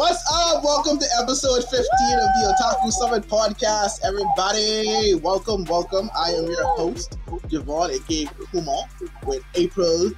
[0.00, 0.64] What's up?
[0.64, 5.14] Welcome to episode 15 of the Otaku Summit podcast, everybody.
[5.16, 6.08] Welcome, welcome.
[6.18, 7.18] I am your host,
[7.50, 8.84] Javon, aka Kuma,
[9.26, 10.10] with April,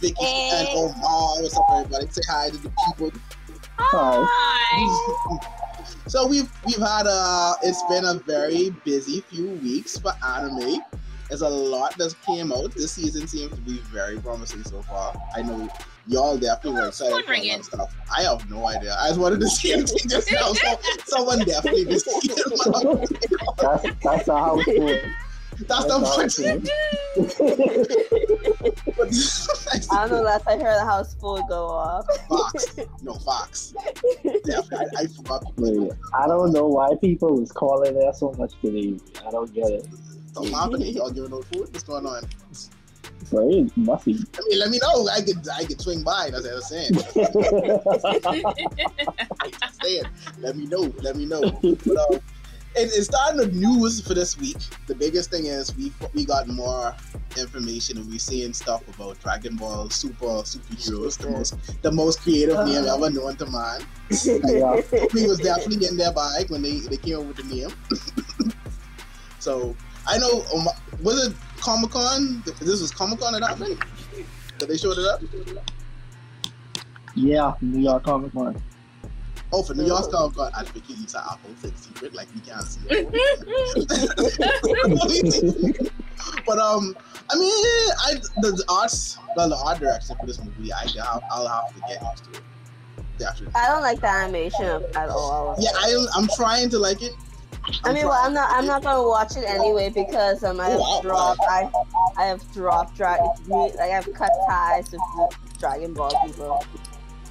[0.00, 0.50] Vicky, Hey.
[0.54, 1.40] and Omar.
[1.40, 2.08] What's up, everybody?
[2.10, 3.12] Say hi to the people.
[3.78, 5.38] Hi.
[6.08, 10.82] So we've we've had a it's been a very busy few weeks for anime.
[11.28, 12.72] There's a lot that's came out.
[12.74, 15.14] This season seems to be very promising so far.
[15.36, 15.68] I know
[16.08, 17.58] y'all definitely were excited for a lot ringing.
[17.58, 17.94] of stuff.
[18.16, 18.96] I have no idea.
[18.98, 20.52] I just wanted to see everything just now.
[20.52, 22.26] So someone definitely just That's
[24.02, 25.02] that's the house food.
[25.66, 25.98] That's the
[27.18, 27.40] That's
[29.90, 30.22] I don't know.
[30.22, 32.06] Last I heard the house phone go off.
[32.28, 32.76] Fox.
[33.02, 33.74] No Fox.
[34.22, 34.78] Definitely.
[34.78, 35.88] I, I forgot people.
[35.88, 38.96] Wait, I don't know why people was calling there so much today.
[39.26, 39.88] I don't get it.
[40.32, 40.94] So happening?
[40.94, 41.72] Y'all giving no food?
[41.72, 42.22] What's going on?
[43.76, 44.18] Messy.
[44.34, 45.08] I mean, let me know.
[45.08, 46.30] I could I could swing by.
[46.30, 46.92] That's what I was saying.
[49.42, 50.04] I just saying.
[50.40, 50.92] Let me know.
[51.02, 51.40] Let me know.
[51.62, 52.20] But, um,
[52.74, 54.58] it, it's starting the news for this week.
[54.86, 56.94] The biggest thing is we we got more
[57.36, 62.66] information and we're seeing stuff about Dragon Ball Super superheroes, the most the most creative
[62.66, 63.80] name ever known to man.
[64.10, 64.80] yeah.
[65.14, 67.70] We was definitely in their bag when they, they came up with the name.
[69.38, 70.68] so I know um,
[71.02, 72.42] was it Comic Con?
[72.60, 73.78] This was Comic Con that happened.
[74.58, 75.22] That they showed it up.
[77.14, 78.60] yeah, New York Comic Con.
[79.52, 82.40] Oh, for New York Comic Con, I think it's an Apple Six secret, like we
[82.40, 83.08] can't see it.
[86.46, 86.96] but um,
[87.30, 87.52] I mean,
[88.04, 91.74] I the, the arts, well, the art direction for this movie, I have, I'll have
[91.74, 92.42] to get used to it.
[93.18, 93.54] Definitely.
[93.56, 95.56] I don't like the animation at all.
[95.58, 96.06] Yeah, I.
[96.14, 97.12] I'm trying to like it.
[97.84, 98.50] I mean, well, I'm not.
[98.50, 101.40] I'm not gonna watch it anyway because um, I have dropped.
[101.48, 101.70] I,
[102.16, 102.96] I have dropped.
[102.96, 106.64] Drag, me, like I've cut ties with Dragon Ball people.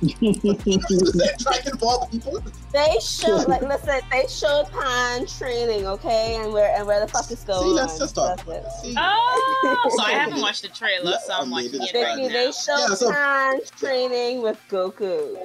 [0.01, 2.39] Dragon Ball people.
[2.71, 7.29] They showed, like, listen, they showed Pan training, okay, and where and where the fuck
[7.31, 7.63] is going.
[7.63, 8.37] See, let's just talk.
[8.45, 8.71] That's it.
[8.83, 12.17] See, Oh, so I haven't watched the trailer, so I'm Yeah, watching maybe it right
[12.17, 12.27] now.
[12.27, 15.37] they showed Yeah, so- Pan training with Goku.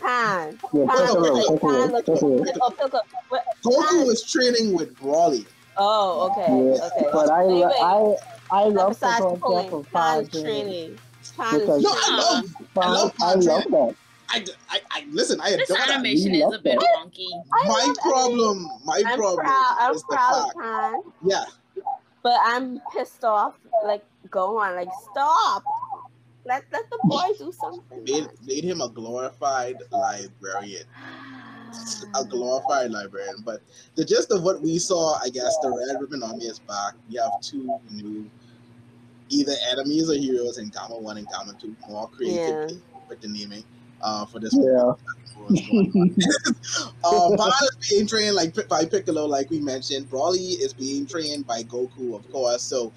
[0.00, 0.58] Pan.
[0.72, 2.36] Yeah, Pan Piccolo, looked like Pan Piccolo, looked Piccolo.
[2.36, 3.02] like oh, Piccolo.
[3.28, 5.46] What- Goku was training with Broly.
[5.76, 7.08] Oh, okay, Yeah, okay.
[7.12, 8.16] but I Anyway, I
[8.50, 10.98] I love the besides concept of Pan Pan training.
[11.38, 12.44] Pan is Because- No, I love.
[12.76, 13.94] I Pan- love I Pan love that.
[14.30, 15.40] I, I, I listen.
[15.40, 15.90] I This adore that.
[15.90, 16.96] animation You is a bit that.
[16.98, 17.42] wonky.
[17.52, 18.68] I My love problem.
[18.84, 19.76] My I'm problem proud.
[19.80, 20.56] I'm is the proud fact.
[20.56, 21.44] of Pan, Yeah,
[22.22, 23.54] but I'm pissed off.
[23.84, 24.74] Like, go on.
[24.74, 25.64] Like, stop.
[26.44, 28.04] Let let the boy do something.
[28.04, 30.84] made made him a glorified librarian.
[32.14, 33.36] A glorified librarian.
[33.44, 33.60] But
[33.94, 36.94] the gist of what we saw, I guess, the Red Ribbon Army is back.
[37.10, 38.28] We have two new,
[39.28, 41.74] either enemies or heroes in Gamma One and Gamma Two.
[41.88, 43.64] More creativity with the naming.
[44.00, 44.92] Uh, for this Yeah.
[47.04, 50.10] um, Pan is being trained like by Piccolo, like we mentioned.
[50.10, 52.62] Broly is being trained by Goku, of course.
[52.62, 52.92] So,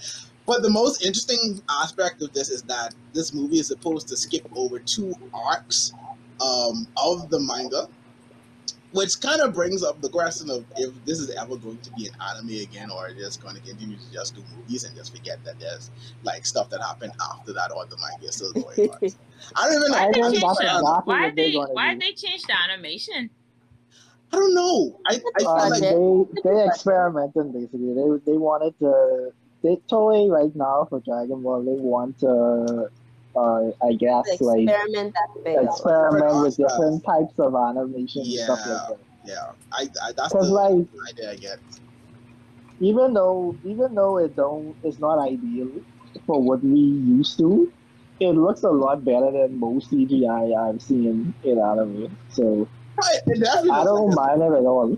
[0.45, 4.47] but the most interesting aspect of this is that this movie is supposed to skip
[4.55, 5.93] over two arcs
[6.43, 7.87] um, of the manga,
[8.91, 12.07] which kind of brings up the question of if this is ever going to be
[12.07, 15.43] an anime again, or just going to continue to just do movies and just forget
[15.45, 15.91] that there's
[16.23, 18.97] like stuff that happened after that, or the manga is still going on.
[19.55, 19.97] I don't even know.
[19.97, 23.29] Why did they that's change the, why they're they why they change the animation?
[24.33, 24.99] I don't know.
[25.07, 27.93] I, I Uh, like they they experimented basically.
[27.93, 29.33] They they wanted to.
[29.63, 31.63] They Toei right now for Dragon Ball.
[31.63, 32.89] They want to.
[33.35, 35.67] Uh, I guess The like experiment that failed.
[35.69, 38.97] experiment with Different different types of animation and stuff like that.
[39.23, 41.59] Yeah, I, I that's Because the like idea I get.
[42.79, 45.69] even though even though it don't it's not ideal
[46.25, 47.71] for what we used to,
[48.19, 52.17] it looks a lot better than most CGI I've seen in anime.
[52.31, 52.67] So
[52.97, 54.97] Right, it definitely I don't like mind it at all.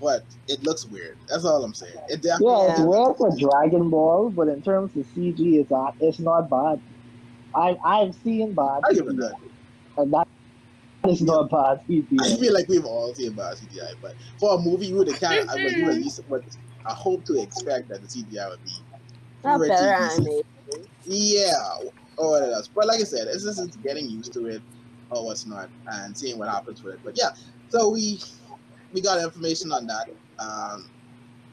[0.00, 1.16] but it looks weird.
[1.28, 1.94] That's all I'm saying.
[2.08, 2.54] It definitely.
[2.54, 6.48] Yeah, it's weird for Dragon Ball, but in terms of CG, it's not it's not
[6.48, 6.80] bad.
[7.54, 9.34] I I've seen bad I give it CGI, that.
[9.98, 10.26] and that
[11.08, 14.86] is not bad I feel like we've all seen bad CGI, but for a movie,
[14.86, 16.44] you would kind of, I would you at least would
[16.86, 18.72] I hope to expect that the CGI would be
[19.44, 20.28] Not better decent.
[20.28, 20.42] animation.
[21.04, 21.52] Yeah,
[22.16, 22.68] or what else.
[22.74, 24.62] But like I said, it's just it's getting used to it
[25.10, 27.00] or what's not and seeing what happens with it.
[27.04, 27.30] But yeah,
[27.68, 28.20] so we
[28.92, 30.08] we got information on that.
[30.38, 30.90] Um,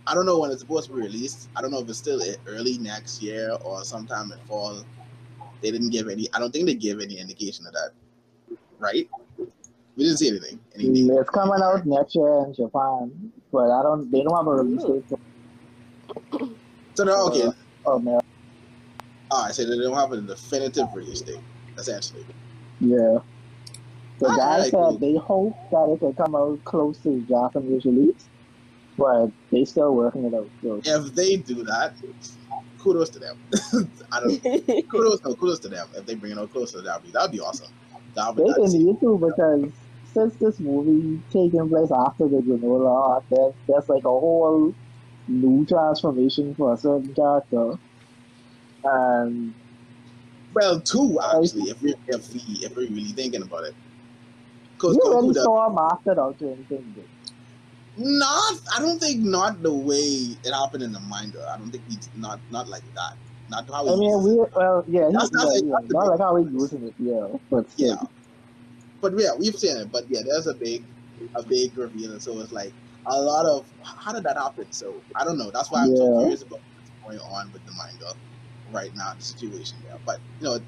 [0.05, 1.49] I don't know when it's supposed to be released.
[1.55, 4.83] I don't know if it's still early next year or sometime in fall.
[5.61, 6.27] They didn't give any.
[6.33, 7.91] I don't think they gave any indication of that.
[8.79, 9.09] Right?
[9.95, 10.59] We didn't see anything.
[10.75, 11.09] Anything.
[11.17, 14.11] It's coming out next year in Japan, but I don't.
[14.11, 15.03] They don't have a release date.
[16.93, 17.49] So they're okay.
[17.85, 18.19] oh man,
[19.31, 21.39] All right, so they don't have a definitive release date,
[21.77, 22.25] essentially.
[22.79, 23.19] yeah.
[24.19, 27.85] The Ah, guy right, said they hope that it could come out close to Japanese
[27.85, 28.25] release,
[28.97, 30.49] but they still working it out.
[30.63, 31.93] So If they do that,
[32.79, 33.37] kudos to them.
[34.11, 34.41] I don't.
[34.89, 35.87] Kudos, no, kudos to them.
[35.95, 37.71] If they bring it out closer, that'd be that'd be awesome.
[38.15, 39.71] That'd be they that's, can need to because
[40.13, 44.73] since this movie taking place after the Granolah arc, there's, there's like a whole
[45.27, 47.77] new transformation for a certain character.
[48.83, 49.53] And
[50.53, 51.69] well two actually.
[51.71, 53.75] If we if we if we're really thinking about it,
[54.73, 56.99] because you Goku already does saw him after the Ultra Instinct.
[57.97, 58.03] Day.
[58.03, 58.59] not.
[58.75, 61.45] I don't think not the way it happened in the manga.
[61.53, 63.15] I don't think he's not not like that.
[63.49, 66.19] Not how he I mean, we well, yeah, That's- he's, that's yeah, yeah, not like
[66.19, 67.65] how he's using it, yeah, but.
[67.77, 67.95] Yeah.
[68.99, 69.91] But yeah, we've seen it.
[69.91, 70.83] But yeah, there's a big,
[71.35, 72.73] a big reveal, and so it's like
[73.05, 74.65] a lot of how did that happen?
[74.71, 75.51] So I don't know.
[75.51, 78.13] That's why I'm so curious about what's going on with the manga
[78.71, 79.97] right now, the situation there.
[80.05, 80.59] But you know,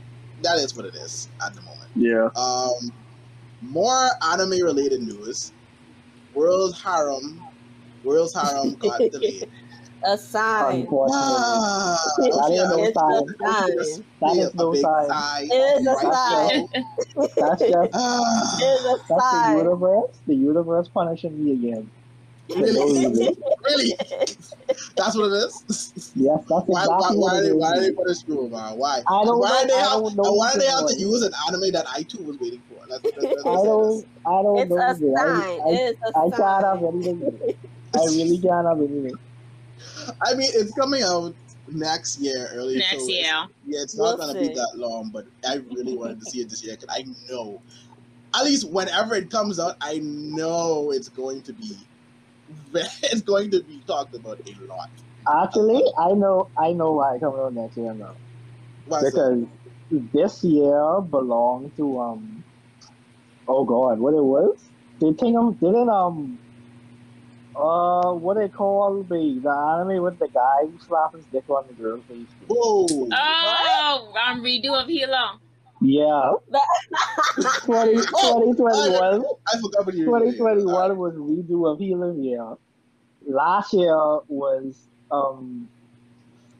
[0.43, 1.89] that is what it is at the moment.
[1.95, 2.29] Yeah.
[2.35, 2.93] Um,
[3.61, 5.51] more anime related news.
[6.39, 7.44] World Harem,
[8.06, 9.50] World's Harem got delayed.
[10.06, 10.81] a sign.
[10.81, 11.15] Unfortunately.
[11.18, 13.25] Ah, That yeah, is no sign.
[13.44, 14.06] sign.
[14.21, 15.09] That be is a no big sign.
[15.09, 16.68] sigh It is a right sign.
[17.15, 17.30] now.
[17.39, 20.18] That's just Ah, It is a that's the universe.
[20.27, 21.91] The universe punishing me again.
[22.56, 23.15] Really,
[23.65, 23.94] really,
[24.95, 26.13] that's what it is.
[26.15, 27.56] Yes, that's Why, why, exactly why, what are it they, is.
[27.57, 28.77] why are they punish you, man?
[28.77, 29.03] Why?
[29.07, 29.56] I don't why know.
[29.56, 30.33] Are they I have, don't know.
[30.33, 32.78] why do they have to use an anime that I too was waiting for?
[32.91, 32.97] I
[33.63, 34.06] don't.
[34.25, 34.77] I don't It's know.
[34.77, 35.15] a dude.
[35.18, 35.59] I, sign.
[35.65, 36.86] I, It is a I can't have sign.
[36.86, 37.56] anything.
[37.95, 39.19] I really can't have anything.
[40.25, 41.36] I mean, it's coming out
[41.71, 42.77] next year, early.
[42.77, 43.25] Next so year.
[43.25, 46.41] It's, yeah, it's not We'll gonna be that long, but I really wanted to see
[46.41, 47.62] it this year because I know,
[48.36, 51.77] at least whenever it comes out, I know it's going to be,
[52.74, 54.89] it's going to be talked about a lot.
[55.44, 56.50] Actually, I know.
[56.57, 58.15] I know why it's coming out next year now.
[58.86, 59.47] Why is that?
[59.89, 62.38] Because this year belonged to um.
[63.50, 64.63] Oh God, what it was?
[65.01, 66.38] They think um didn't um.
[67.56, 71.66] Uh, what they call the the anime with the guy who slaps his dick on
[71.68, 72.28] the girl's face?
[72.48, 73.10] Whoa!
[73.12, 75.40] Oh, um, redo of Healer.
[75.81, 76.34] Yeah.
[77.66, 80.06] 20, 2021, I forgot what you.
[80.06, 82.54] 2021 was redo of Healing Yeah.
[83.25, 83.96] Last year
[84.28, 84.78] was
[85.10, 85.68] um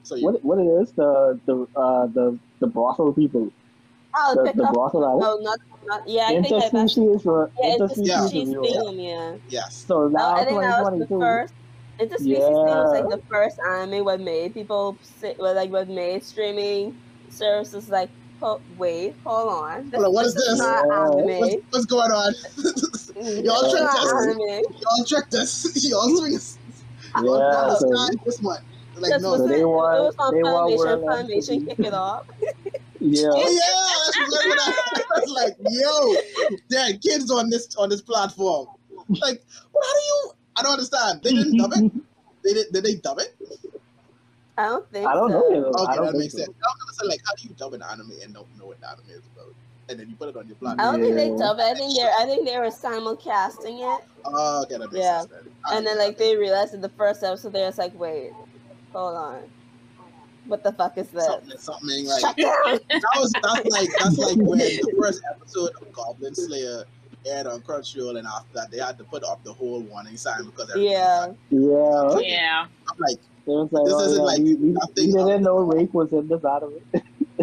[0.04, 3.52] So you, what what it is the the uh the the brothel people
[4.16, 4.74] Oh, the, the up.
[4.74, 6.08] brothel No, not, not.
[6.08, 7.06] Yeah, I think I've actually.
[7.08, 8.26] interspecies for Yeah, it's a interspecies Yeah.
[8.26, 8.84] species review.
[8.90, 9.36] theme, yeah.
[9.50, 9.86] yes.
[9.88, 11.54] So oh, No, now I think that was the first.
[12.00, 15.70] It's a species thing was like the first anime what made people sit, well, like
[15.72, 16.98] what made streaming
[17.30, 18.10] services like,
[18.42, 19.92] oh, wait, hold on.
[19.92, 20.58] Hold on, what is this?
[20.58, 21.06] not Yeah.
[21.08, 21.40] anime.
[21.40, 22.34] What's, what's going on?
[23.44, 24.72] Y'all This tricked us.
[24.82, 25.86] Y'all tricked us.
[25.90, 26.58] Y'all swing us.
[27.16, 28.60] Yeah, Y'all so- skied this one.
[28.96, 29.38] Like no.
[29.38, 29.48] So it.
[29.50, 30.78] they want- was on they want Funimation.
[30.78, 32.26] World Funimation kick it off.
[33.00, 33.30] Yeah.
[33.31, 37.90] Oh yeah, that's what I I was like, yo, there are kids on this on
[37.90, 38.68] this platform.
[39.10, 39.42] Like,
[39.72, 40.31] what how do you?
[40.57, 41.22] I don't understand.
[41.24, 41.92] They didn't dub it.
[42.44, 42.72] They did.
[42.72, 43.36] Did they dub it?
[44.57, 45.40] I don't think I don't so.
[45.40, 45.72] know.
[45.72, 46.40] Okay, don't that makes so.
[46.40, 46.50] sense.
[46.50, 48.80] I was gonna say like, how do you dub an anime and don't know what
[48.81, 49.56] the anime is about,
[49.88, 50.80] and then you put it on your platform.
[50.80, 51.63] I don't think they dub it.
[51.63, 54.04] I think they're I think they were simulcasting it.
[54.25, 55.22] Oh, okay, that makes Yeah.
[55.22, 55.31] sense.
[55.31, 55.54] Then.
[55.72, 58.31] And then like they realized in the first episode they was like, wait,
[58.92, 59.44] hold on.
[60.50, 61.25] What the fuck is this?
[61.25, 62.80] something, something like that
[63.18, 66.83] was that's like that's like when the first episode of Goblin Slayer
[67.26, 70.45] aired on Crunchyroll, and after that they had to put up the whole warning sign
[70.45, 71.28] because Yeah.
[71.28, 71.59] was Yeah.
[72.16, 72.66] like- Yeah.
[72.90, 75.44] I'm like, It was like, This oh, isn't yeah, like we, we, nothing we didn't
[75.44, 76.81] know rape was in this anime.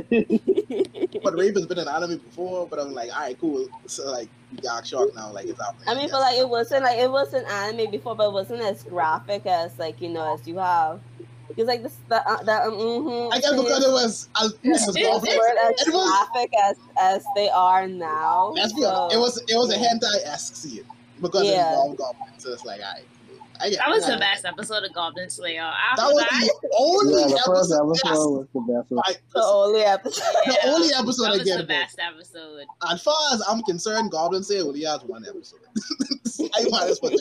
[1.23, 3.67] but Rape has been an anime before, but I'm like, all right, cool.
[3.87, 5.89] So like, you got shocked now, like it's happening.
[5.89, 6.13] I mean, Yes.
[6.13, 9.79] but like it wasn't like it wasn't anime before, but it wasn't as graphic as
[9.79, 11.01] like you know as you have.
[11.49, 14.69] Because like this, the uh, the um, mm-hmm, I guess because it was, as it
[14.69, 18.53] was it weren't as It was- graphic as as they are now.
[18.57, 19.09] So, real.
[19.13, 20.85] It was it was a hentai esque scene
[21.23, 21.71] because it Yeah.
[21.71, 22.43] involved goblins.
[22.43, 23.16] So it's like, all right, cool.
[23.61, 25.71] I That was I the get best episode of Goblin Slayer.
[25.97, 28.09] That was that, the only yeah, the first episode.
[28.09, 29.03] episode was the best one.
[29.07, 30.23] Like, the only episode.
[30.47, 31.69] the only episode that I was get the about.
[31.69, 32.65] best episode.
[32.91, 35.61] As far as I'm concerned, Goblin Slayer only has one episode.
[36.55, 37.13] I might as well.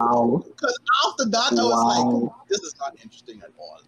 [0.00, 0.44] Wow.
[0.46, 2.12] Because after that, I was Wow.
[2.38, 3.80] like, this is not interesting at all.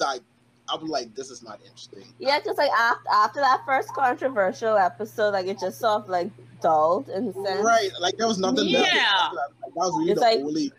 [0.00, 0.22] Like,
[0.68, 2.04] I'm like, this is not interesting.
[2.18, 6.30] Yeah, because like after after that first controversial episode, like it just sort of like
[6.60, 7.64] dulled in a sense.
[7.64, 8.82] Right, like there was nothing there.
[8.82, 9.28] Yeah.
[9.32, 10.72] Like, that was really It's the like- only.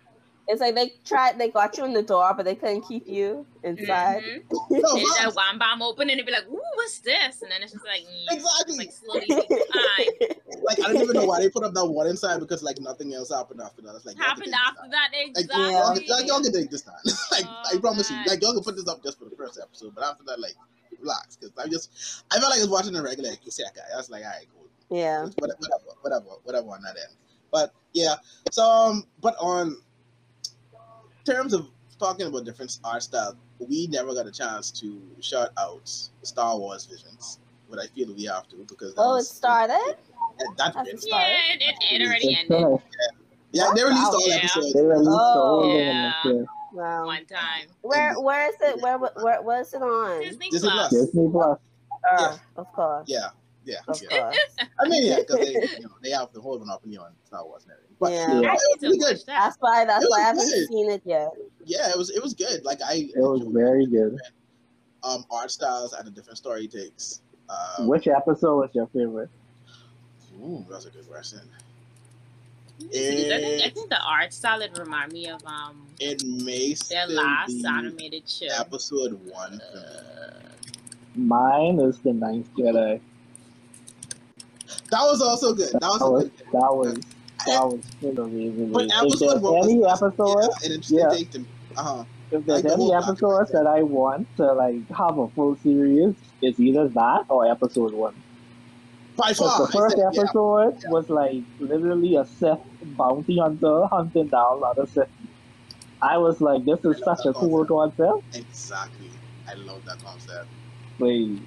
[0.49, 3.45] It's like they tried, they got you in the door, but they couldn't keep you
[3.63, 4.23] inside.
[4.23, 4.43] Mhm.
[4.49, 7.41] No, There's that one bomb open and they'd be like, ooh, what's this?
[7.41, 8.77] And then it's just like, mm, Exactly.
[8.77, 9.47] like slowly takes.
[10.63, 13.13] Like I don't even know why they put up that one inside because like nothing
[13.13, 13.95] else happened after that.
[13.95, 14.91] It's like Happened take this after time.
[14.91, 15.71] that, Like, exactly.
[15.71, 16.95] y'all, like y'all can take this time.
[17.31, 19.59] like I Oh, promise you, like y'all can put this up just for the first
[19.61, 20.55] episode, but after that, like
[20.99, 21.91] relax because I just
[22.31, 23.83] I felt like I was watching a regular isekai.
[23.93, 24.97] I was like, all right, cool.
[24.97, 25.25] Yeah.
[25.37, 25.59] whatever,
[26.01, 27.15] whatever, whatever on that end.
[27.51, 28.15] But yeah,
[28.51, 29.77] so um, but on
[31.27, 31.67] terms of
[31.99, 35.89] talking about different art styles, we never got a chance to shout out
[36.23, 39.95] Star Wars Visions, but I feel we have to because that Oh, it started.
[40.39, 41.23] that- that Has it start.
[41.23, 42.83] Yeah, it, it, it already It's ended finished.
[43.51, 44.35] Yeah, they released all Yeah.
[44.35, 44.73] episodes.
[44.73, 45.61] They released the whole Oh.
[45.63, 46.13] thing Yeah.
[46.23, 46.45] this year.
[46.73, 47.05] Wow.
[47.05, 47.67] one time.
[47.81, 48.81] Where where is it?
[48.81, 50.21] Where where where is it on?
[50.21, 50.89] Disney, Disney Plus.
[50.89, 51.05] Plus.
[51.05, 51.59] Disney Plus.
[51.59, 52.37] Oh, Yeah.
[52.57, 53.05] of course.
[53.07, 53.29] Yeah,
[53.65, 54.19] yeah, Of yeah.
[54.21, 54.37] course.
[54.79, 57.63] I mean, yeah, because they, you know, they have the whole monopoly on Star Wars
[57.63, 57.86] and everything.
[57.99, 58.27] But Yeah.
[58.27, 59.17] I it was really good.
[59.25, 60.67] That's why that's why I haven't good.
[60.67, 61.29] seen it yet.
[61.65, 62.63] Yeah, it was it was good.
[62.63, 64.19] Like I, It was very good.
[65.03, 67.21] um art styles and the different story takes.
[67.49, 69.29] Um, Which episode was your favorite?
[70.41, 71.39] Ooh, that's a good question.
[72.79, 77.07] I think, I think the art style it remind me of um It may their
[77.07, 78.47] last animated show.
[78.55, 79.79] episode one for.
[79.79, 80.33] Uh,
[81.15, 83.01] Mine is the Ninth Jedi.
[84.91, 85.71] That was also good.
[85.73, 86.33] That was, That was good.
[86.51, 86.99] that was
[87.45, 88.71] that was still amazing.
[88.71, 91.09] But If episode there's one was any episode, yeah, interesting yeah.
[91.09, 92.03] take to uh huh.
[92.31, 96.15] if there's like any whole episodes that I want to like have a full series,
[96.41, 98.15] it's either that or episode one.
[99.15, 100.89] By far, the first said, episode yeah.
[100.89, 102.59] was like literally a Sith
[102.97, 105.09] bounty hunter hunting down other Sith.
[106.01, 108.35] I was like, this is such a that cool concept.
[108.35, 109.09] Exactly.
[109.47, 110.47] I love that concept.
[110.99, 111.41] Like,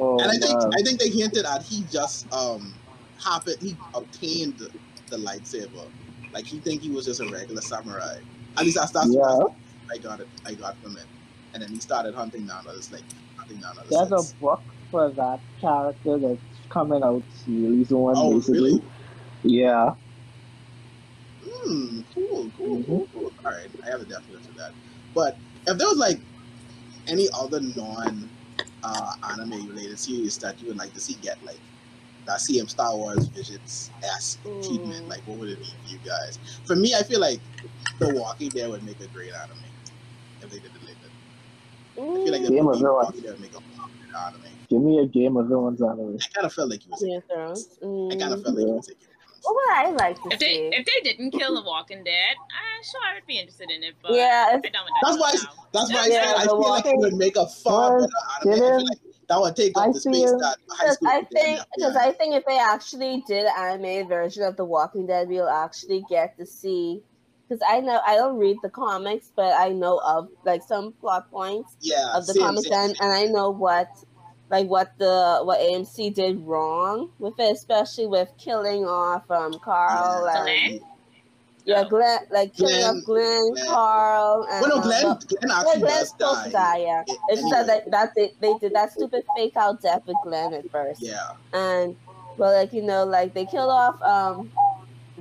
[0.00, 0.74] oh and I think.
[0.74, 2.72] I think they hinted at he just um
[3.24, 4.70] happened he obtained the,
[5.10, 5.90] the lightsaber.
[6.32, 8.16] Like he think he was just a regular samurai.
[8.58, 9.20] At least that's that's Yeah.
[9.36, 9.52] what
[9.92, 11.06] I got it I got from it.
[11.54, 13.04] And then he started hunting down others like
[13.36, 13.90] hunting down others.
[13.90, 18.70] There's a book for that character that's coming out really soon, Oh basically.
[18.70, 18.82] really?
[19.44, 19.94] Yeah.
[21.44, 22.82] Hmm, cool, cool, Mm-hmm.
[22.86, 23.32] cool, cool.
[23.44, 24.72] All right, I have to definitely look for that.
[25.14, 26.20] But if there was like
[27.08, 28.30] any other non
[28.82, 31.60] uh, anime related series that you would like to see get like
[32.26, 35.08] that CM Star Wars Visions esque treatment, Mm.
[35.08, 36.38] like what would it be for you guys?
[36.66, 37.40] For me, I feel like
[38.00, 39.58] The Walking Dead would make a great anime
[40.42, 41.10] if they did it like that.
[41.96, 43.04] I feel like the Game of Thrones.
[43.04, 44.58] Walking Dead would make a good anime.
[44.68, 46.16] Give me a Game of Thrones anime.
[46.20, 47.02] I kind of felt like you was.
[47.02, 47.68] Game of Thrones.
[47.82, 48.42] I kind of Mm.
[48.42, 48.74] felt like you Yeah.
[48.74, 48.86] was.
[48.88, 49.14] Game of
[49.44, 50.70] What would I like to if they see?
[50.72, 53.94] if they didn't kill The Walking Dead, I'm sure I would be interested in it.
[54.02, 55.32] But Yeah, I if- don't That's why.
[55.32, 55.48] show.
[55.72, 58.08] That's why I Yeah, said I The feel like it would make a far Well,
[58.08, 58.64] better anime.
[58.64, 58.98] I feel like
[59.34, 61.08] that would take up I the space feel- that high school.
[61.08, 62.14] I think, because behind.
[62.14, 66.04] I think if they actually did an animated version of The Walking Dead, we'll actually
[66.08, 67.02] get to see.
[67.48, 71.30] Because I know I don't read the comics, but I know of like some plot
[71.30, 73.88] points yeah, of the same, comics, same, and, and I know what,
[74.50, 80.26] like what the what AMC did wrong with it, especially with killing off um Carl
[80.26, 80.46] Yeah.
[80.46, 80.80] and
[81.64, 81.84] Glenn?
[81.84, 83.66] yeah Glenn, like killing Glenn- off Glenn, Glenn.
[83.66, 86.44] Carl, and Well, no, um, Glenn, Glenn yeah, actually Glenn's does supposed die.
[86.44, 86.76] to die.
[86.78, 87.66] Yeah, It- it's just anyway.
[87.66, 91.32] that that they, they did that stupid fake out death with Glenn at first Yeah,
[91.52, 91.96] and
[92.36, 94.50] well like you know like they killed off um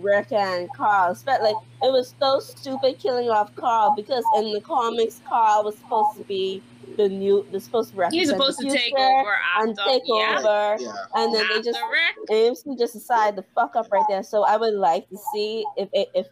[0.04, 4.62] Rick and Carl but like it was so stupid killing off Carl because in the
[4.62, 6.62] comics Carl was supposed to be
[6.98, 10.04] the new the supposed to represent He's supposed the to take over after and take
[10.06, 10.94] yeah, over yeah.
[11.16, 12.30] and then they just Rick.
[12.30, 15.90] AMC just decided to fuck up right there so I would like to see if
[15.94, 16.28] if, if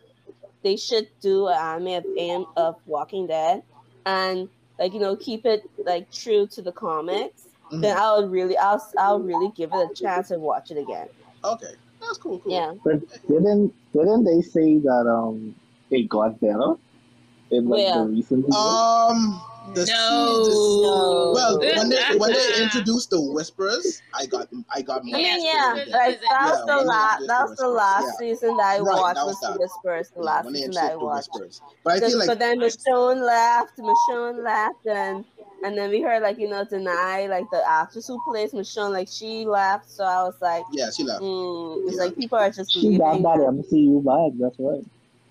[0.63, 3.63] they should do an anime of AM of Walking Dead
[4.05, 7.81] and like you know keep it like true to the comics Mhm.
[7.81, 11.07] then I would really, I'll, I'll really give it a chance and watch it again.
[11.43, 12.39] Okay, that's cool.
[12.39, 12.51] Cool.
[12.51, 12.73] Yeah.
[12.83, 15.55] But didn't didn't they say that um
[15.89, 16.75] it got better
[17.51, 17.93] in like Where?
[17.93, 18.57] the recent season?
[18.57, 19.41] Um,
[19.73, 20.43] the No.
[20.43, 25.01] season- Well, when they when they introduced the Whisperers, I got I got.
[25.01, 27.57] I mean, Yeah, yeah, because- like that was Yeah, the last, introduced that the was
[27.57, 28.17] the last yeah.
[28.17, 30.09] season that I Right, watched that was was the Whisperers.
[30.15, 31.29] The Yeah, last when they season that I watched.
[31.33, 35.25] whispers, but I feel like but then Michonne left, Michonne left, and
[35.63, 39.07] and then we heard like you know Danai like the actress who plays Michonne like
[39.09, 41.21] she left, so I was like, yeah, she left.
[41.21, 42.03] mm, it's Yeah.
[42.05, 43.23] like people are just She got leaving.
[43.23, 44.83] that MCU bag, that's right.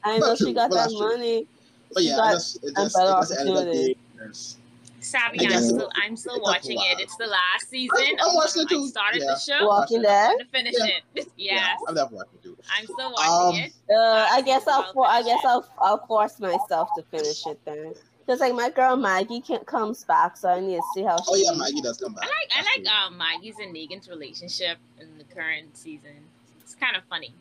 [0.05, 1.47] I know That's she got Well, that money.
[1.93, 3.83] But She yeah, got it just, it a just, it better just ended up opportunity.
[3.85, 3.95] being.
[4.21, 4.57] There's-
[5.03, 7.01] Savvy, I I'm still I'm still it took a watching it.
[7.01, 7.97] It's the last season.
[7.99, 8.87] I'm- I'm watching it I too.
[8.89, 9.29] started Yeah.
[9.33, 9.67] the show.
[9.67, 10.31] Walking Dead.
[10.33, 10.87] I'm gonna finish Yeah.
[11.15, 11.29] it.
[11.39, 12.57] Yeah, I'm never watching it too.
[12.77, 13.73] I'm still watching Um, it.
[13.91, 15.41] Uh, I guess I'll, I'll for, I guess.
[15.43, 17.95] I'll, I'll force myself to finish it then.
[18.27, 21.25] Cause like my girl Maggie can't comes back, so I need to see how she.
[21.29, 22.25] Oh yeah, Maggie does come back.
[22.25, 26.13] I like I like um Maggie's and Negan's relationship in the current season.
[26.61, 27.33] It's kind of funny.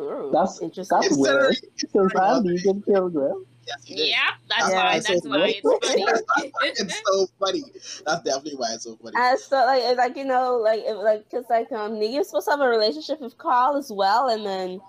[0.00, 0.96] Ooh, That's- interesting.
[1.00, 1.40] that's It's weird.
[1.42, 3.46] very- Since I'm vegan Pilgrim.
[3.68, 4.08] Yes, he did.
[4.08, 5.60] Yep, that's Yeah, why that's so why funny.
[5.62, 6.72] it's funny.
[6.78, 7.62] it's so funny.
[8.06, 9.16] That's definitely why it's so funny.
[9.16, 12.46] And so like it's like you know like it, like cause like um Negan's supposed
[12.46, 14.80] to have a relationship with Carl as well, and then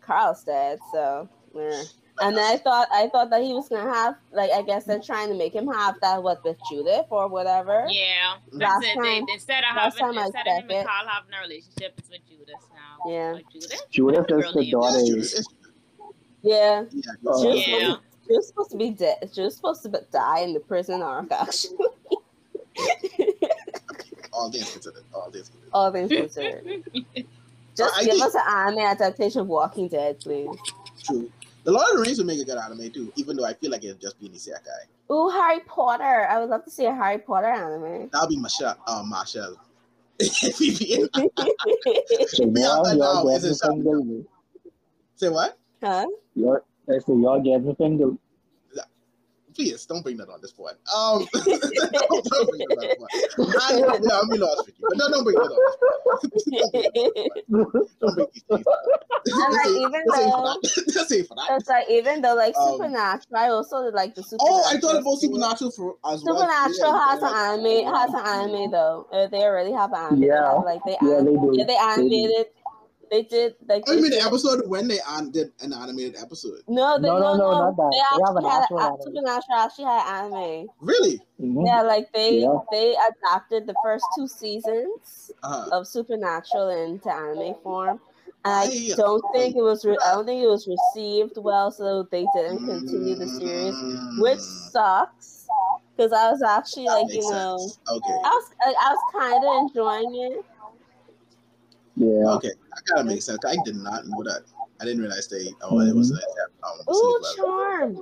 [0.00, 1.82] Carl's dead, so yeah.
[2.20, 5.00] And then I thought I thought that he was gonna have like I guess they're
[5.00, 7.86] trying to make him have that what with Judith or whatever.
[7.88, 8.94] Yeah, Last that's it.
[9.00, 10.86] time- They, instead of last having time I instead of him checked and.
[10.88, 13.10] Carl having a relationship, it's with Judith now.
[13.10, 13.32] Yeah.
[13.32, 13.82] Or Judith.
[13.90, 14.70] Judith is Girl the name.
[14.70, 14.98] daughter.
[16.42, 17.24] Yeah, it's- it's- Yeah.
[17.24, 17.36] yeah.
[17.40, 17.76] She was, Yeah.
[17.76, 19.30] supposed, to, she was supposed to be dead.
[19.32, 21.76] She was supposed to be- die in the prison arc actually.
[24.32, 25.04] all things considered.
[25.14, 25.70] All things considered.
[25.72, 26.84] All things considered.
[27.76, 30.48] Just I give think- us an anime adaptation of Walking Dead, please.
[31.04, 31.30] True.
[31.64, 33.70] The Lord of the Rings would make a good anime too, even though I feel
[33.70, 35.12] like it'd just be an isekai.
[35.12, 36.26] Ooh, Harry Potter.
[36.28, 38.08] I would love to see a Harry Potter anime.
[38.12, 38.76] That would be Michelle.
[38.86, 39.56] Uh, Marshall.
[40.18, 43.70] If we be in- So Yeah, y'all, but y'all no, get it's me a shot.
[43.72, 44.24] single.
[45.16, 45.56] Say what?
[45.82, 46.06] huh?
[46.34, 46.58] Y'all,
[46.88, 48.18] I say y'all get me single.
[49.54, 50.76] Please don't bring that on this point.
[50.96, 53.54] Um, don't bring that on this point.
[53.60, 55.60] I know, yeah, I'm be lost with you, but no, don't bring that on
[56.32, 56.72] this point.
[58.00, 58.64] don't bring these things.
[59.26, 60.84] And like, even This ain't for though- that.
[60.86, 61.48] This for that.
[61.50, 64.60] It's like even though like Um, Supernatural, I also like the Supernatural.
[64.64, 65.36] Oh, I thought about series.
[65.36, 66.36] Supernatural for as well.
[66.38, 69.06] Supernatural Yeah, has an anime has an anime though.
[69.12, 70.22] Uh, They already have an anime.
[70.22, 70.52] Yeah.
[70.64, 71.50] Like they Yeah, anim- they do.
[71.60, 72.30] yeah, they animated.
[72.30, 72.46] They did
[73.12, 73.84] like.
[73.88, 76.62] I they mean, the episode when they an- did an animated episode.
[76.68, 77.90] No, they, No, no, no, no, no, not that.
[77.92, 79.00] They They have actually an had actual a, anime.
[79.02, 80.70] Supernatural actually had anime.
[80.80, 81.20] Really?
[81.40, 81.66] Mhm.
[81.66, 82.58] Yeah, like they Yeah.
[82.70, 88.00] they adapted the first two seasons Uh, of Supernatural into anime form.
[88.44, 89.84] I I- don't think it was.
[89.84, 93.74] Re- I don't think it was received well, so they didn't continue the series,
[94.18, 95.46] which Mm, sucks.
[95.96, 97.78] Because I was actually that like, you know, sense.
[97.88, 98.12] Okay.
[98.24, 100.44] I was like, I was kind of enjoying it.
[101.96, 102.30] Yeah.
[102.36, 103.44] Okay, that kind of makes sense.
[103.46, 104.42] I did not know that.
[104.80, 105.54] I didn't realize they.
[105.62, 106.10] Oh, it was.
[106.10, 106.18] Um,
[106.92, 107.46] Ooh, sequel.
[107.46, 107.98] Charmed,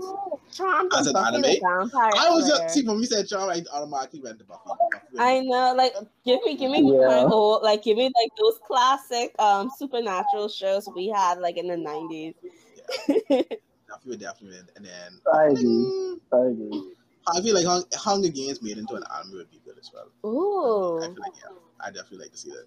[0.53, 1.91] Charmed, As and an Buffy anime?
[1.95, 2.59] I was Slayer.
[2.59, 4.71] just see when we said Charmed, I automatically went to Buffy.
[4.93, 5.93] Buffy I know, like
[6.25, 7.07] give me, give me Yeah.
[7.07, 11.69] my old, like give me like those classic um supernatural shows we had like in
[11.69, 12.35] the nineties.
[12.77, 13.43] Yeah.
[13.89, 14.61] Buffy would definitely.
[14.77, 16.19] And then I agree.
[16.33, 16.95] I agree.
[17.29, 20.07] I feel like Hung- Hunger Games made into an anime would be good as well.
[20.25, 21.03] Ooh.
[21.03, 22.65] I Ooh, feel like yeah, I definitely like to see that.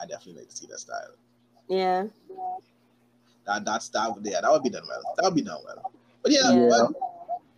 [0.00, 1.14] I definitely like to see that style.
[1.68, 2.06] yeah,
[3.46, 5.02] That that's that would yeah, that would be done well.
[5.16, 5.92] That would be done well.
[6.22, 6.68] But yeah, Yeah.
[6.68, 6.94] well,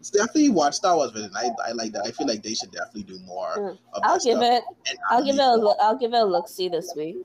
[0.01, 1.13] it's definitely watch Star Wars.
[1.35, 2.07] I, I like that.
[2.07, 3.79] I feel like they should definitely do more Mm.
[3.93, 4.65] of I'll give it,
[5.11, 6.49] I'll give it a look, I'll give it a look.
[6.49, 7.17] See this week.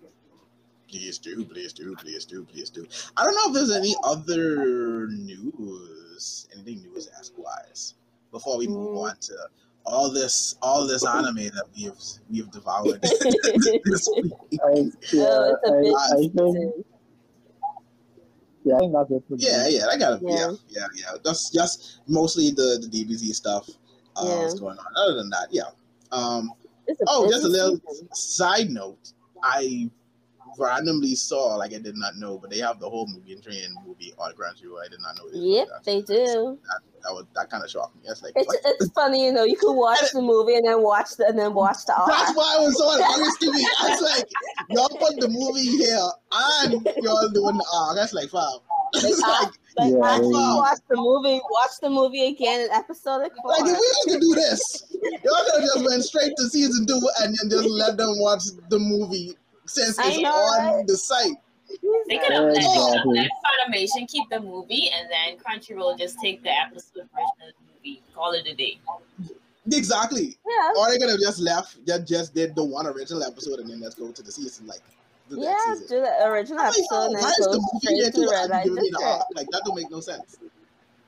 [0.89, 2.87] Please do, please do, please do, please do.
[3.17, 7.95] I don't know if there's any other news, anything news ask wise,
[8.31, 9.09] before we move Mm.
[9.09, 9.49] on to
[9.87, 11.93] all this, all this anime that we've
[12.29, 14.31] we've devoured this week.
[14.63, 15.95] I, yeah, oh, it's a bit.
[15.95, 16.17] I, I
[16.53, 16.85] think,
[18.63, 19.23] yeah, I think that's it.
[19.37, 20.51] Yeah, yeah, I gotta, yeah, Yeah.
[20.69, 21.11] yeah, yeah.
[21.23, 23.69] That's just mostly the the DBZ stuff.
[24.15, 24.39] Uh, Yeah.
[24.39, 24.85] What's going on?
[24.97, 25.69] Other than that, yeah.
[26.11, 26.51] Um,
[27.07, 28.09] oh, just a little season.
[28.13, 29.13] side note.
[29.43, 29.89] I
[30.57, 33.75] randomly saw, like I did not know, but they have the whole movie Mugen Train
[33.85, 34.83] movie on Crunchyroll.
[34.83, 35.29] I did not know.
[35.29, 35.39] this.
[35.39, 36.59] Yep, That's- they that's- do.
[36.63, 38.01] That, that was that kind of shocked me.
[38.07, 39.43] That's like It's it's funny, you know.
[39.43, 42.57] You could watch the movie and then watch the and then watch the That's why
[42.59, 43.67] I was so honest to me.
[43.81, 44.29] I was like,
[44.69, 47.95] y'all put the movie here and y'all doing the arc.
[47.95, 48.59] That's like five.
[48.93, 50.55] It's like, Like Yeah, actually yeah.
[50.55, 53.49] watch the movie, watch the movie again in episodic form.
[53.59, 54.85] like if we used to do this,
[55.23, 58.43] y'all could have just went straight to season two and then just let them watch
[58.69, 59.35] the movie
[59.67, 60.87] since it's know, on right?
[60.87, 61.37] the site.
[62.07, 63.19] They could have let, Exactly.
[63.19, 67.73] let Funimation keep the movie and then Crunchyroll just take the episode version of the
[67.75, 68.01] movie.
[68.15, 68.79] Call it a day.
[69.71, 70.37] Exactly.
[70.47, 73.69] Yeah, Or they could have just left, just just did the one original episode and
[73.69, 74.79] then let's go to the season like
[75.29, 75.55] the yeah.
[75.73, 75.87] season.
[75.89, 78.11] Do the original I'm like, episode oh, and then why is the movie straight here
[78.11, 78.31] to the too?
[78.31, 79.23] red light giving me the district.
[79.29, 80.37] Ah, like that don't make no sense.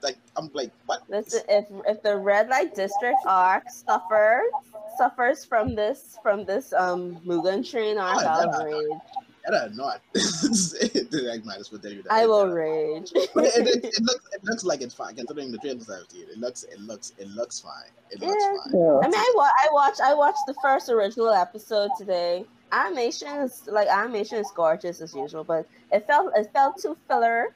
[0.01, 1.01] Like I'm like, what?
[1.09, 4.51] Listen, if if the red light district arc suffers
[4.99, 8.75] suffers from this from this um Mugen Train arc, Oh, I'll yeah.
[8.77, 8.99] rage.
[9.47, 10.01] That are not.
[10.15, 12.03] I might as well that.
[12.11, 12.53] I will now.
[12.53, 13.09] rage.
[13.33, 16.25] But it, it, it looks it looks like it's fine considering the trailers I've seen.
[16.29, 17.91] It looks it looks it looks fine.
[18.11, 18.73] It looks fine.
[18.79, 18.99] Yeah.
[19.03, 22.45] I mean, I, wa- I watched I watched the first original episode today.
[22.71, 27.55] Animation is like animation is gorgeous as usual, but it felt it felt too filler.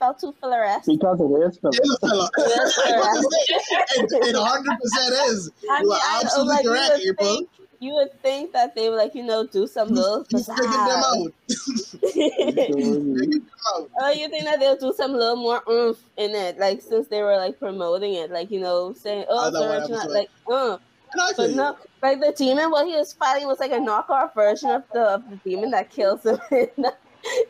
[0.00, 0.86] It too filler esque.
[0.86, 1.72] Because it is film.
[1.74, 2.30] It is fella.
[2.38, 3.84] Yes, sir.
[4.28, 5.50] It 100 percent is.
[5.70, 7.28] I you are absolutely like, you correct, would April.
[7.36, 7.48] think
[7.80, 11.02] you would think that they would like you know do some little You figured them
[11.04, 11.32] out.
[12.02, 13.90] Them out.
[14.00, 17.22] Oh, you think that they'll do some little more oomph in it, like since they
[17.22, 20.12] were like promoting it, like you know, saying, "Oh, I it's know what original," episode.
[20.12, 20.78] like, uh.
[21.12, 23.76] And I feel But no, like the demon, what he was fighting was like a
[23.78, 26.94] knockoff version of the of the demon that kills him in the,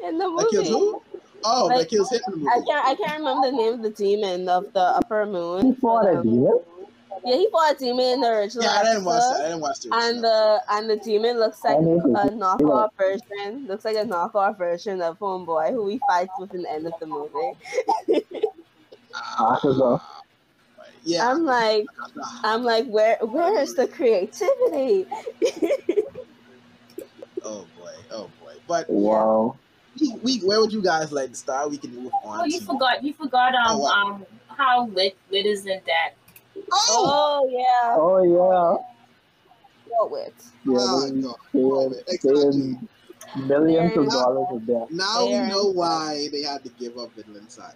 [0.04, 0.44] in the movie.
[0.44, 1.02] That kills who?
[1.44, 3.82] Oh, Like, that kills him in the I can't I can't remember the name of
[3.82, 5.76] the demon of the upper moon.
[5.76, 6.60] For but, a um, demon?
[7.24, 8.64] Yeah, he fought a demon in the original.
[8.64, 9.34] Yeah, I didn't watch episode.
[9.34, 9.40] that.
[9.40, 12.90] I didn't watch the And the and the demon looks like I a see knockoff
[12.96, 13.66] version.
[13.66, 16.94] Looks like a knockoff version of Homeboy, who he fights with in the end of
[17.00, 17.56] the movie.
[19.12, 20.00] Akaza.
[21.04, 21.30] Yeah.
[21.30, 21.86] I'm like,
[22.44, 25.06] I'm like, where where's the creativity?
[27.42, 28.54] oh boy, oh boy.
[28.66, 29.56] But Wow.
[30.00, 31.70] We, we where would you guys like to start?
[31.70, 32.40] We can move on.
[32.40, 33.02] Oh, you to- forgot.
[33.02, 33.54] You forgot.
[33.54, 33.96] Um, Oh, what?
[33.96, 36.14] um, how lit lit is in that?
[36.72, 38.76] Oh, Oh yeah, Oh yeah.
[39.88, 40.52] what with?
[40.64, 41.36] Yeah, Oh, they, God.
[41.52, 42.78] they, they exactly.
[43.46, 44.90] millions of dollars of debt.
[44.90, 47.74] now we know why they had to give up Vinland Saga.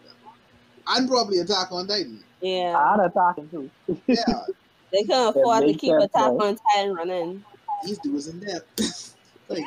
[0.88, 2.22] And probably Attack on Titan.
[2.40, 3.70] Yeah, I'm attacking too.
[4.08, 4.16] Yeah,
[4.92, 6.40] they couldn't afford to keep sense, Attack though.
[6.48, 7.44] on Titan running.
[7.84, 8.62] these dudes in there.
[9.48, 9.62] like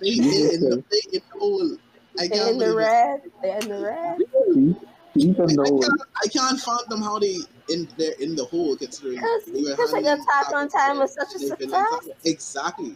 [0.00, 1.76] they, they in the they in the hole.
[2.18, 2.76] I They're can't in the believe it.
[2.76, 3.20] red.
[3.42, 4.76] They're in the red.
[5.16, 7.36] Even I, I can't, I can't fathom how they
[7.68, 11.14] in they're in the hole considering Because they were because like Attack on Titan was
[11.14, 12.08] such a they success.
[12.24, 12.94] Exactly.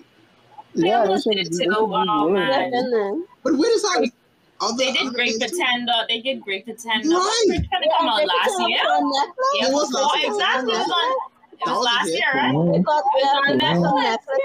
[0.75, 1.57] yeah, they almost should did be too.
[1.59, 2.39] they should be Oh, worried.
[2.39, 2.71] Yeah, man.
[2.71, 3.25] Vinland.
[3.43, 4.13] But wait a second.
[4.61, 5.57] Other They did Great animes too?
[5.59, 5.93] Pretender.
[6.09, 7.09] They did Great Pretender.
[7.11, 7.43] Right.
[7.49, 8.87] Great Pretender come out last it year.
[8.87, 9.51] on Netflix.
[9.59, 10.31] Yeah, It was before- last year.
[10.31, 10.73] exactly.
[10.73, 11.11] It was on.
[11.55, 12.73] It was was last year, right?
[12.73, 14.39] They got yeah, on Netflix, Netflix.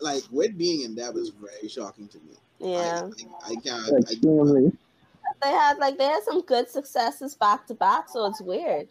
[0.00, 2.36] Like with being in that was very shocking to me.
[2.58, 3.92] Yeah, I, I, I can't.
[3.92, 4.72] I, Extremely.
[5.42, 8.88] they had like they had some good successes back to back, so it's weird.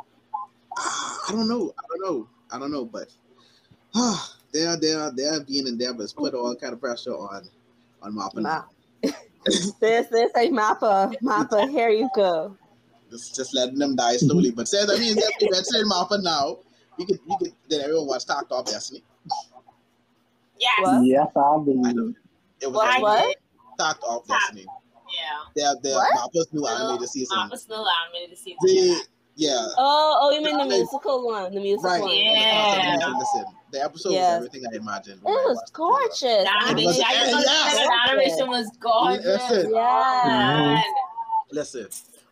[0.78, 1.74] I don't know.
[1.78, 2.28] I don't know.
[2.50, 2.84] I don't know.
[2.84, 3.08] But
[3.94, 7.48] ah, they're they're they're being endeavors put all kind of pressure on
[8.02, 8.40] on Mappa.
[8.40, 8.64] Ma-
[9.44, 11.68] This this like Mappa Mappa.
[11.70, 12.56] Here you go.
[13.10, 14.50] Just just letting them die slowly.
[14.50, 16.58] But says I mean, if if it's in Mappa now,
[16.98, 18.66] you could you could then everyone watch Takt Op.
[18.66, 19.02] Destiny.
[20.58, 20.70] Yes.
[20.82, 21.04] What?
[21.06, 22.14] Yes, I I believe.
[22.60, 23.26] It was Well, I What?
[23.26, 23.36] did.
[23.78, 24.26] Takt Op.
[24.26, 24.66] Destiny.
[24.66, 25.40] Yeah.
[25.56, 27.36] They're they're Mappa's new animated season.
[27.36, 28.58] Mom was still animated season.
[28.66, 28.94] They
[29.36, 29.66] yeah.
[29.78, 30.68] Oh, oh, you mean the Right.
[30.68, 31.54] musical one?
[31.54, 32.02] The musical Right.
[32.02, 32.10] one.
[32.14, 32.96] Yeah.
[32.98, 33.44] Listen, listen.
[33.72, 34.38] The episode Yeah.
[34.38, 35.20] was everything I imagined.
[35.20, 35.90] It was watched the trailer.
[35.92, 36.20] gorgeous.
[36.20, 37.72] The animation, was- I just want to yes.
[37.76, 39.24] say the animation was gorgeous.
[39.50, 39.72] Listen.
[39.74, 40.22] Yeah.
[40.26, 40.84] Man.
[41.52, 41.88] Listen,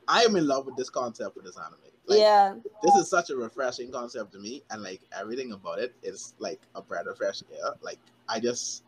[0.07, 1.79] I am in love with this concept for this anime.
[2.09, 5.94] Like, yeah, this is such a refreshing concept to me, and like everything about it
[6.03, 7.73] is like a breath of fresh air.
[7.83, 8.83] Like I just,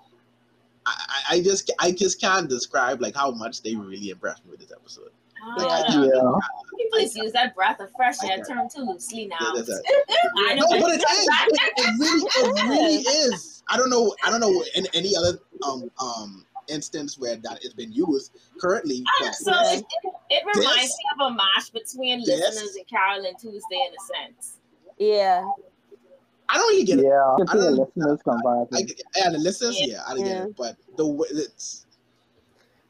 [0.87, 4.53] I, I I just, I just can't describe like how much they really impressed me
[4.53, 5.11] with this episode.
[5.57, 5.85] Like I Yeah.
[5.85, 6.05] can't.
[6.15, 6.21] Yeah.
[6.21, 9.37] Can you please use that breath of fresh air term too loosely now?
[9.41, 9.85] Yeah, that's it.
[10.39, 11.29] I know, No, but but it is.
[11.49, 13.63] It, it really, it really is.
[13.69, 14.15] I don't know.
[14.25, 19.03] I don't know in any other um um instance where that has been used currently.
[19.07, 22.77] Ah, but So it, it, it reminds This- me of a mash between This- listeners
[22.77, 24.57] and Carole and Tuesday in a sense.
[24.99, 25.45] yeah.
[26.53, 27.05] I don't really get it.
[27.05, 27.37] Yeah.
[27.39, 28.87] Get I to the don't- listeners I, comparison.
[28.87, 29.87] get- yeah, the listeners, Yeah.
[29.87, 30.45] yeah, I get Yeah.
[30.47, 30.57] it.
[30.57, 31.87] But the way it's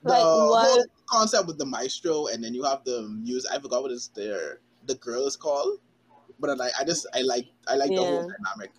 [0.03, 3.51] the Like, what- whole concept with the maestro, and then you have the music.
[3.53, 5.79] I forgot what it's their the girl is called,
[6.39, 6.73] but I like.
[6.81, 8.71] I just I like I like the whole dynamic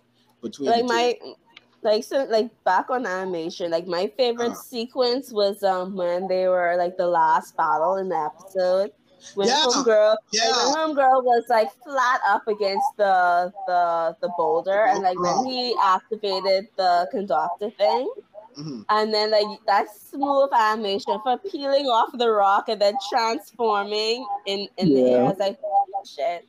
[0.42, 1.34] between Like the two.
[1.82, 4.56] Like so like back on animation, like my favorite Uh-huh.
[4.56, 8.92] sequence was um when they were like the last battle in the episode.
[9.34, 9.64] When Yeah.
[9.64, 15.02] homegirl, yeah, like, when homegirl was like flat up against the the the boulder, and
[15.02, 18.10] like then he activated the conductor thing,
[18.58, 18.84] mhm.
[18.90, 24.68] and then like that smooth animation for peeling off the rock and then transforming in
[24.76, 25.24] in the air.
[25.24, 25.30] I Yeah.
[25.30, 26.46] was like, holy shit!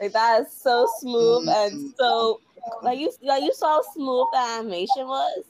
[0.00, 1.94] Like that is so smooth and Mhm.
[1.98, 2.40] so
[2.82, 5.44] like you like you saw how smooth the animation was.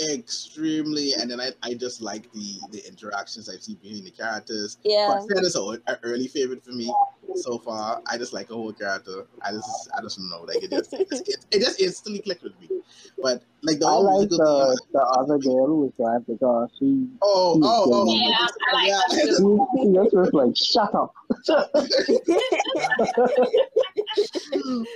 [0.00, 1.12] extremely.
[1.18, 4.78] And then I, I just like the the interactions I see between the characters.
[4.84, 6.92] Yeah, But that is an early favorite for me
[7.34, 8.00] so far.
[8.06, 9.26] I just like a whole character.
[9.42, 12.58] I just I just know like it just it, it, it just instantly clicked with
[12.60, 12.68] me.
[13.22, 14.92] But like the I whole like musical the, theme.
[14.92, 18.88] the other girl who was trying because she Oh, oh, oh, oh, Yeah, I like
[18.88, 19.00] yeah.
[19.12, 21.12] she, she just was like, shut up.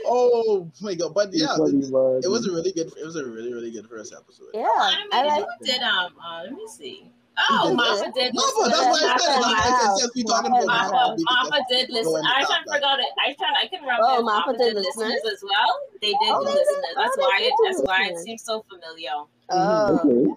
[0.06, 1.14] oh my god!
[1.14, 2.92] But yeah, Pretty it, it was a really good.
[2.98, 4.48] It was a really really good first episode.
[4.54, 4.64] yeah.
[4.66, 7.10] Oh, I animated like who did um uh, let me see.
[7.50, 8.62] Oh, did Mappa did No, listen.
[8.62, 9.18] but that's why I said.
[9.18, 9.96] That's why I said Wow.
[9.98, 12.22] since we talking Mappa- about Mappa, Mappa, we could Mappa just- did listen.
[12.24, 13.12] I top trying to it.
[13.18, 13.54] I trying.
[13.60, 14.02] I can remember.
[14.06, 15.32] Oh, if Mappa Mappa did did listeners listeners?
[15.34, 15.72] as well.
[16.00, 16.94] They did Oh, do listeners.
[16.94, 17.38] That's why.
[17.42, 19.10] It, that's why it seems so familiar.
[19.50, 20.30] Oh, Okay.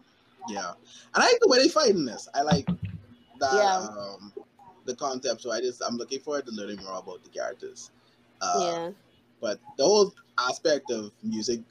[0.49, 0.71] Yeah,
[1.13, 2.27] and I like the way they fight in this.
[2.33, 3.77] I like that Yeah.
[3.91, 4.31] um,
[4.87, 5.41] the concept.
[5.41, 7.91] So I just I'm looking forward to learning more about the characters.
[8.41, 8.91] Uh, yeah.
[9.41, 11.61] But the whole aspect of music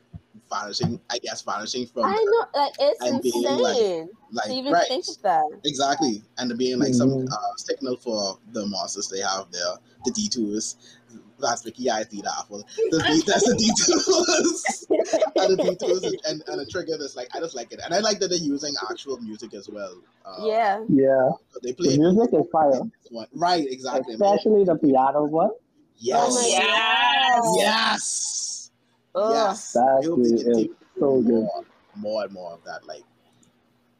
[0.51, 4.53] vanishing, I guess, vanishing from I know, like it's and being, like, insane like to
[4.55, 5.61] even right, think of that.
[5.65, 7.29] exactly, and being like some Mhm.
[7.31, 10.77] uh, signal for the monsters they have there, the detours.
[11.39, 12.59] That's Vicky I see that for
[12.91, 14.87] the D- that's the detours
[15.37, 16.97] and the detours and, and, and the trigger.
[16.99, 19.69] That's like I just like it, and I like that they're using actual music as
[19.69, 20.01] well.
[20.25, 21.31] Uh, Yeah, Yeah.
[21.63, 22.81] they The play music is fire.
[23.11, 24.15] one right exactly.
[24.15, 25.51] Especially the piano one.
[25.99, 26.67] Yes, Oh Yes.
[26.67, 27.57] God.
[27.59, 28.71] yes,
[29.15, 29.33] Ugh.
[29.33, 29.73] yes.
[29.73, 31.33] That I hope they is continue so good.
[31.33, 31.65] more,
[31.97, 32.87] more and more of that.
[32.87, 33.05] Like,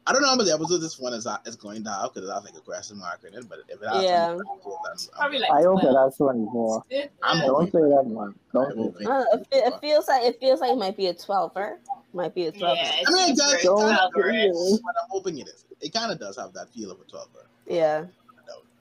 [0.07, 2.33] I don't know how many episodes this one is is going to have because it
[2.33, 3.49] has like a question mark in it.
[3.49, 4.31] But if it has Yeah.
[4.31, 6.05] episodes, I'm, Probably like I hope it 12.
[6.05, 6.83] has 24.
[7.23, 8.33] I'm Don't say that one.
[8.53, 9.07] Don't I'm hoping.
[9.07, 11.75] Uh, it, it feels like it feels like it might be a twelver.
[12.13, 13.01] Might be a Yeah, twelver.
[13.01, 13.51] it's, I mean, it does.
[13.51, 14.53] very It Don't kind of twelve, right?
[14.53, 15.65] say but I'm hoping it is.
[15.81, 17.27] It kind of does have that feel of a 12
[17.65, 18.05] Yeah.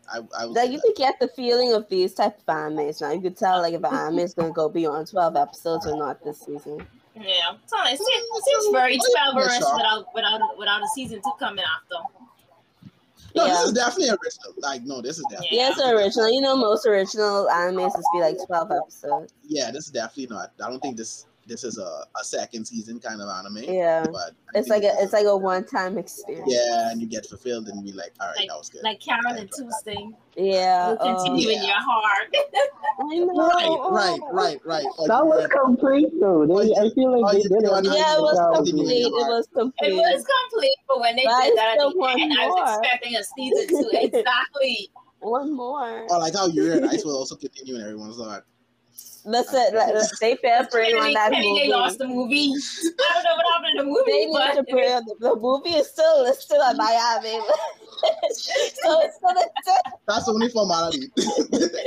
[0.09, 0.87] I, I would Like you that.
[0.87, 3.11] could get the feeling of these type of animes now.
[3.11, 6.23] You could tell like if an anime is gonna go beyond twelve episodes or not
[6.23, 6.87] this season.
[7.17, 8.77] Yeah, so it seems, it seems mm-hmm.
[8.77, 11.97] very Oh, yeah, twelve-ish without without without a season two coming after.
[13.35, 13.53] No, yeah.
[13.53, 14.55] this is definitely original.
[14.59, 15.59] Like, no, this is definitely.
[15.59, 16.33] Yeah, it's original.
[16.33, 19.33] You know, most original animes is be like twelve episodes.
[19.47, 20.53] Yeah, this is definitely not.
[20.63, 23.59] I don't think this this is a, a second season kind of anime.
[23.59, 26.47] Yeah, But I it's like a it's like a one time experience.
[26.51, 28.83] yeah, and you get fulfilled and be like, all right, that was good.
[28.83, 30.89] Like Carole and Tuesday Yeah.
[30.91, 31.69] will oh, continue in yeah.
[31.69, 32.35] your heart.
[32.99, 33.37] I know.
[33.37, 34.85] right, right, right, right.
[34.99, 36.47] Oh, That was uh, complete though.
[36.47, 39.07] They, I feel Oh, like they did you a wanna- nice Yeah, it was complete.
[39.07, 39.11] it.
[39.13, 39.89] was complete.
[39.91, 42.79] It was complete, but when they But did that at the want end, I was
[42.81, 43.91] expecting a season two.
[43.93, 44.91] exactly.
[45.21, 46.07] One more.
[46.11, 48.47] or like how you read Ice will also continue in everyone's heart.
[49.27, 51.61] Listen, like, they better bring on Kenny, that movie.
[51.65, 52.55] they lost the movie.
[52.85, 55.15] I don't know what happened to the movie, They need but to bring on the,
[55.19, 57.41] the movie is still it's still at Miami.
[58.31, 59.47] so it's still a
[60.07, 61.09] That's only formality.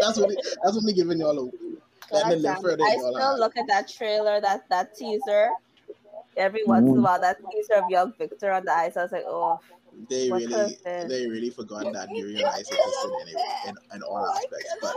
[0.01, 2.83] that's only that's only giving y'all a let me live further.
[2.83, 3.39] I still heart.
[3.39, 5.49] look at that trailer, that that teaser.
[6.35, 7.03] Every once in a Mm.
[7.03, 9.59] while, that teaser of young Victor on the ice, I was like, oh,
[10.09, 13.11] They really they really forgot that Yuri and Ice existed
[13.67, 14.75] in, in all aspects.
[14.81, 14.95] But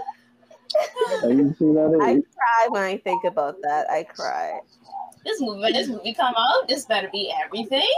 [2.02, 3.90] I cry when I think about that.
[3.90, 4.60] I cry.
[5.24, 7.88] this movie, when this movie come out, this better be everything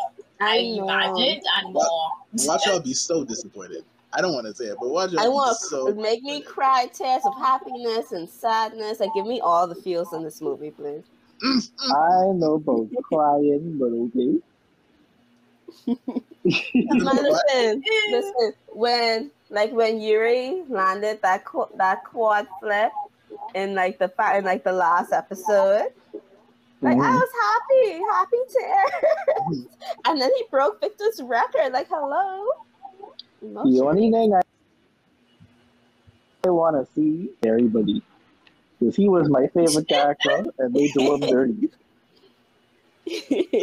[0.41, 0.85] I, I know.
[0.85, 2.11] imagined and more.
[2.45, 3.85] watch y'all be so disappointed.
[4.13, 6.23] I don't want to say it, but watch y'all I be want so to make
[6.23, 9.01] me cry tears of happiness and sadness.
[9.01, 11.03] Like, give me all the feels in this movie, please.
[11.45, 12.31] Mm, mm.
[12.31, 14.41] I know about crying, but okay.
[16.45, 18.53] Listen, listen.
[18.69, 22.93] When like when Yuri landed that qu- that quad flip
[23.55, 25.89] in like the fa- in like the last episode,
[26.83, 27.21] like I Mhm.
[27.21, 29.67] was happy, happy tears,
[30.07, 31.73] and then he broke Victor's record.
[31.73, 32.47] Like, hello.
[33.41, 34.41] The only thing I,
[36.47, 38.03] I want to see everybody
[38.81, 41.71] because he was my favorite character, and they do him dirty.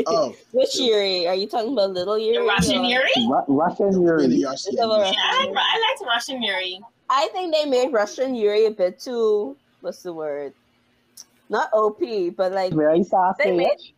[0.08, 1.28] Oh, Which Yuri?
[1.28, 2.38] Are you talking about little Yuri?
[2.38, 3.12] The Russian or- Yuri?
[3.28, 4.26] Ru- Russian Yuri.
[4.28, 4.88] y'all It's see a it.
[4.88, 6.80] little- Yeah, I like, I liked Russian Yuri.
[7.10, 9.58] I think they made Russian Yuri a bit too.
[9.82, 10.54] What's the word?
[11.50, 13.94] Not OP, but like Very sassy, They made-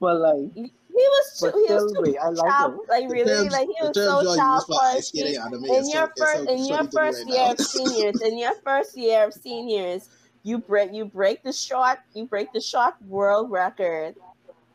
[0.00, 1.64] but like he was too.
[1.68, 2.80] He was too wait, I like child, him.
[2.88, 5.52] like really, terms- like he was so y'all child use for ice skating punch.
[5.54, 7.44] anime In is your so, first, so in your funny to me first right year
[7.46, 7.50] now.
[7.52, 10.08] of seniors, in your first year of seniors,
[10.42, 14.16] you break, you break the short, you break the short world record,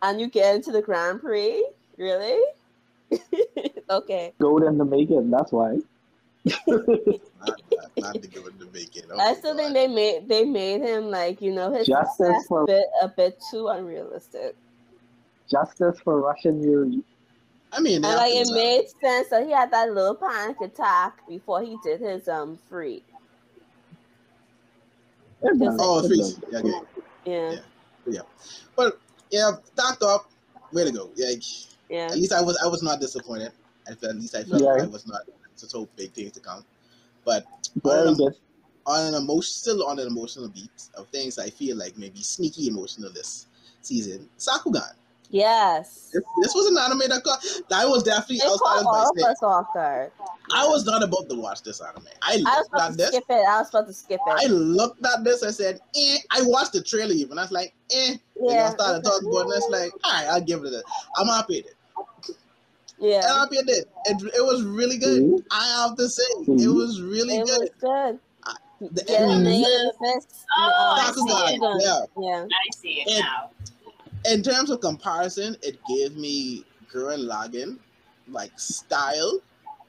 [0.03, 1.65] and you get into the Grand Prix.
[1.97, 2.39] Really?
[3.89, 4.33] okay.
[4.39, 5.29] gold in the making.
[5.31, 5.79] That's why.
[6.67, 6.87] not,
[7.47, 7.61] not,
[7.97, 9.03] not to give it the bacon.
[9.11, 12.63] Oh, I still think they made they made him like you know his Justice for-
[12.63, 14.55] a bit a bit too unrealistic.
[15.49, 17.01] Justice for Russian Yuri.
[17.71, 18.53] I mean, And like it decide.
[18.55, 23.03] made sense that he had that little panic attack before he did his um free.
[25.43, 26.37] It's Just- not- Oh, it's freeze.
[26.51, 26.87] not- Yeah, okay.
[27.25, 27.55] Yeah,
[28.05, 28.21] Yeah.
[28.75, 28.99] But
[29.33, 30.29] yeah, Doctor up.
[30.71, 31.09] Way to go.
[31.17, 31.41] Like
[31.89, 32.05] yeah.
[32.05, 33.51] at least I was I was not disappointed.
[33.89, 34.67] I felt, at least I felt Yeah.
[34.69, 35.21] like I was not
[35.55, 36.63] such a big things to come.
[37.25, 37.45] But
[37.83, 38.33] Very Um, good.
[38.85, 42.67] on an emotion still on an emotional beat of things I feel like maybe sneaky
[42.67, 43.47] emotional this
[43.81, 44.93] season, Sakugan.
[45.33, 46.11] Yes.
[46.13, 47.43] This, this was an anime that got
[47.73, 50.11] I was definitely It I was caught all of us off guard.
[50.53, 52.05] I was not about to watch this anime.
[52.21, 53.07] I I was about to this.
[53.07, 53.33] skip it.
[53.33, 54.45] I was about to skip it.
[54.45, 55.41] I looked at this.
[55.41, 56.17] I said, eh.
[56.29, 57.39] I watched the trailer even.
[57.39, 58.15] I was like, eh.
[58.35, 58.69] Then I Yeah.
[58.69, 59.43] started talking about it.
[59.45, 60.83] And it's like, all right, I'll give it a.
[61.17, 62.35] I'm happy with it.
[63.01, 63.21] And Yeah.
[63.25, 63.89] I'm happy with it.
[64.05, 65.17] It, it was really good.
[65.39, 65.43] See?
[65.49, 66.75] I have to say, it Mhm.
[66.75, 67.59] was really It good.
[67.59, 68.19] was good.
[68.91, 69.69] The Yeah, ending, Mega
[70.01, 70.45] man, Fist.
[70.59, 71.61] Oh, I see it.
[71.81, 71.99] Yeah.
[72.19, 72.43] Yeah.
[72.45, 73.49] I see it And- now.
[74.29, 77.77] In terms of comparison, it gave me Gurren Lagann
[78.29, 79.39] like style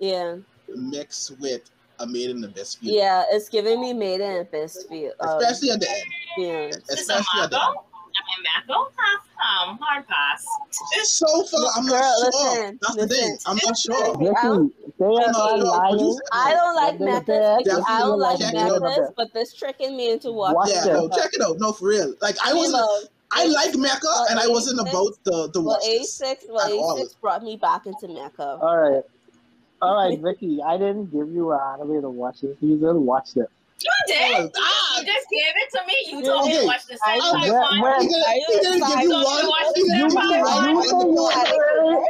[0.01, 0.37] Yeah.
[0.75, 1.71] mixed with
[2.01, 2.95] a Made in the Best View.
[2.95, 3.25] Yeah.
[3.31, 5.13] It's giving me Made in Abyss feel.
[5.21, 6.03] Um, Especially at the end.
[6.37, 6.77] feelings.
[6.77, 7.77] Is this a Especially at the end.
[8.17, 8.91] I mean, Mako?
[8.97, 10.45] Half, um, hard pass.
[10.95, 12.51] It's so far, I'm Girl, not sure.
[12.51, 13.39] listen, That's the thing.
[13.47, 14.17] I'm not sure.
[14.17, 16.21] Vicky, they are I'm not not sure.
[16.33, 17.85] I don't like They're methods.
[17.89, 20.75] I don't like check methods, but this tricking me into watching.
[20.77, 21.59] Yeah, no, check it out.
[21.59, 22.15] No, for real.
[22.23, 23.11] Like I wasn't.
[23.35, 26.21] Well, I like mecha, Well, and I wasn't about the to well, watch this.
[26.23, 26.99] 86, well, at.
[27.01, 28.63] 86 brought me back into mecha.
[28.63, 29.03] All right.
[29.83, 33.05] All right, Vicky, I didn't give you an anime to watch this season.
[33.05, 33.51] Watch it.
[33.83, 34.53] You Oh, did?
[34.57, 35.97] ah, just gave it to me.
[36.07, 37.81] You told me to watch the I- Senpai when- one.
[37.83, 39.47] when- He didn't, he didn't give you one.
[39.49, 40.65] Watch He the didn't give you Senpai one.
[40.65, 41.35] You He say didn't you give you one.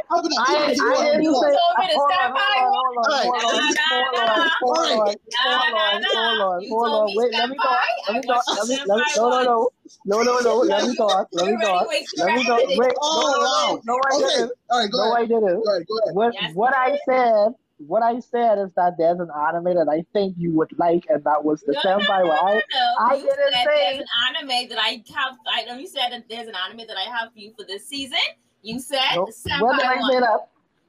[0.09, 0.31] How about?
[0.37, 1.05] I, He didn't give you one.
[1.05, 1.47] didn't Hold say.
[1.47, 1.57] on.
[1.57, 3.25] told me to Hold stand by hold on, hold on, Alright.
[3.25, 4.95] hold on, hold on, hold on, Alright.
[4.95, 7.07] hold on, Nah, nah, hold on, You hold on.
[7.15, 7.79] Wait, let me talk.
[8.07, 8.43] Let me talk.
[8.55, 8.75] Let me.
[8.75, 9.03] the Let me.
[9.17, 9.69] No, no, no.
[10.05, 10.55] No, no, no.
[10.69, 11.27] Let me talk.
[11.33, 11.87] Let me talk.
[12.17, 12.61] Let me talk.
[12.77, 12.93] Wait.
[13.01, 13.81] Oh, No, no, wow.
[13.85, 13.93] no.
[13.95, 14.51] No, I didn't.
[14.69, 15.17] All right, go No, ahead.
[15.17, 15.63] I didn't.
[15.63, 15.63] Go.
[15.65, 16.15] Go ahead.
[16.15, 20.35] What what I said, what I said is that there's an anime that I think
[20.37, 22.23] you would like, and that was the No, no, senpai.
[22.23, 22.93] no, no, I no.
[22.99, 24.05] I you didn't said say- there's an
[24.47, 25.37] anime that I have.
[25.47, 27.87] I know you said that there's an anime that I have for you for this
[27.87, 28.17] season.
[28.61, 30.11] You said no, the when did I one.
[30.11, 30.39] say that?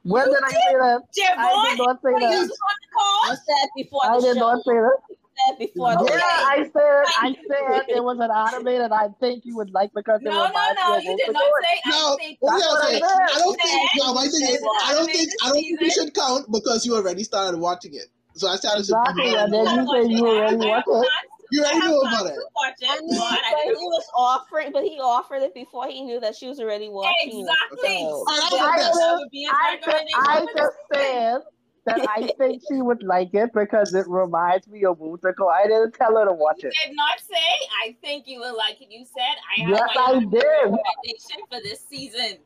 [0.05, 1.01] When You did I say that?
[1.19, 2.41] Javon, I did not say what are you that.
[2.43, 3.21] on the call?
[3.25, 4.41] I said before I the did show.
[4.41, 4.99] not say that.
[5.37, 9.09] I said before the Yeah, I said I said it was an anime that I
[9.21, 10.97] think you would like because it No, no, no.
[10.99, 11.53] You did not Gold.
[11.63, 11.81] say.
[11.85, 13.01] I No, think That's I what I say?
[13.01, 13.35] said.
[13.35, 13.71] I don't think.
[13.71, 15.31] said No, my thing is, I don't think.
[15.43, 18.07] I don't think you should count because you already started watching it.
[18.35, 21.09] So I started Exactly, and then you say you already watched it.
[21.53, 22.33] You I already have knew about it.
[22.37, 25.87] I it, mean, but I but didn't he was offering, but he offered it before
[25.89, 27.89] he knew that she was already watching Exactly.
[27.89, 28.11] it.
[28.11, 28.97] So, Alright, So I'll I guess.
[28.99, 31.41] that would be his I just, recommendation I for this just said
[31.87, 35.51] that I think she would like it because it reminds me of Mutako.
[35.53, 36.65] I didn't tell her to watch it.
[36.65, 36.89] You it.
[36.89, 37.47] did not say,
[37.85, 38.89] I think you will like it.
[38.91, 40.45] You said, I have Yes, my I did.
[40.45, 42.39] recommendation for this season.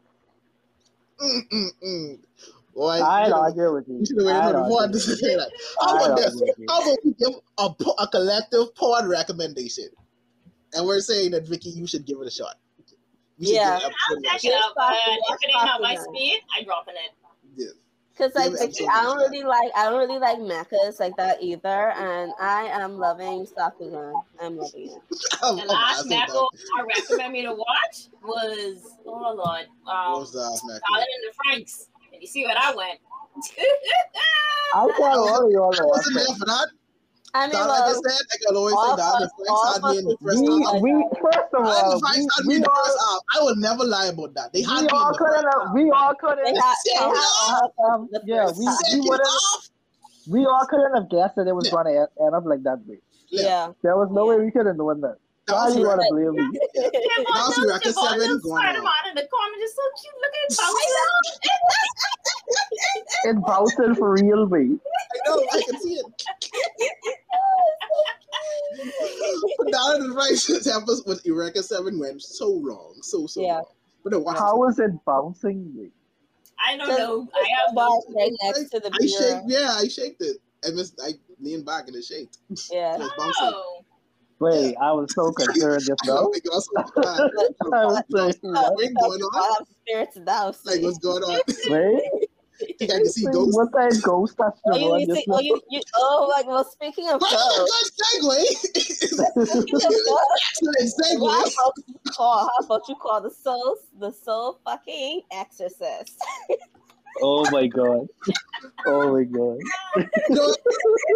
[1.21, 2.19] Mm, mm, mm.
[2.75, 3.99] Boy, I you don't should've- argue with you.
[3.99, 5.29] you should have waited I for the don't pod argue to with you.
[5.29, 5.51] say that.
[5.81, 6.27] How I about don't this?
[6.27, 6.71] argue with.
[6.71, 9.89] How about we give a, a collective pod recommendation,
[10.75, 12.57] and we're saying that Vicky, you should give it a shot.
[13.39, 13.71] You Yeah.
[13.71, 13.93] I'll episode
[14.25, 14.53] check one it shot.
[14.65, 17.13] out, but if it ain't not my speed, I dropping it.
[17.57, 17.67] Yeah.
[18.21, 21.43] Cause like Give Vicky, I don't really like I don't really like mechas like that
[21.43, 24.13] either, and I am loving Sakugan.
[24.39, 25.03] I'm loving it.
[25.43, 26.27] Oh, The oh, last I
[26.79, 29.91] I recommend me to watch was, oh lord, that.
[29.91, 30.81] um, was the last Mako?
[30.93, 31.87] Solid in the Franxx.
[32.13, 32.99] And you see what I went.
[34.75, 36.39] I tell all of y'all I wasn't there it.
[36.39, 36.69] for that.
[37.33, 40.17] I mean, like I said, I always say, that the Franxx had me in the
[40.21, 40.83] first We, half.
[40.83, 40.91] we
[41.23, 43.21] first of all, the Franxx had me in the first half.
[43.37, 44.53] I will never lie about that.
[44.53, 45.75] They had we me in all the couldn't first have, half.
[45.75, 47.71] we all couldn't had, they had half.
[47.87, 49.31] um, yeah, we, we wouldn't,
[50.29, 51.73] we all couldn't have guessed that it was Yeah.
[51.73, 52.99] going to end up like that way.
[53.31, 53.73] yeah.
[53.83, 55.17] There was no way we could have known that.
[55.51, 56.59] That Why was you want to blame me?
[56.79, 59.09] Javon, Now see, look, Racket Javon, seven look, going on.
[59.09, 60.15] In the corner, just so cute.
[60.23, 60.95] Look at bouncing.
[63.25, 64.79] It bouncing for real, me.
[64.79, 66.07] I know, I can see it.
[69.59, 73.55] But down in the Franxx episode with Eureka 7 went so long, so, so Yeah.
[73.57, 73.65] long.
[74.05, 75.91] But then watch How is it bouncing me?
[76.67, 77.29] I don't know.
[77.35, 78.15] I have Bar no.
[78.17, 80.37] right next to the I shake, yeah, I shaked it.
[80.67, 82.39] I missed, I leaned back and it shaked.
[82.71, 82.95] Yeah.
[82.95, 83.35] It was bouncing.
[83.55, 83.80] Oh.
[84.41, 86.15] Wait, I was so concerned just now.
[86.15, 87.21] don't I was so glad.
[87.21, 88.75] I was saying, Oh, what?
[88.77, 89.67] Wait, going on?
[89.87, 90.65] Spirits in the house.
[90.65, 91.41] Like, what's going on?
[91.69, 92.29] Wait,
[92.63, 93.55] I think I see ghosts.
[93.57, 96.65] what that ghost touched Oh, you, you just see, oh, you, you, oh, like, well,
[96.65, 98.45] speaking of Well, ghosts, good segue.
[99.47, 104.11] speaking of ghosts, Excellent how about you call, how about you call the soul, the
[104.11, 106.19] soul fucking exorcist?
[107.19, 108.09] Oh my god.
[108.87, 109.59] Oh my god.
[110.29, 110.59] You know what?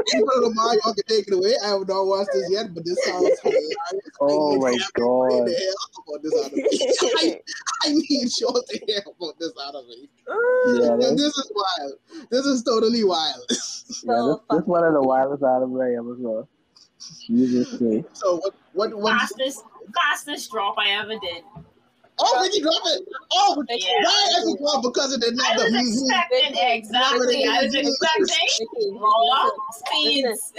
[0.07, 1.55] People don't mind, y'all can take it away.
[1.65, 3.77] I have not watched this yet, but this sounds hilarious.
[4.21, 5.47] Oh my god.
[5.47, 5.73] to hear
[6.07, 7.41] about this out of me.
[7.85, 10.09] I, I need y'all to hear about this out of me.
[10.67, 12.29] Yeah, this, this is wild.
[12.31, 13.45] This is totally wild.
[13.49, 13.57] yeah,
[14.27, 16.45] this, this one of the wildest anime I ever saw.
[17.27, 18.07] Jesus Christ.
[18.15, 18.55] So what?
[18.73, 18.95] What?
[18.95, 19.21] What?
[19.21, 21.45] Fastest, fastest drop I ever did.
[22.19, 23.09] Oh, Vicky, drop it.
[23.33, 24.83] Oh, Vicky, why is it drop?
[24.83, 25.65] Because it did I not.
[25.65, 27.47] was The, expecting exactly.
[27.47, 30.53] I was expecting Vicky, raw listen, speeds.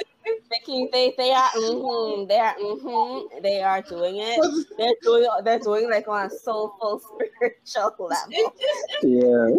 [0.50, 4.68] Vicky, they they are mm-hmm, they are mm-hmm, they are doing it.
[4.78, 7.00] They're doing they're doing like on a soulful
[7.36, 8.54] spiritual level.
[9.04, 9.56] Yeah.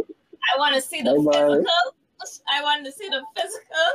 [0.55, 1.49] I want to see the Bye-bye.
[1.49, 2.45] physical.
[2.53, 3.89] I want to see the physical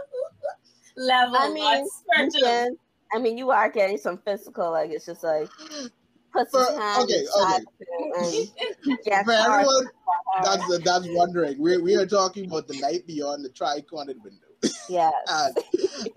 [0.97, 2.41] level, I mean, spiritual.
[2.41, 2.77] can,
[3.13, 5.49] I mean, you are getting some physical, like it's just like
[6.31, 9.89] puts his For- hand okay, inside him For everyone
[10.43, 14.47] that's that's wondering, we we are talking about the night beyond the tri-cornered window.
[14.89, 15.13] Yes.
[15.27, 15.49] Uh,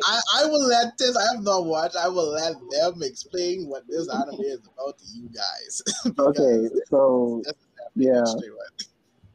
[0.05, 1.17] I, I will let this.
[1.17, 1.97] I have not watched.
[1.97, 5.83] I will let them explain what this anime is about to you guys.
[6.19, 7.43] Okay, so
[7.95, 8.25] yeah.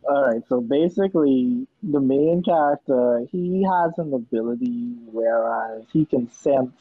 [0.09, 6.71] All right, so basically, the main character he has an ability whereas he can sense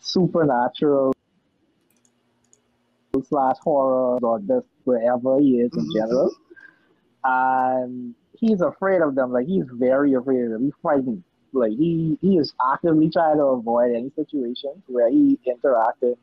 [0.00, 1.14] supernatural
[3.28, 5.94] slash horror or just wherever he is in Mhm.
[5.94, 6.30] general,
[7.24, 9.32] and he's afraid of them.
[9.32, 10.64] Like he's very afraid of them.
[10.64, 11.22] He's frightened.
[11.52, 16.16] Like he he is actively trying to avoid any situations where he interacted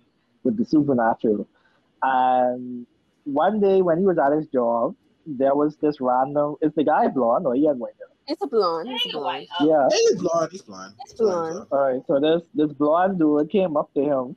[0.43, 1.47] with the supernatural.
[2.01, 2.85] And
[3.25, 6.55] one day when he was at his job, there was this random.
[6.61, 8.07] Is the guy blonde or he had white hair?
[8.29, 8.89] It's a blonde.
[8.89, 9.47] It's a a blonde.
[9.61, 9.87] Yeah.
[9.89, 10.49] Hey, he's blonde.
[10.51, 10.93] He's blonde.
[11.01, 11.65] It's blonde.
[11.71, 12.01] All right.
[12.07, 14.35] So this this blonde dude came up to him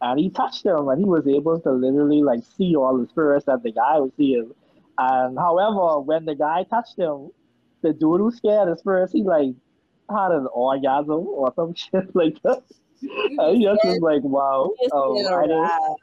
[0.00, 3.46] and he touched him, and he was able to literally like see all the spirits
[3.46, 4.52] that the guy was seeing.
[4.98, 7.30] And however, when the guy touched him,
[7.82, 9.54] the dude who scared the spirits, he like
[10.10, 12.62] had an orgasm or some shit like that.
[13.02, 15.96] And he just was like, "Wow, Just um, get I didn't-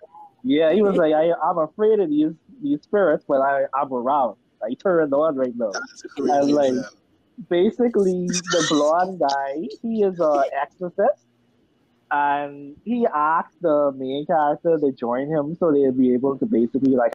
[0.44, 4.38] yeah." He was like, I, "I'm afraid of these these spirits, but I I'm around.
[4.64, 5.72] I turned on right now."
[6.18, 6.74] And like-
[7.50, 11.26] basically the blonde guy he is a exorcist
[12.14, 16.96] and he asked the main character to join him so they'd be able to basically
[16.96, 17.14] like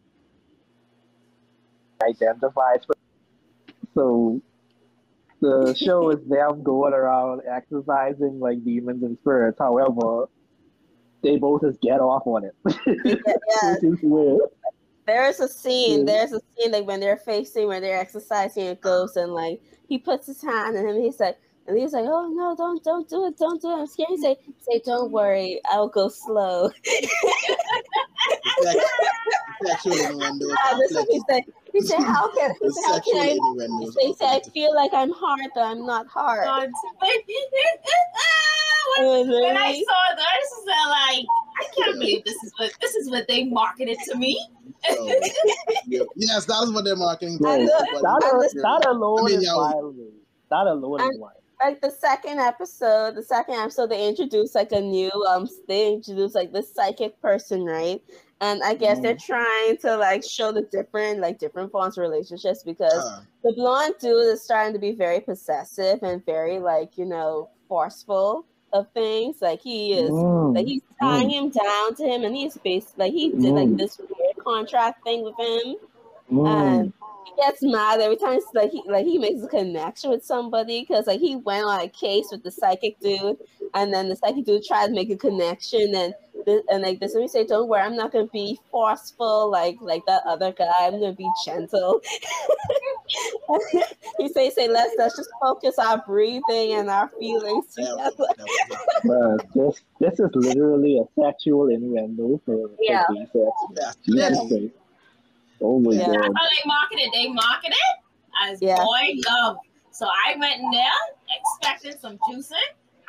[2.02, 2.74] identify
[3.94, 4.40] so
[5.40, 10.28] the show is them going around exorcising like demons and spirits however
[11.22, 12.54] they both just get off on it
[12.86, 14.40] Yeah, weird
[15.08, 16.04] there's a scene.
[16.04, 19.96] There's a scene like when they're facing, when they're exorcising a ghost, and like he
[19.96, 20.96] puts his hand on him.
[20.96, 21.38] And he's like,
[21.68, 23.74] and he's like, "Oh no, don't, don't do it, don't do it.
[23.80, 26.70] I'm scared." He say, "Say, don't worry, I'll go slow."
[29.64, 30.46] Sexual innuendo.
[30.48, 31.42] That's what he said.
[31.72, 33.28] He said, "How can, he The said, how can I?"
[33.80, 36.70] He said, he said, "I feel like I'm hard, but I'm not hard." God.
[39.00, 41.26] And when I saw this, I was like,
[41.60, 44.40] I can't believe this is what this is what they marketed to me.
[44.88, 45.06] So,
[45.86, 46.02] yeah.
[46.16, 47.38] Yes, that is what they're marketing.
[47.40, 47.66] Yeah, for.
[47.66, 50.12] that- But- that, that alone I mean, is y'all- wild man.
[50.50, 51.32] that alone is And- wild
[51.62, 56.34] like the second episode, the second episode, they introduced like a new um, they introduced
[56.34, 58.02] like this psychic person, right?
[58.40, 62.62] And I guess they're trying to like show the different like different forms of relationships
[62.62, 67.04] because uh, the blonde dude is starting to be very possessive and very like you
[67.04, 69.42] know forceful of things.
[69.42, 70.54] Like he is, Mm.
[70.54, 73.78] like he's tying him down to him, and he's based like he did like Mm.
[73.78, 75.76] this weird contract thing with him,
[76.30, 76.46] Mm.
[76.48, 76.92] and
[77.36, 78.34] he gets mad every time.
[78.34, 81.80] it's Like he like he makes a connection with somebody because like he went on
[81.80, 83.36] a case with the psychic dude,
[83.74, 86.14] and then the psychic dude tried to make a connection and.
[86.46, 89.76] th- And like this, let me say, don't worry, I'm not gonna be forceful like
[89.80, 90.72] like that other guy.
[90.80, 92.00] I'm gonna be gentle.
[94.18, 98.10] he say, say, let's let's just focus our breathing and our feelings together.
[98.18, 98.36] that
[99.04, 103.04] Bruh, this this is literally a sexual innuendo for, for Yeah.
[103.10, 103.26] gay
[104.08, 104.32] yeah.
[105.58, 105.62] Jesus Christ.
[105.62, 106.06] Oh my Yeah.
[106.06, 106.22] god.
[106.22, 107.08] That's how they marketed.
[107.12, 107.76] They marketed
[108.44, 108.76] as Yeah.
[108.76, 109.56] boy love.
[109.92, 110.90] So I went in there
[111.30, 112.54] expecting some juicing.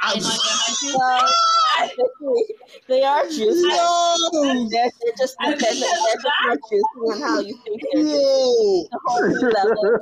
[0.01, 2.47] I didn't get my juicing.
[2.87, 3.67] They are juicy.
[3.67, 4.67] No!
[4.71, 8.17] They're, they're just I they're, they're just more juicy on how you think they're juicy.
[8.17, 8.87] No!
[8.91, 9.99] The whole level,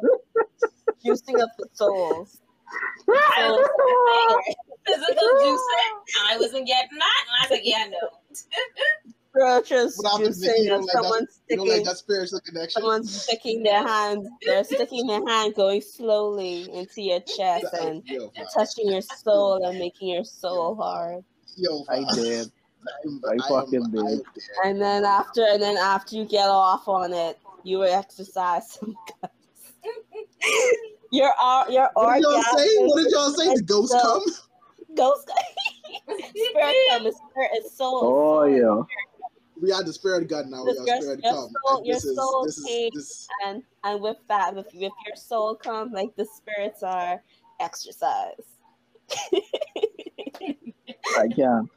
[1.03, 2.39] juicing of the souls.
[3.35, 3.63] So,
[4.85, 5.93] Physical juicing.
[6.29, 7.25] I wasn't getting that.
[7.27, 8.09] And I was like, yeah, no.
[9.37, 11.19] bro, just What happens if juicing you don't like that- someone
[11.49, 12.81] You don't sticking, like that spiritual connection?
[12.81, 14.27] someone's sticking their hand.
[14.45, 19.77] They're sticking their hand, going slowly into your chest and Yo, touching your soul and
[19.79, 21.23] making your soul hard.
[21.55, 22.51] Yo, I did.
[23.03, 24.21] I'm- I am- fucking am did.
[24.63, 28.95] And then after, and then after you get off on it, you will exercise some
[29.21, 29.33] guts.
[31.11, 32.77] Your ar- your What did y'all say?
[32.79, 33.53] What did y'all say?
[33.55, 34.23] The ghost So- come?
[34.95, 35.29] Ghost.
[36.07, 37.03] spirit come.
[37.03, 38.01] The spirit is soul.
[38.03, 38.83] Oh yeah.
[39.61, 40.65] We had the spirit gun now.
[40.65, 41.49] We Your- spirit your come.
[41.67, 42.89] soul- your this is soul this is came.
[42.93, 43.27] this.
[43.45, 47.21] And and with that, with, with your soul come, like the spirits are
[47.59, 48.43] exercise.
[51.17, 51.69] I can't.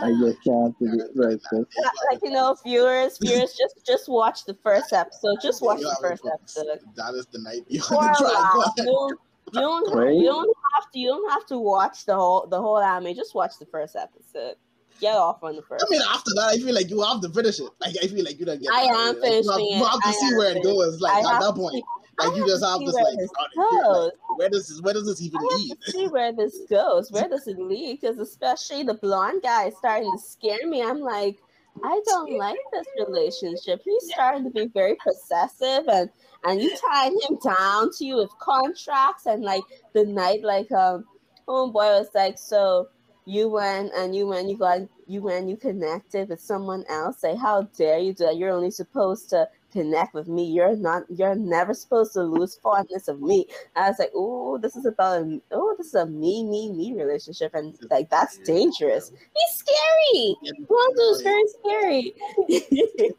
[0.00, 1.66] I just can't do it right this.
[2.10, 5.36] like you know, viewers, viewers, just just watch the first episode.
[5.40, 6.80] Just watch the first episode.
[6.96, 8.84] That is the night beyond the dragon.
[8.84, 9.18] You don't,
[9.54, 10.98] you don't, you don't have to.
[10.98, 13.14] You don't have to watch the whole the whole anime.
[13.14, 14.56] Just watch the first episode.
[15.00, 15.84] Get off on the first.
[15.86, 17.70] I mean, after that, I feel like you have to finish it.
[17.80, 18.72] Like I feel like you don't get.
[18.72, 21.00] I am Like, you have- finishing You have to I see where it goes.
[21.00, 21.84] Like I at that point, see-
[22.18, 24.04] like I you just have this where like, this goes.
[24.06, 25.78] like, where does this where does this even lead?
[25.84, 27.12] to see where this goes.
[27.12, 28.00] Where does it lead?
[28.00, 30.82] Because especially the blonde guy is starting to scare me.
[30.82, 31.38] I'm like,
[31.84, 33.82] I don't like this relationship.
[33.84, 36.10] He's starting to be very possessive, and
[36.44, 41.04] and you tied him down to you with contracts, and like the night, like um,
[41.46, 42.88] homeboy was like, so
[43.28, 47.18] you went and you went, you got you went, you connected with someone else.
[47.18, 48.36] Say, how dare you do that?
[48.38, 50.44] You're only supposed to connect with me.
[50.44, 51.02] You're not.
[51.10, 53.46] You're never supposed to lose fondness of me.
[53.76, 56.94] I was like, oh, this is about a, oh, this is a me, me, me
[56.94, 59.12] relationship, and like that's dangerous.
[59.12, 60.36] He's scary.
[60.70, 62.14] Lonzo is very scary.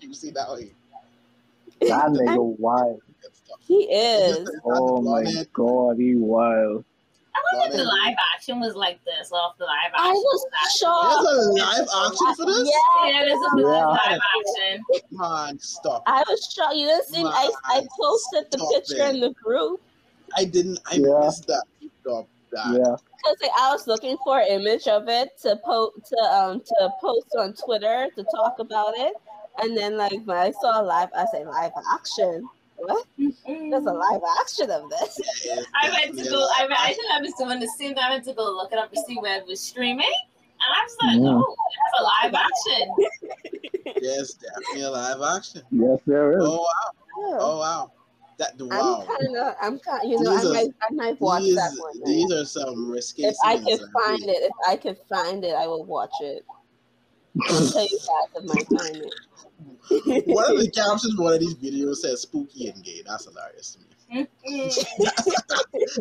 [0.00, 0.72] You see that way?
[1.80, 3.00] That nigga wild.
[3.66, 4.28] He is.
[4.36, 6.84] just- it's not Oh my god, he wild.
[7.36, 10.06] I wonder if the live action was like this off the live action.
[10.06, 10.46] I was
[10.78, 11.24] shocked.
[11.24, 12.68] There's a live action for this?
[12.70, 13.86] Yeah, Yeah, there's a Yeah.
[13.86, 14.84] live action.
[15.10, 16.02] Come on, stop.
[16.06, 16.76] I was shocked.
[16.76, 17.24] You didn't see.
[17.24, 19.14] I I posted the picture it.
[19.14, 19.80] in the group.
[20.36, 20.78] I didn't.
[20.90, 21.20] I Yeah.
[21.20, 21.64] missed that.
[22.00, 22.26] Stop.
[22.52, 22.66] that.
[22.72, 22.96] Yeah.
[23.16, 26.90] Because like, I was looking for an image of it to post to um to
[27.00, 29.14] post on Twitter to talk about it,
[29.60, 32.48] and then like when I saw live, I said live action.
[32.76, 33.06] What?
[33.16, 35.20] There's a live action of this.
[35.80, 36.38] I went to definitely go.
[36.38, 37.94] a I, live I think I was doing the same.
[37.98, 40.82] I went to go look it up to see where it was streaming, and I
[40.82, 41.42] was like, Mm.
[41.44, 45.62] "Oh, that's a live action." Yes, definitely a live action.
[45.70, 46.44] Yes, there is.
[46.44, 47.28] Oh wow!
[47.30, 47.36] Yeah.
[47.40, 47.92] Oh wow!
[48.38, 49.00] That wow.
[49.00, 51.54] I'm kind of, I'm kind, you know, These I are- might, I might watch These,
[51.54, 51.98] that one.
[52.00, 52.04] day.
[52.06, 53.24] these are some risky.
[53.24, 56.44] if I can find it, if I can find it, I will watch it.
[57.48, 59.14] I'll tell you guys if I find it.
[59.90, 63.76] One of the captions, for one of these videos says "spooky and gay." That's hilarious
[63.76, 64.28] to me.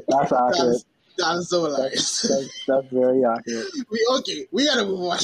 [0.08, 0.58] That's accurate.
[0.58, 0.86] That's,
[1.18, 2.22] that's so hilarious.
[2.22, 3.68] That's, that's very accurate.
[3.92, 4.48] we okay.
[4.52, 5.20] We gotta move on.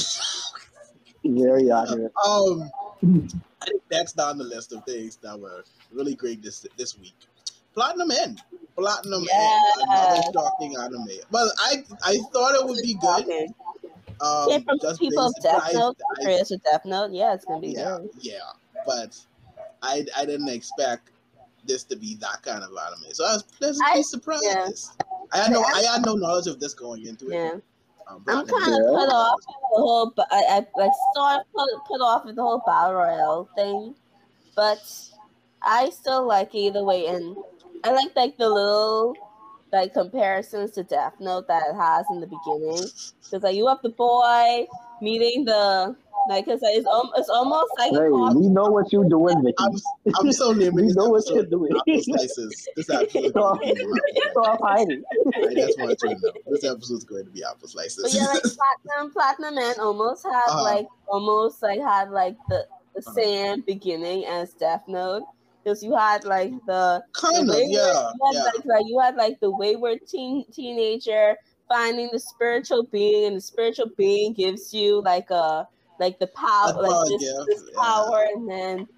[1.24, 2.12] Very accurate.
[2.26, 2.70] Um,
[3.02, 7.14] I think next down the list of things that were really great this this week.
[7.74, 8.42] Platinum End.
[8.76, 9.78] Platinum Yes.
[9.80, 9.88] End.
[9.90, 11.08] Another shocking anime.
[11.30, 13.52] Well, I I thought it would be good.
[14.22, 15.96] Um, Came from just people of Death Note.
[16.16, 17.10] Creators of Death Note.
[17.12, 18.10] Yeah, it's gonna be yeah, good.
[18.20, 18.38] yeah,
[18.86, 19.18] but
[19.82, 21.10] I I didn't expect
[21.64, 24.44] this to be that kind of anime, so I was pleasantly I- surprised.
[24.44, 24.68] yeah.
[25.32, 27.34] I had no I had no knowledge of this going into it.
[27.34, 27.54] Yeah.
[28.08, 30.14] Um, I'm kind of put off with the whole.
[30.32, 33.94] I, I like sort of put, put off with the whole battle royale thing,
[34.56, 34.82] but
[35.62, 37.06] I still like it either way.
[37.06, 37.36] And
[37.84, 39.14] I like like the little
[39.72, 42.84] like comparisons to Death Note that it has in the beginning.
[43.24, 44.66] Because like you have the boy
[45.00, 45.94] meeting the
[46.28, 49.54] like, cause like, it's al- it's almost like Hey, we know what you're doing, Vicky.
[49.58, 49.72] I'm
[50.18, 51.50] I'm so naming We this know what you're episode
[51.86, 52.02] doing.
[52.02, 52.68] Slices.
[52.76, 55.02] This episode is going to be Stop hiding.
[55.34, 58.02] I just want you to know this episode is going to be apple slices.
[58.02, 58.42] But yeah, like
[58.86, 60.62] platinum, platinum man almost had Uh-huh.
[60.62, 63.12] like almost like had like the the Uh-huh.
[63.14, 65.22] same beginning as Death Note.
[65.62, 68.42] Because you had like the, the kind of, wayward- yeah, you had, yeah.
[68.42, 71.36] like, like you had like the wayward teen teenager
[71.68, 75.66] finding the spiritual being, and the spiritual being gives you like a
[75.98, 77.82] like the power, like this, gift, this yeah.
[77.82, 78.88] power, and then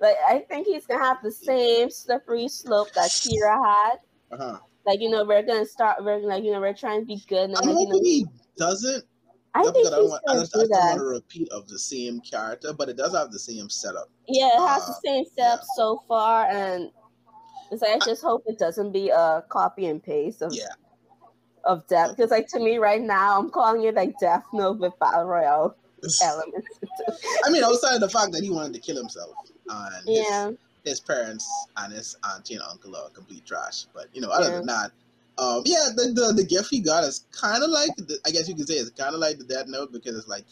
[0.00, 3.96] like I think he's gonna have the same slippery slope that Kira had.
[4.32, 4.58] Uh-huh.
[4.84, 6.04] Like you know, we're gonna start.
[6.04, 7.50] We're like you know, we're trying to be good.
[7.50, 9.04] And I'm like, you know, he doesn't.
[9.56, 11.68] I yeah, think I don't want, I just, do just don't want a repeat of
[11.68, 14.08] the same character, but it does have the same setup.
[14.28, 16.90] Yeah, it has Uh, the same setup so far, and
[17.70, 20.68] it's like, I just hope it doesn't be a copy and paste of Yeah.
[21.64, 22.10] of Death.
[22.16, 25.76] Because like to me right now, I'm calling it like Death Note with Battle Royale
[26.22, 26.68] elements.
[27.44, 29.36] I mean, outside of the fact that he wanted to kill himself,
[29.68, 30.48] and his,
[30.84, 33.86] his parents and his auntie and uncle are complete trash.
[33.94, 34.58] But you know, other Yeah.
[34.58, 34.92] than that,
[35.38, 38.48] um, yeah, the, the the gift he got is kind of like, the, I guess
[38.48, 40.44] you could say, it's kind of like the Death Note because it's like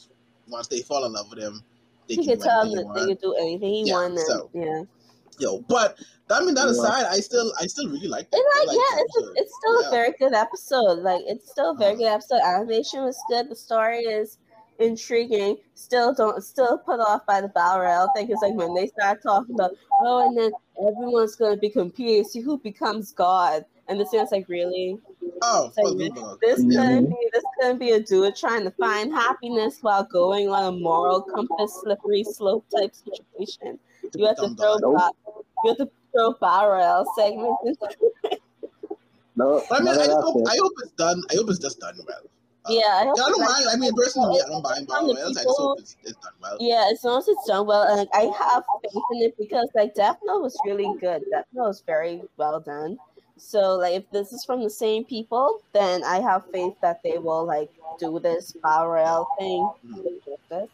[0.49, 1.63] once they fall in love with him,
[2.09, 3.09] they he can could do tell anything him they that they want.
[3.11, 4.19] could do anything he Yeah, wanted.
[4.19, 4.83] so- yeah,
[5.39, 5.99] Yo, but
[6.31, 8.35] I mean that aside, I still I still really like it.
[8.35, 9.89] it's I like yeah, it's a, it's still Yeah.
[9.89, 10.99] a very good episode.
[11.01, 11.99] Like it's still a very Uh-huh.
[11.99, 12.41] good episode.
[12.45, 13.49] Animation was good.
[13.51, 14.39] The story is
[14.79, 15.57] intriguing.
[15.75, 18.31] Still don't still put off by the battle royale thing.
[18.31, 19.73] It's like when they start talking about
[20.03, 20.53] oh, and then
[20.87, 23.65] everyone's gonna be competing to see who becomes God.
[23.89, 24.99] And the is like really
[25.43, 26.11] Oh, So fuck this-
[26.41, 26.71] this Mhm.
[26.77, 30.73] couldn't be this couldn't be a dude trying to find happiness while going on a
[30.73, 33.79] moral compass slippery slope type situation.
[34.15, 35.11] You have to Become throw God.
[35.27, 37.79] ba- you have to throw battle royale segments
[39.37, 40.49] No, But I mean, I, of just that hope.
[40.49, 41.23] I hope it's done.
[41.31, 42.21] I hope it's just done well.
[42.67, 43.65] Uh, Yeah, I hope I don't mind.
[43.69, 46.19] I mean, personally, I don't mind From the Battle I just people- hope it's, it's
[46.23, 46.57] done well.
[46.61, 49.69] Yeah, as long as it's done well, and like, I have faith in it because
[49.75, 51.25] like Death Note was really good.
[51.31, 52.97] Death Note was very well done.
[53.37, 57.19] So like if this is from the same people, then I have faith that they
[57.19, 60.69] will like do this battle royale thing Mhm.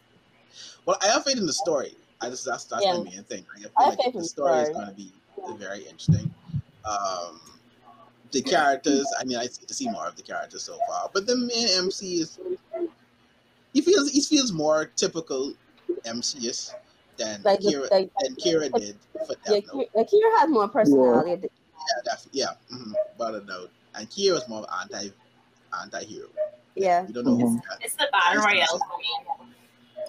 [0.85, 1.95] Well, I have faith in the story.
[2.21, 2.97] I just that's that's Yeah.
[2.97, 3.45] my main thing.
[3.55, 5.13] I feel I have like faith in the the story is going to be
[5.57, 6.33] very interesting.
[6.85, 7.39] Um,
[8.31, 9.05] the characters.
[9.19, 11.67] I mean, I get to see more of the characters so far, but the main
[11.85, 12.39] MC is
[13.73, 15.53] he feels he feels more typical
[16.05, 16.69] MC-ish
[17.17, 18.97] than Like Kira like than Kira did
[19.27, 19.83] for yeah, Death Note.
[19.83, 21.31] Ki- like Kira has more personality.
[21.31, 21.49] Yeah,
[22.05, 22.39] definitely.
[22.39, 22.93] Yeah, mm-hmm.
[23.17, 23.71] but a note.
[23.95, 25.11] And Kira is more anti
[25.81, 26.27] anti hero.
[26.75, 27.61] Yeah, You don't know who.
[27.81, 29.43] It's the battle royale for me.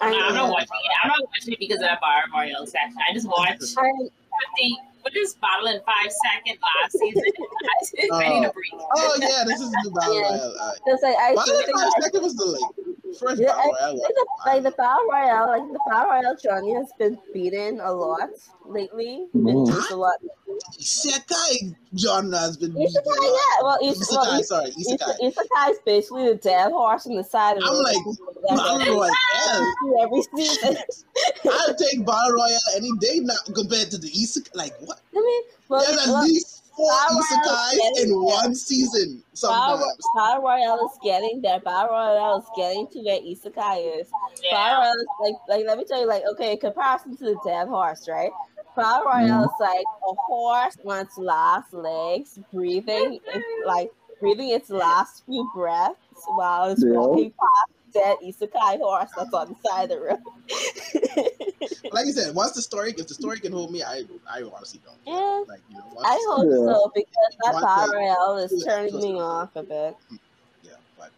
[0.01, 0.91] I I'm, I'm not watching it.
[1.03, 2.97] I'm not watching it because of that battle royale section.
[3.09, 4.79] I just watched 50.
[5.03, 7.23] What is battle in five seconds last season?
[8.13, 8.71] I need a break.
[8.95, 10.21] Oh yeah, this is the battle Yeah.
[10.31, 10.55] royale.
[10.59, 13.75] Uh, Cause like I Battle think Royale like, second was the like first Yeah, battle
[13.79, 13.93] royale.
[13.99, 17.91] think the, like the battle royale, like the battle royale Johnny has been beaten a
[17.91, 18.29] lot
[18.65, 19.27] lately.
[19.33, 19.91] Been Mhm.
[19.91, 20.15] a lot.
[20.79, 22.87] Isekai genre has been beaten.
[22.87, 23.63] Isekai, yeah.
[23.63, 25.19] Well, Is- Isekai, well, Is- sorry, Is- Isekai.
[25.21, 27.83] Isekai is basically the dead horse on the side of I'm road.
[27.83, 27.97] like,
[28.47, 30.01] That's Battle every- Royale.
[30.01, 30.77] every season.
[31.51, 34.55] I'll take battle royale any day now compared to the Isekai.
[34.55, 34.92] Like what?
[35.15, 39.23] I mean, well, There's at well, least four Battle isekais in one season.
[39.41, 39.97] Battle, Sometimes.
[40.15, 41.59] Battle Royale is getting there.
[41.59, 44.07] Battle Royale is getting to where Isekai is.
[44.09, 44.79] Battle Yeah.
[44.79, 47.67] Royale is like, like let me tell you, like, okay, in comparison to the dead
[47.67, 48.31] horse, right?
[48.75, 54.69] Battle Royale is like a horse on its last legs, breathing, it's like breathing its
[54.69, 55.97] last few breaths
[56.35, 56.93] while it's Yeah.
[56.93, 61.29] walking past dead Isekai horse that's on the side of the road.
[61.91, 64.81] Like I said, once the story, if the story can hold me, I I honestly
[64.83, 64.97] don't.
[65.05, 65.13] care.
[65.15, 65.43] Yeah.
[65.47, 66.73] Like you know, I hope story- Yeah.
[66.73, 69.95] so because that Once Battle the- Royale is yeah, turning me off a bit.
[70.63, 71.11] Yeah, but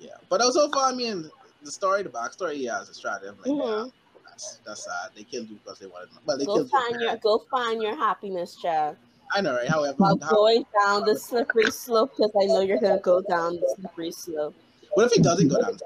[0.00, 1.30] yeah, but also far, I mean,
[1.62, 3.28] the story, the backstory, yeah, is a strategy.
[3.28, 3.84] I'm like, Mhm.
[3.86, 5.10] yeah, that's that's sad.
[5.14, 7.80] They killed you because they wanted, but they Go killed find your your go find
[7.80, 8.96] your happiness, child.
[9.32, 9.68] I know, right?
[9.68, 13.74] However, I'm going down the slippery slope, because I know you're gonna go down the
[13.78, 14.56] slippery slope.
[14.94, 15.78] What if he doesn't go down?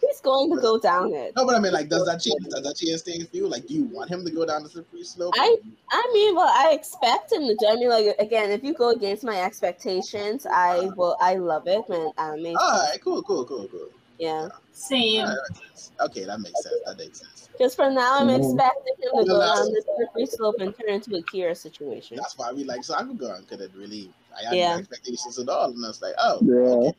[0.00, 1.32] He's going to go down it.
[1.34, 2.44] No, but I mean, like, does that change?
[2.50, 3.48] Does that change things for you?
[3.48, 5.34] Like, do you want him to go down the slippery slope?
[5.36, 5.56] I-
[5.90, 7.54] I mean, well, I expect him to.
[7.54, 11.16] do- I mean, like again, if you go against my expectations, I will.
[11.20, 12.10] I love it man.
[12.18, 13.88] I mean, All right, cool, cool, cool, cool.
[14.18, 15.20] Yeah, Same.
[15.22, 15.92] All right, that makes sense.
[16.00, 16.74] Okay, that makes sense.
[16.86, 17.48] That makes sense.
[17.52, 18.38] because for now, I'm Mhm.
[18.38, 22.16] expecting him to go Well, down the slippery slope and turn into a Kira situation.
[22.16, 24.72] That's why we like Sakugan because it really, I had Yeah.
[24.74, 26.54] no expectations at all, and I was like, oh, Yeah.
[26.88, 26.94] okay.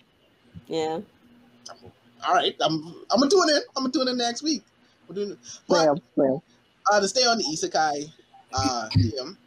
[0.67, 0.99] Yeah.
[2.27, 3.61] All right, I'm I'm gonna tune in.
[3.75, 4.63] I'm gonna tune in next week.
[5.07, 5.37] We're doing,
[5.67, 6.41] but Sam.
[6.91, 8.09] uh, to stay on the isekai
[8.53, 9.37] uh, theme,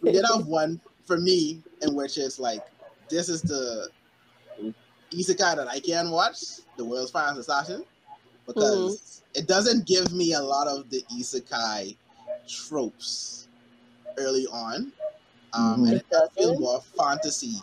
[0.00, 2.62] we did have one for me in which is like
[3.08, 3.88] this is the
[5.12, 6.38] isekai that I can watch,
[6.76, 7.84] the world's finest assassin,
[8.46, 11.96] because it doesn't give me a lot of the isekai
[12.48, 13.48] tropes
[14.18, 14.92] early on,
[15.52, 15.88] um, Mhm.
[15.88, 17.60] and it does feel more fantasy.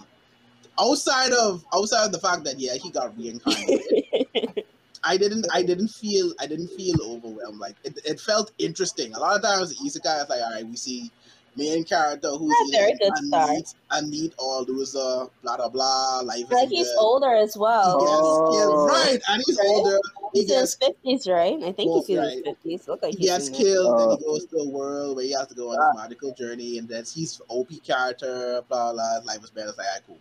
[0.80, 4.64] Outside of outside of the fact that yeah, he got reincarnated.
[5.04, 7.60] I didn't I didn't feel I didn't feel overwhelmed.
[7.60, 9.14] Like it, it felt interesting.
[9.14, 11.12] A lot of times the isekai is like, all right, we see
[11.56, 13.50] main character who's That's a very in good a start.
[13.52, 16.20] neat, a neat or loser, blah blah blah.
[16.24, 16.96] Life is like he's good.
[17.00, 18.00] older as He well.
[18.00, 18.52] gets Oh.
[18.52, 19.20] killed, right?
[19.30, 19.68] And he's Right.
[19.68, 20.00] older.
[20.34, 21.64] He He's in his fifties, right?
[21.64, 22.34] I think he's in Right.
[22.34, 22.88] his fifties.
[22.88, 24.18] Look like he he's gets in killed, then Oh.
[24.18, 25.92] he goes to a world where he has to go on Ah.
[25.94, 29.20] this magical journey, and then he's OP character, blah blah.
[29.26, 29.70] Life is better.
[29.70, 30.18] It's like, all right, cool.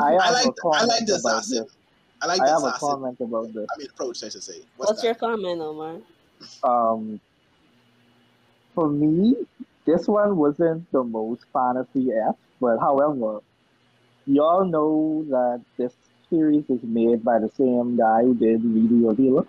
[0.00, 1.64] I, I like the, I like comment the about assassin.
[1.64, 1.76] this.
[2.20, 3.66] I like I the have a comment about this.
[3.74, 4.60] I mean, approach, I should say.
[4.76, 5.96] What's, What's your comment, Omar?
[6.62, 7.20] Um,
[8.74, 9.36] for me,
[9.84, 13.40] this one wasn't the most fantasy F, but however,
[14.26, 15.94] y'all know that this
[16.30, 19.46] series is made by the same guy who did Redo of Healer.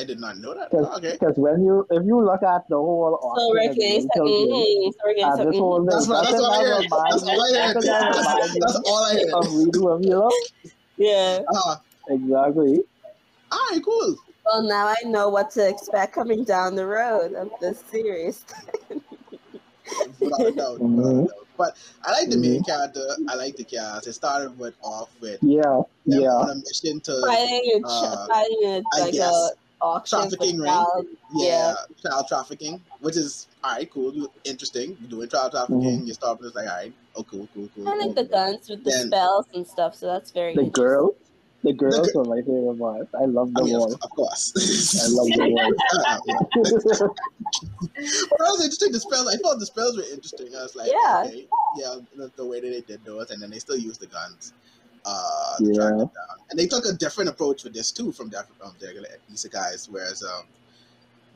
[0.00, 0.72] I did not know that.
[0.72, 1.12] Okay.
[1.12, 1.40] Because Oh, okay.
[1.40, 4.92] when you if you look at the whole So Austin we're and Rachel Gale, mm,
[4.92, 5.60] so we're getting uh, this something.
[5.60, 6.84] whole That's thing, what, that's doesn't I that heard.
[7.10, 7.74] That's all I heard.
[7.74, 9.32] doesn't That's, that's all I heard.
[9.34, 10.30] of Redo of Healer?
[10.96, 11.40] Yeah.
[11.54, 11.76] Uh,
[12.08, 12.82] Exactly.
[13.52, 14.16] all right, cool.
[14.46, 18.44] Well, now I know what to expect coming down the road of this series.
[20.20, 20.80] Without a doubt.
[20.80, 20.96] Mhm.
[20.96, 21.46] Without a doubt.
[21.58, 22.66] But I like the main Mhm.
[22.66, 23.06] character.
[23.28, 24.06] I like the cast.
[24.06, 26.30] It started with off with Yeah, them yeah.
[26.30, 29.50] on a mission to fighting in, Uh, fighting in I like guess a
[29.82, 30.70] auction for trafficking ring.
[30.70, 31.06] child.
[31.34, 34.96] yeah, child trafficking, which is all right, cool, interesting.
[35.00, 36.04] You're doing child trafficking.
[36.06, 37.88] You're starting it's like all right, oh cool, cool, cool.
[37.88, 38.14] I like cool.
[38.14, 41.14] the guns with the Then- spells and stuff, so that's very The girls,
[41.62, 43.08] the girls gir- are my favorite ones.
[43.14, 43.92] I love I them mean, all.
[43.92, 44.52] of, of course.
[45.04, 45.72] I love them all.
[46.06, 47.06] Uh, yeah.
[47.60, 48.92] But that was interesting.
[48.92, 50.48] The spells, I thought the spells were interesting.
[50.56, 51.24] I was like, Yeah.
[51.26, 54.06] okay, yeah, the, the way that they did those, and then they still use the
[54.06, 54.52] guns
[55.04, 55.74] uh, Yeah.
[55.74, 56.36] track them down.
[56.50, 58.92] And they took a different approach with this too from their um, their
[59.32, 60.44] isekais, whereas um,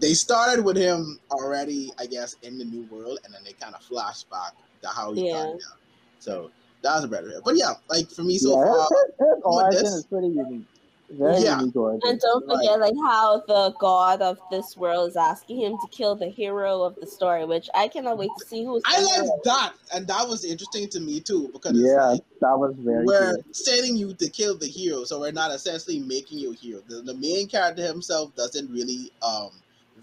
[0.00, 3.74] they started with him already, I guess, in the new world, and then they kind
[3.74, 5.32] of flashed back to how he Yeah.
[5.34, 5.78] got there.
[6.18, 6.50] So
[6.82, 7.40] that was a better.
[7.44, 10.66] But yeah, like for me so yeah, far, his, his origin this- is pretty unique.
[11.10, 11.60] Very Yeah.
[11.60, 12.00] unique origin.
[12.10, 16.16] And don't forget, like how the god of this world is asking him to kill
[16.16, 18.82] the hero of the story, which I cannot wait to see who's.
[18.86, 22.22] I the like that, and that was interesting to me too because it's Yeah, like,
[22.40, 23.44] that was very we're good.
[23.54, 26.82] sending you to kill the hero, so we're not essentially making you a hero.
[26.88, 29.50] The, the main character himself doesn't really um,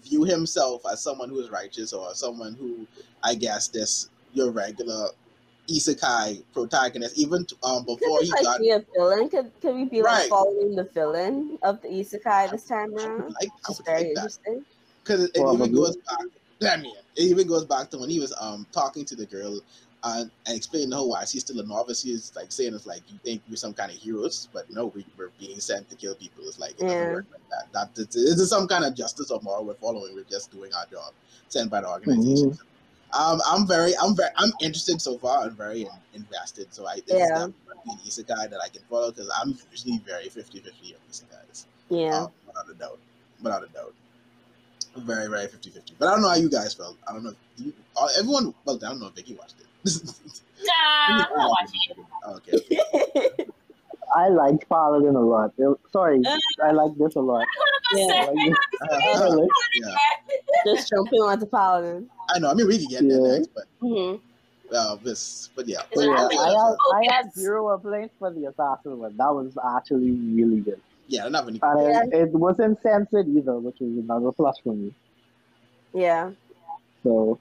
[0.02, 2.86] view himself as someone who is righteous or someone who,
[3.22, 5.08] I guess, this your regular
[5.76, 7.18] isekai protagonist.
[7.18, 9.28] Even t- um, Could before this he like got be a villain?
[9.28, 13.22] Could could we be like following the villain of the isekai this time I around?
[13.24, 14.64] would like, I would very like that interesting.
[15.02, 15.68] because it, it Probably.
[15.68, 16.26] even goes back.
[16.62, 19.60] I mean, it even goes back to when he was um talking to the girl
[20.04, 22.02] and, and explaining to her why she's still a novice.
[22.02, 25.04] He's like saying it's like you think we're some kind of heroes, but no, we,
[25.16, 26.44] we're being sent to kill people.
[26.46, 27.12] It's like it doesn't Yeah.
[27.12, 27.72] work like that.
[27.72, 30.14] That it's, it's some kind of justice or moral we're following.
[30.14, 31.12] We're just doing our job
[31.48, 32.58] sent by the organization.
[33.12, 35.42] Um, I'm very, I'm very, I'm interested so far.
[35.44, 36.72] I'm very in, invested.
[36.72, 37.28] So I, think this is Yeah.
[37.28, 37.52] definitely
[37.86, 41.66] an isekai that I can follow because I'm usually very 50-50 on isekais.
[41.90, 42.24] Yeah.
[42.24, 42.98] Um, without a doubt.
[43.42, 43.94] Without a doubt.
[44.96, 45.92] very very 50-50.
[45.98, 46.96] But I don't know how you guys felt.
[47.08, 47.30] I don't know.
[47.58, 48.54] If you, uh, everyone.
[48.64, 49.66] Well, I don't know if Vicky watched it.
[50.64, 52.60] Nah, I'm not watching it.
[52.78, 53.46] okay.
[54.14, 55.52] I liked Paladin a lot.
[55.58, 56.20] It- sorry,
[56.62, 57.46] I like this a lot.
[57.94, 58.04] Yeah.
[58.06, 58.56] I like this.
[58.82, 59.94] Uh, I like- yeah.
[60.74, 62.08] Just jumping onto Paladin.
[62.34, 62.50] I know.
[62.50, 64.14] I mean, we can get there next, but hmm
[64.74, 65.50] uh, this.
[65.54, 65.82] But yeah.
[65.94, 67.40] But yeah, I had, I had focus.
[67.40, 69.16] zero complaints for the assassin one.
[69.16, 70.80] That was actually really good.
[71.08, 71.58] Yeah, not many.
[71.62, 74.94] And it, it wasn't censored either, which is another plus for me.
[75.92, 76.30] Yeah.
[77.02, 77.38] So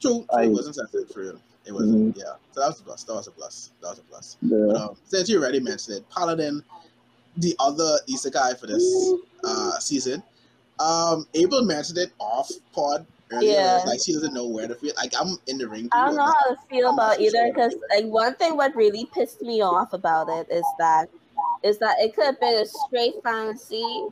[0.00, 0.24] True.
[0.24, 1.40] true I- it wasn't censored for real.
[1.66, 2.14] It wasn't.
[2.14, 2.18] Mhm.
[2.18, 2.34] Yeah.
[2.52, 3.04] So that was a plus.
[3.04, 3.70] That was a plus.
[3.82, 4.36] That was a plus.
[4.42, 6.62] But um, since you already mentioned it, Paladin,
[7.36, 9.14] the other isekai for this
[9.44, 10.22] uh, season,
[10.78, 13.50] um, April mentioned it off pod earlier.
[13.52, 13.82] Yeah.
[13.84, 14.92] Like she doesn't know where to feel.
[14.96, 15.88] Like I'm in the ring.
[15.92, 19.42] I don't know how to feel about either because like one thing what really pissed
[19.42, 21.08] me off about it is that
[21.62, 24.06] is that it could have been a straight fantasy.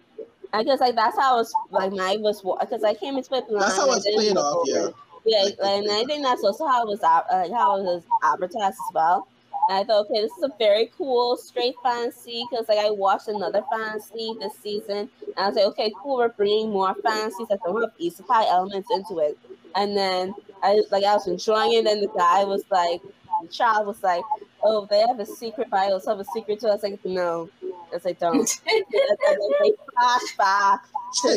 [0.52, 3.48] I guess like that's how it was like my was because I came into it
[3.48, 3.62] blind.
[3.62, 4.68] That's how I it's didn't played look off.
[4.68, 4.88] over Yeah.
[5.24, 8.76] Yeah, and I think that's also how it was like uh, how it was advertised
[8.88, 9.26] as well.
[9.68, 13.28] And I thought, okay, this is a very cool straight fantasy because like I watched
[13.28, 17.60] another fantasy this season, and I was like, okay, cool, we're bringing more fantasies that
[17.64, 19.38] don't have isekai elements into it.
[19.74, 23.00] And then I like I was enjoying it, and the guy was like,
[23.40, 24.22] the child was like,
[24.62, 26.68] oh, they have a secret, but I also have a secret too.
[26.68, 27.48] I was like, no,
[27.94, 28.36] it's like don't.
[28.66, 30.84] and they flash back
[31.22, 31.28] to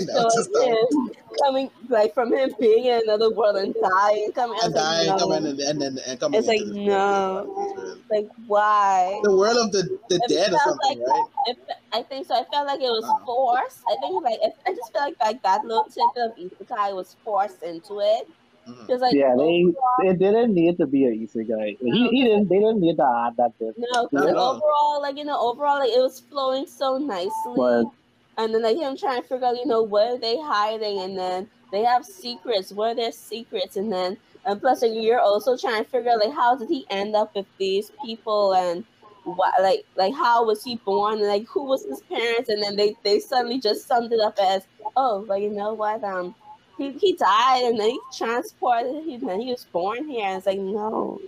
[0.66, 4.58] him coming like from him being in another world and dying, coming.
[4.64, 5.18] And was like, dying, no.
[5.18, 6.40] coming and and then and coming.
[6.40, 7.98] It's like, no.
[8.10, 9.20] Like why?
[9.24, 11.26] The world of the the It dead or something, like- right?
[11.48, 11.58] It,
[11.94, 12.36] I think so.
[12.36, 13.22] I felt like it was Oh.
[13.26, 13.80] forced.
[13.90, 16.36] I think like it, I just feel like like that little tidbit of
[16.68, 18.28] isekai was forced into it.
[18.68, 21.78] Because like yeah, they overall- it didn't need to be an a isekai.
[21.80, 22.50] He, he didn't.
[22.50, 23.76] They didn't need to add that bit.
[23.78, 24.56] No, because at all.
[24.56, 27.86] overall, like you know, overall, like it was flowing so nicely, But-
[28.38, 31.18] and then like him trying to figure out, you know, what are they hiding, and
[31.18, 32.72] then they have secrets.
[32.72, 33.78] What are their secrets?
[33.78, 36.86] And then, and plus, like you're also trying to figure out, like, how did he
[36.90, 38.84] end up with these people, and
[39.24, 42.50] what, like, like how was he born, and like who was his parents?
[42.50, 44.64] And then they they suddenly just summed it up as,
[44.96, 46.36] oh, like you know what, um.
[46.78, 50.46] He, he died and then he transported he then he was born here and it's
[50.46, 51.20] like no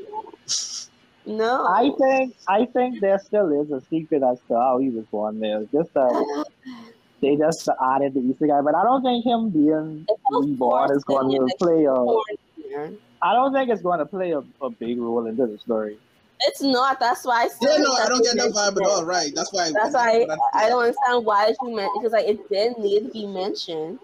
[1.25, 5.05] no I think I think there still is a secret as to how he was
[5.05, 5.63] born there.
[5.71, 6.55] Just that
[7.21, 11.03] they just added the isekai, but I don't think him being It felt reborn is
[11.03, 11.93] forced, going and to play a.
[11.93, 12.23] born
[12.55, 12.93] here.
[13.21, 15.97] I don't think it's going to play a, a big role into the story.
[16.41, 16.99] It's not.
[16.99, 19.05] That's why I said Yeah, no, that's I don't get that you vibe at all.
[19.05, 19.31] Right?
[19.35, 19.71] That's why.
[19.73, 23.09] That's why when I don't understand why you meant because like it didn't need to
[23.09, 23.99] be mentioned.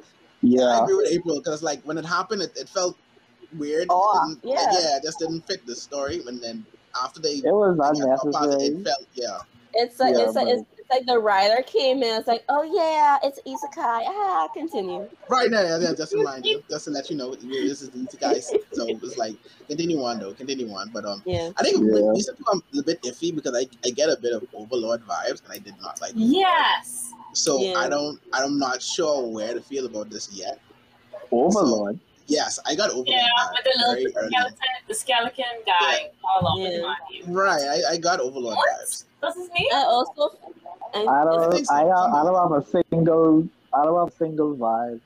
[0.46, 2.98] I agree with April because like when it happened, it, it felt
[3.58, 3.88] weird.
[3.90, 4.80] Off, It didn't- like, yeah.
[4.80, 6.22] yeah, it just didn't fit the story.
[6.28, 6.66] And then
[7.02, 9.40] after they it was got up it, it felt yeah.
[9.78, 12.18] It's like Yeah, it's like it's, it's like the writer came in.
[12.18, 14.04] It's like, oh yeah, it's isekai.
[14.08, 15.06] Ah, continue.
[15.28, 18.18] Right now, yeah, just to remind you, just to let you know, this is the
[18.18, 18.54] guys.
[18.72, 19.36] So it's like
[19.68, 20.92] continue on though, continue on.
[20.94, 21.50] But um, Yeah.
[21.58, 21.94] I think Yeah.
[22.00, 25.44] like, recently I'm a bit iffy because I, I get a bit of Overlord vibes,
[25.44, 26.14] and I did not like.
[26.16, 27.12] Yes.
[27.36, 27.78] So Yeah.
[27.78, 30.60] I don't, I'm not sure where to feel about this yet.
[31.32, 32.00] Overlord.
[32.28, 34.32] Yes, I got Overlord Yeah, with the very little early.
[34.32, 34.58] skeleton,
[34.88, 36.94] the skeleton guy all over Yeah.
[37.26, 37.32] the.
[37.32, 38.70] Right, I, I got Overlord What?
[38.82, 39.06] vibes.
[39.20, 39.68] What's his name?
[39.74, 40.38] I also,
[40.94, 41.52] I I don't.
[41.54, 41.74] think so.
[41.76, 43.48] I, don't- I don't have a single.
[43.74, 45.02] I don't have a single vibe.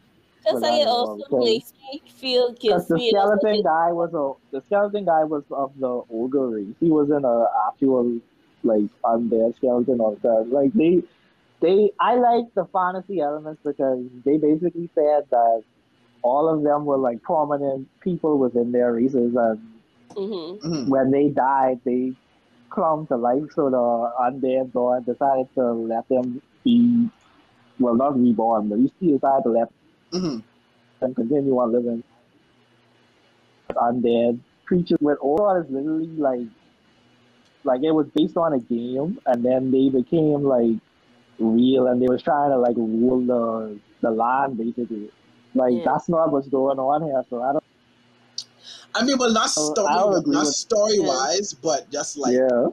[0.45, 1.45] just like it also okay.
[1.45, 5.05] makes me feel Because gives the me it also skeleton guy was a the skeleton
[5.05, 6.75] guy was of the ogre race.
[6.79, 8.19] He wasn't a actual
[8.63, 10.47] like undead skeleton or that.
[10.51, 11.01] Like they
[11.61, 15.63] they I like the fantasy elements because they basically said that
[16.21, 19.59] all of them were like prominent people within their races and
[20.15, 20.59] Mhm.
[20.61, 20.87] Mhm.
[20.87, 22.13] when they died they
[22.69, 27.09] clung to life so the undead god decided to let them be
[27.79, 29.71] well not reborn but you he decided to let
[30.11, 30.43] Mhm.
[31.01, 32.03] and continue on living.
[33.75, 36.47] Undead creatures with aura is literally like
[37.63, 40.77] like it was based on a game and then they became like
[41.39, 45.09] real and they was trying to like rule the the land basically.
[45.55, 45.83] Like Yeah.
[45.85, 47.23] that's not what's going on here.
[47.29, 47.63] So I don't
[48.95, 52.17] I mean, well, not Oh, story, I would agree not with- story wise, but just
[52.17, 52.67] like yeah,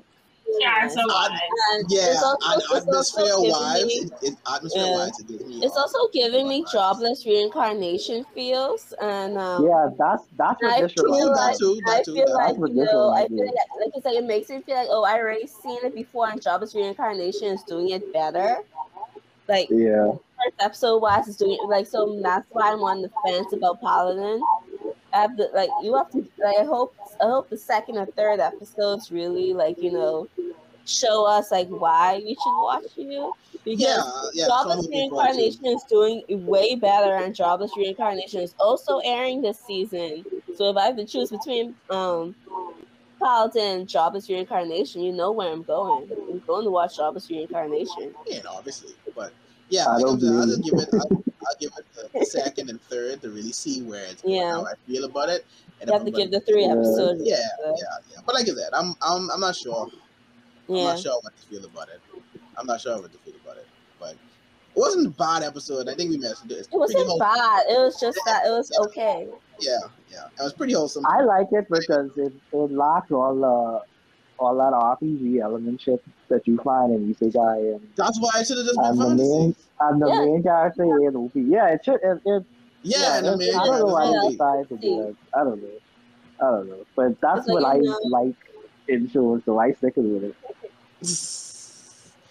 [0.59, 0.83] yeah.
[0.83, 1.85] Yeah, so Odd- wise.
[1.91, 5.27] It's also, and it's also atmosphere giving wise, me- it, it, atmosphere wise, it.
[5.65, 10.93] It's also giving me jobless reincarnation feels, and um, Yeah, that's that's I what this
[10.93, 12.15] feel reminds me that like- too, I that too.
[12.15, 12.35] feel yeah.
[12.35, 13.29] like you know, I is.
[13.29, 15.95] feel like, like you said, it makes me feel like oh, I already seen it
[15.95, 18.59] before, and jobless reincarnation is doing it better.
[19.49, 20.13] Like Yeah.
[20.13, 22.19] first episode wise is doing it like so.
[22.23, 24.41] That's why I'm on the fence about Paladin.
[25.17, 28.07] I have to like you have to like I hope I hope the second or
[28.07, 30.29] third episodes really like you know
[30.85, 33.33] show us like why we should watch you.
[33.65, 34.03] Because Yeah,
[34.35, 34.47] yeah.
[34.47, 35.33] Jobless I'm looking forward to.
[35.33, 40.25] Reincarnation is doing way better, and Jobless Reincarnation is also airing this season.
[40.55, 42.35] So if I have to choose between um
[43.19, 46.11] Paladin and Jobless Reincarnation, you know where I'm going.
[46.31, 48.15] I'm going to watch Jobless Reincarnation.
[48.27, 49.33] Yeah, obviously, but
[49.71, 50.89] yeah, I like don't I'm saying, I'll blame just give it.
[50.93, 54.53] I'll, I'll give it the second and third to really see where it's Yeah.
[54.53, 55.45] how I feel about it.
[55.81, 56.73] And You have to I'm give the gonna- three Yeah.
[56.73, 57.21] episodes.
[57.25, 57.73] Yeah, yeah,
[58.13, 58.19] yeah.
[58.25, 59.89] But like I said, I'm I'm I'm not sure.
[60.69, 60.85] I'm Yeah.
[60.85, 62.01] not sure what to feel about it.
[62.57, 63.67] I'm not sure what to feel about it.
[64.01, 64.19] But it
[64.75, 65.89] wasn't a bad episode.
[65.89, 66.67] I think we mentioned it.
[66.73, 67.19] It wasn't wholesome.
[67.19, 67.65] bad.
[67.69, 69.29] It was just that it was okay.
[69.61, 69.79] Yeah,
[70.11, 70.27] yeah.
[70.39, 71.05] It was pretty wholesome.
[71.07, 73.83] I like it because it, it lacks all the
[74.39, 78.57] all that RPG element shit that you find in Isekai and, That's why I should
[78.59, 79.29] have just been and the fantasy.
[79.39, 80.21] main and the Yeah.
[80.25, 81.33] main character in OP.
[81.35, 82.45] Yeah, it should it, it
[82.83, 83.55] Yeah, and it- the man.
[83.61, 84.21] I don't know why yeah.
[84.23, 85.17] they decided to do it.
[85.35, 85.69] I don't know.
[86.41, 86.85] I don't know.
[86.95, 88.35] But that's It's like, what I you know- like
[88.89, 90.35] in shows, so I stick with it.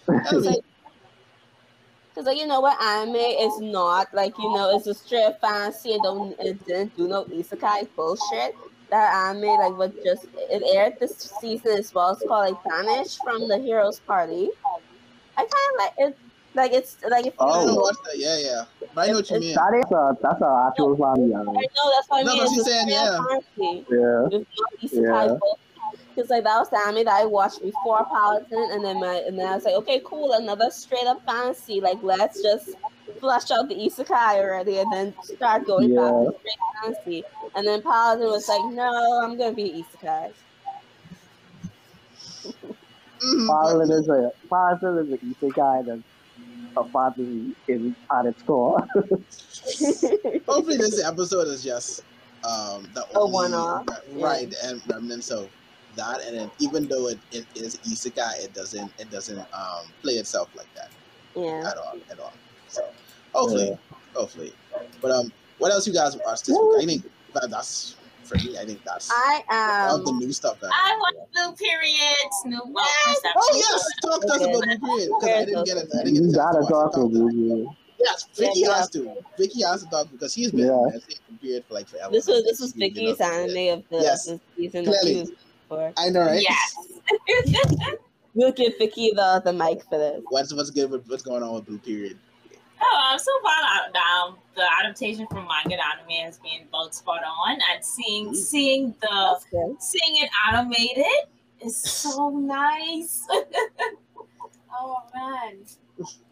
[0.06, 4.94] Cause mean, like, like you know what anime is not like you know it's a
[4.94, 8.54] straight fantasy and don't it didn't do no isekai bullshit.
[8.90, 12.12] That anime like what just it aired this season as well.
[12.12, 14.48] It's called like Banish from the Heroes Party.
[15.36, 16.18] I kind of like it.
[16.54, 17.66] Like it's like if you I Oh.
[17.66, 18.16] don't know, watch that.
[18.18, 18.64] Yeah, yeah.
[18.94, 19.54] But I know what you mean.
[19.54, 21.54] That is a that's an actual family I anime.
[21.54, 22.42] know that's what I No, mean.
[22.44, 23.18] but she's saying, straight yeah.
[23.28, 23.86] fantasy.
[23.90, 24.38] Yeah.
[24.82, 25.36] It's Yeah.
[26.14, 29.38] Because like that was the anime that I watched before Paladin, and then my and
[29.38, 31.80] then I was like, okay, cool, another straight up fantasy.
[31.80, 32.70] Like let's just
[33.20, 36.30] flush out the isekai already, and then start going back Yeah.
[36.30, 37.24] to straight fantasy.
[37.54, 40.32] And then Paladin was like, no, I'm gonna be isekai.
[43.18, 46.02] Mhm, Paladin is a Paladin is an isekai that's
[46.76, 48.78] a fantasy in at its core.
[50.46, 52.02] Hopefully, this episode is just
[52.44, 55.48] um, the A only one-off, right and remnants of
[55.96, 56.20] that.
[56.26, 60.48] And then, even though it, it is isekai, it doesn't it doesn't um, play itself
[60.54, 60.90] like that
[61.34, 61.70] yeah.
[61.70, 62.32] at all at all.
[62.76, 62.84] So
[63.34, 63.78] hopefully,
[64.14, 64.52] hopefully.
[65.00, 66.82] But um, what else you guys watched this week?
[66.82, 67.02] I think
[67.34, 68.58] that, that's for me.
[68.58, 69.42] I think that's I
[69.88, 70.70] of the um new stuff that.
[70.72, 72.84] I watched Blue Periods, New Well,
[73.36, 75.88] Oh yes, talk to us about Blue Period because I didn't get it.
[75.94, 77.00] I didn't get you gotta to talk it.
[77.00, 77.76] with you.
[77.98, 79.14] Yes, Vicky Yeah, has to.
[79.38, 80.86] Vicky has to talk because she's been Yeah.
[80.92, 80.98] yeah.
[81.28, 82.12] Blue Period for like forever.
[82.12, 85.14] this was this was Vicky's up anime of the, Yes, the season clearly.
[85.14, 85.32] that she was
[85.68, 85.92] for.
[85.96, 86.42] I know, right?
[86.42, 86.76] Yes.
[88.36, 90.20] We'll give Vicky the the mic for this.
[90.28, 92.18] What's what's good with what's going on with Blue Period?
[92.80, 94.38] Oh, I'm so far down.
[94.54, 99.38] The adaptation from manga to anime has been both spot on, and seeing seeing the
[99.78, 101.04] seeing it animated
[101.60, 103.26] is so nice.
[104.78, 105.58] oh man,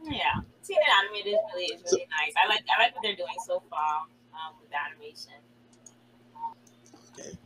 [0.03, 2.35] yeah, seeing it animated is really is really nice.
[2.43, 4.03] I like I like what they're doing so far
[4.35, 5.33] um, with the animation.
[7.13, 7.39] Okay.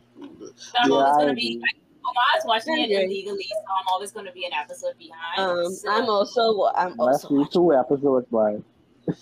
[0.55, 1.57] So I'm Yeah, always gonna be.
[1.57, 1.61] agree.
[1.61, 1.75] Like,
[2.05, 5.39] Omar's watching it illegally, so I'm always gonna be an episode behind.
[5.39, 7.51] Um, so, I'm also I'm also do watching.
[7.51, 8.57] two episodes, by.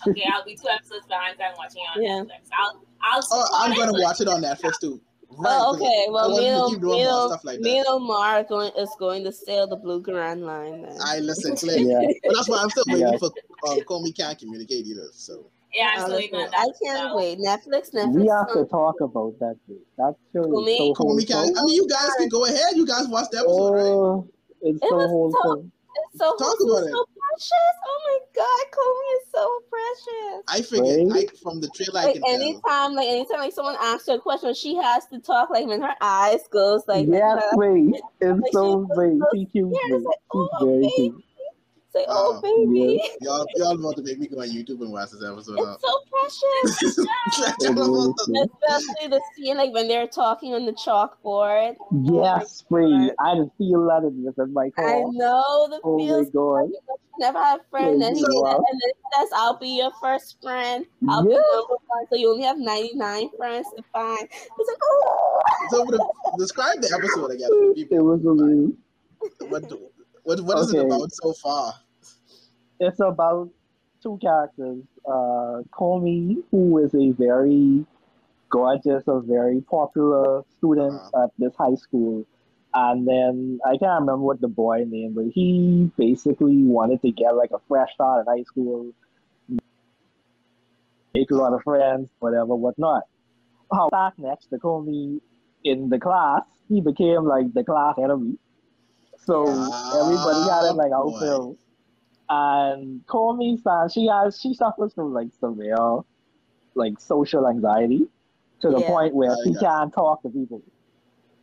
[0.06, 0.24] Okay.
[0.32, 1.36] I'll be two episodes behind.
[1.38, 2.34] 'cause I'm watching it on Yeah.
[2.34, 2.48] Netflix.
[2.58, 3.22] I'll I'll.
[3.32, 5.00] Oh, I'm support gonna watch it on Netflix too.
[5.30, 6.04] Right, Oh, 'cause okay.
[6.08, 7.70] I Well, want me them to and keep doing me more and stuff like me
[7.72, 7.78] that.
[7.78, 10.82] and Omar are going is going to sail the Blue Grand Line.
[10.82, 10.96] Then.
[11.04, 12.00] I listen clearly, Yeah.
[12.24, 13.18] but that's why I'm still waiting Yeah.
[13.18, 13.30] for
[13.70, 15.08] um, Komi Can't Communicate either.
[15.12, 16.60] So Yeah, I'm Uh, still waiting on listen, that.
[16.60, 17.16] I can't so.
[17.18, 17.38] wait.
[17.40, 18.14] Netflix, Netflix.
[18.22, 19.56] We have to talk about that.
[19.68, 19.78] Dude.
[19.98, 21.58] That show For me, so Komi Can't.
[21.58, 22.74] I mean, you guys can go ahead.
[22.74, 23.82] You guys watch the episode, right?
[23.84, 24.26] Oh,
[24.62, 25.08] it's It so was so-
[25.42, 25.72] wholesome.
[26.12, 26.92] It's so Talk wholesome, about it.
[26.92, 27.74] so precious.
[27.86, 30.44] Oh my god, Komi is so precious.
[30.48, 31.30] I figured Right?
[31.32, 32.34] I, from the trailer I Like can tell.
[32.34, 35.50] anytime, like anytime, like someone asks her a question, she has to talk.
[35.50, 37.94] Like when her eyes goes like, yes, like, wait.
[38.20, 39.18] It's Like, so she's great.
[39.20, 39.76] so She cute.
[39.76, 40.00] scared.
[40.00, 40.92] It's like, She's oh, very baby.
[40.96, 41.24] cute.
[41.98, 45.10] Say, oh Oh, baby, Y'all, y'all about to make me go on YouTube and watch
[45.10, 45.58] this episode.
[45.58, 45.76] Huh?
[45.76, 46.98] it's so precious.
[47.60, 48.44] It is, yeah.
[48.44, 51.76] Especially the scene like when they're talking on the chalkboard.
[52.02, 53.10] Yes, wait.
[53.20, 56.70] I just feel that in this in my I know the Oh my god.
[57.18, 60.40] Never had friends, and he So, uh, and then he says, "I'll be your first
[60.40, 60.86] friend.
[61.08, 61.36] I'll be Yeah.
[61.36, 64.22] number one." So you only have ninety nine friends to find.
[64.22, 65.40] It's like, oh,
[65.70, 67.48] So, the, describe the episode again.
[67.76, 68.76] It was amazing.
[69.48, 69.64] What,
[70.22, 71.74] what, what is it about so far?
[72.80, 73.50] It's about
[74.02, 74.82] two characters.
[75.06, 77.84] Uh, Komi, who is a very
[78.50, 82.24] gorgeous, a very popular student at this high school.
[82.74, 87.34] And then I can't remember what the boy name, but he basically wanted to get
[87.34, 88.92] like a fresh start at high school,
[91.14, 93.04] make a lot of friends, whatever, whatnot.
[93.72, 95.20] How back next to Komi
[95.64, 98.38] in the class, he became like the class enemy.
[99.16, 101.58] So everybody had it like Ah, outfield.
[102.30, 106.00] And Komi says she has she suffers from like severe
[106.74, 108.06] like social anxiety
[108.60, 108.88] to the Yeah.
[108.88, 109.60] point where she yeah.
[109.60, 110.62] can't talk to people.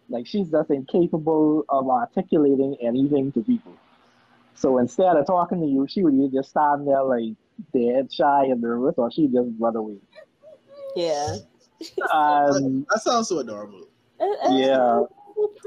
[0.09, 3.73] Like she's just incapable of articulating anything to people.
[4.53, 7.33] So instead of talking to you, she would either just stand there like
[7.73, 9.97] dead, shy, and nervous, or she'd just run away.
[10.95, 11.37] Yeah.
[12.13, 13.87] Um, That sounds so adorable.
[14.19, 15.01] Yeah.
[15.03, 15.09] so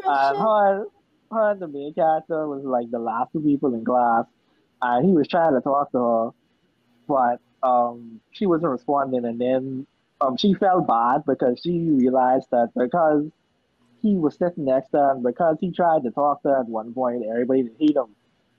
[0.07, 0.85] and her,
[1.33, 4.25] her and the main character was like the last two people in class,
[4.83, 6.31] and he was trying to talk to her,
[7.07, 9.87] but um, she wasn't responding, and then
[10.21, 13.27] um, she felt bad because she realized that because
[14.03, 16.67] he was sitting next to her, and because he tried to talk to her at
[16.67, 18.15] one point, everybody didn't hate him.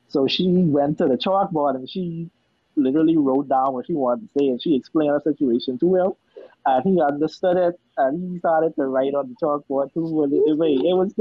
[0.07, 2.29] So she went to the chalkboard and she
[2.75, 6.11] literally wrote down what she wanted to say, and she explained her situation to him,
[6.65, 10.23] and he understood it, and he started to write on the chalkboard too.
[10.23, 11.13] And it, wait, it was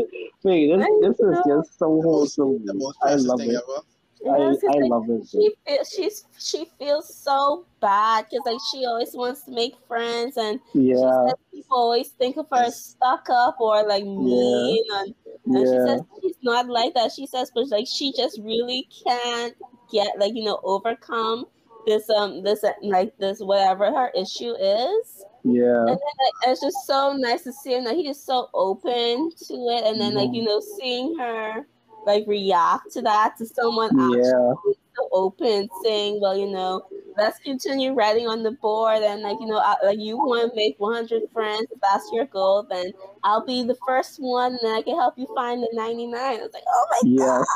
[0.42, 2.64] wait, this, this is just so wholesome.
[3.02, 3.50] I love it.
[3.50, 3.82] ever.
[4.26, 5.28] I, I like love it.
[5.34, 10.36] she feels she's she feels so bad because like she always wants to make friends
[10.36, 10.60] and
[10.94, 15.14] she Yeah, says people always think of her as stuck up or like mean and,
[15.54, 17.12] and she says she's not like that.
[17.12, 19.54] She says but like she just really can't
[19.92, 21.46] get like you know overcome
[21.86, 25.24] this um this uh, like this whatever her issue is.
[25.44, 28.48] yeah, And then like, it's just so nice to see him that he is so
[28.54, 31.66] open to it and then like you know seeing her
[32.08, 34.54] like react to that to someone actually yeah,
[34.96, 36.82] so open, saying, "Well, you know,
[37.18, 40.56] let's continue writing on the board, and like, you know, I, like you want to
[40.56, 41.66] make 100 friends.
[41.70, 42.92] If that's your goal, then
[43.22, 46.50] I'll be the first one, and I can help you find the 99." I was
[46.52, 47.46] like, "Oh my yes.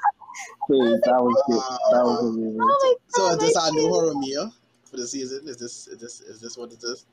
[0.68, 1.96] Wait, that was good.
[1.96, 2.57] That was amazing.
[2.59, 2.66] god!
[2.68, 3.32] Oh my So god!
[3.32, 3.92] is this our new kid.
[3.92, 4.53] Horimiya
[4.84, 5.48] for the season?
[5.48, 7.07] Is this is this is this what it is?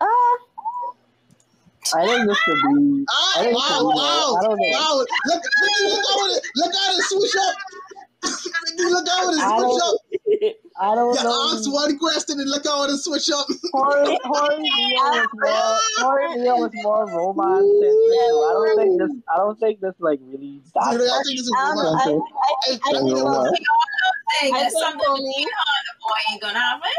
[0.00, 0.38] Ah,
[1.94, 3.04] I think this could be.
[3.08, 3.86] Ah, I think wow, so.
[3.86, 4.68] wow, I don't know.
[4.72, 4.96] wow!
[4.98, 7.54] Look, Mickey, look how it look how it switch up.
[8.78, 10.56] Look how it I switch up.
[10.80, 11.50] I don't You know.
[11.54, 13.46] asked one question and look how it switch up.
[13.72, 15.78] Horror, horror Mia was more.
[16.00, 18.18] Horimiya was more romance centric.
[18.18, 19.10] So I don't think this.
[19.32, 20.60] I don't think this like really.
[20.64, 21.82] So That I think this is I don't know.
[21.82, 22.32] I, romance.
[22.34, 23.24] I, I, I- I, I think know so.
[23.24, 23.58] what-
[24.40, 26.90] Thing I that think something Komi- between her and the boy ain't gonna happen.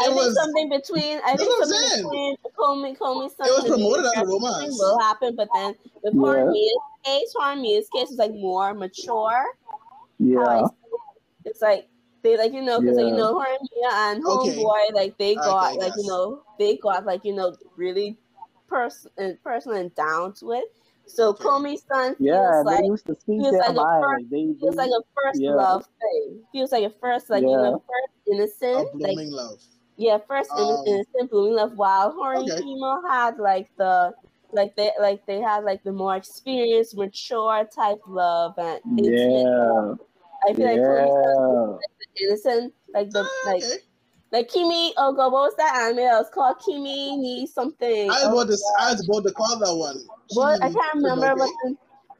[0.00, 1.20] I It think was- something between.
[1.24, 2.04] I think what I'm something saying.
[2.04, 4.78] between Komi, Komi, something It was promoted as a everything romance.
[4.78, 6.20] will happen, but then with Yeah.
[6.20, 9.44] Horimiya's case, Horimiya's case was like more mature.
[10.20, 10.64] how I yeah.
[10.64, 10.70] it.
[11.44, 11.88] It's like
[12.22, 13.16] they like you know because like, you Yeah.
[13.16, 14.56] know Hormia and Okay.
[14.56, 18.18] Homeboy like they got Okay, like you know they got like you know really
[18.68, 20.64] person personal and down to it.
[21.06, 21.42] So Okay.
[21.44, 24.04] Komi-san feels Yeah, and like used to speak feels their like a mind.
[24.04, 25.54] first- Like they, feels like a first yeah.
[25.54, 26.44] love thing.
[26.52, 29.60] Feels like a first like you know first A innocent like love.
[30.00, 31.76] Yeah first inno- Um, innocent blooming love.
[31.76, 32.64] wild Horny Okay.
[32.64, 34.14] Emo had like the
[34.50, 39.98] like they like they had like the more experienced, mature type love and intimate love.
[40.00, 41.12] Yeah, I feel like Komi's
[42.16, 42.26] yeah.
[42.26, 43.76] innocent, like the Ah, like okay.
[44.32, 44.94] like Kimi.
[44.96, 45.98] Oh God, what was that anime?
[45.98, 48.08] It was called Kimi ni something.
[48.08, 50.00] I was Oh, about to I was about to call that one.
[50.32, 51.38] what I can't remember Todoke.
[51.44, 51.50] what.
[51.62, 51.76] The,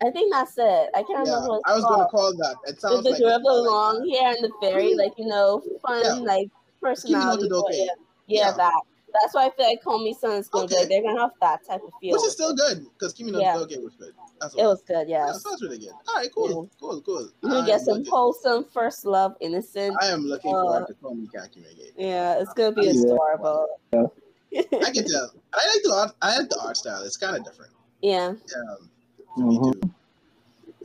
[0.07, 0.91] I think that's it.
[0.95, 2.57] I can't Yeah, remember what I was it's going to call that.
[2.69, 4.95] It With sounds the like girl with the sounds like long hair and the very
[4.97, 6.25] like you know fun Yeah.
[6.25, 6.49] like
[6.81, 7.49] personality.
[7.49, 7.63] Todoke.
[7.63, 7.69] boy.
[7.73, 7.85] Yeah,
[8.27, 8.53] yeah, Yeah.
[8.53, 8.81] that.
[9.13, 10.77] That's why I feel like Komi-san's gonna Okay.
[10.77, 12.13] like they're gonna have that type of feel.
[12.13, 13.57] Which is still good because Kimi no Yeah.
[13.57, 14.15] Toge was good.
[14.41, 15.43] That's it was good, Yeah, yes.
[15.43, 15.91] sounds really good.
[16.09, 17.29] All right, cool, cool, cool.
[17.43, 19.97] You I can get am some looking- wholesome first love, innocent.
[20.01, 21.93] I am looking uh, forward to Komi Kakime game.
[21.97, 23.03] Yeah, it's gonna be Yeah.
[23.03, 23.67] adorable.
[23.93, 25.33] I can tell.
[25.55, 26.13] I like the art.
[26.23, 27.03] I like the art style.
[27.03, 27.73] It's kind of different.
[28.03, 28.29] yeah.
[28.29, 28.91] Um,
[29.35, 29.73] for me Mhm.
[29.83, 29.91] too.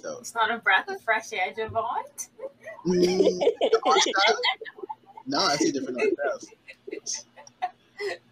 [0.01, 2.03] So It's not a breath of fresh air, Javon.
[2.87, 3.39] mm,
[5.27, 5.51] the art style.
[5.51, 6.45] No, I see different art.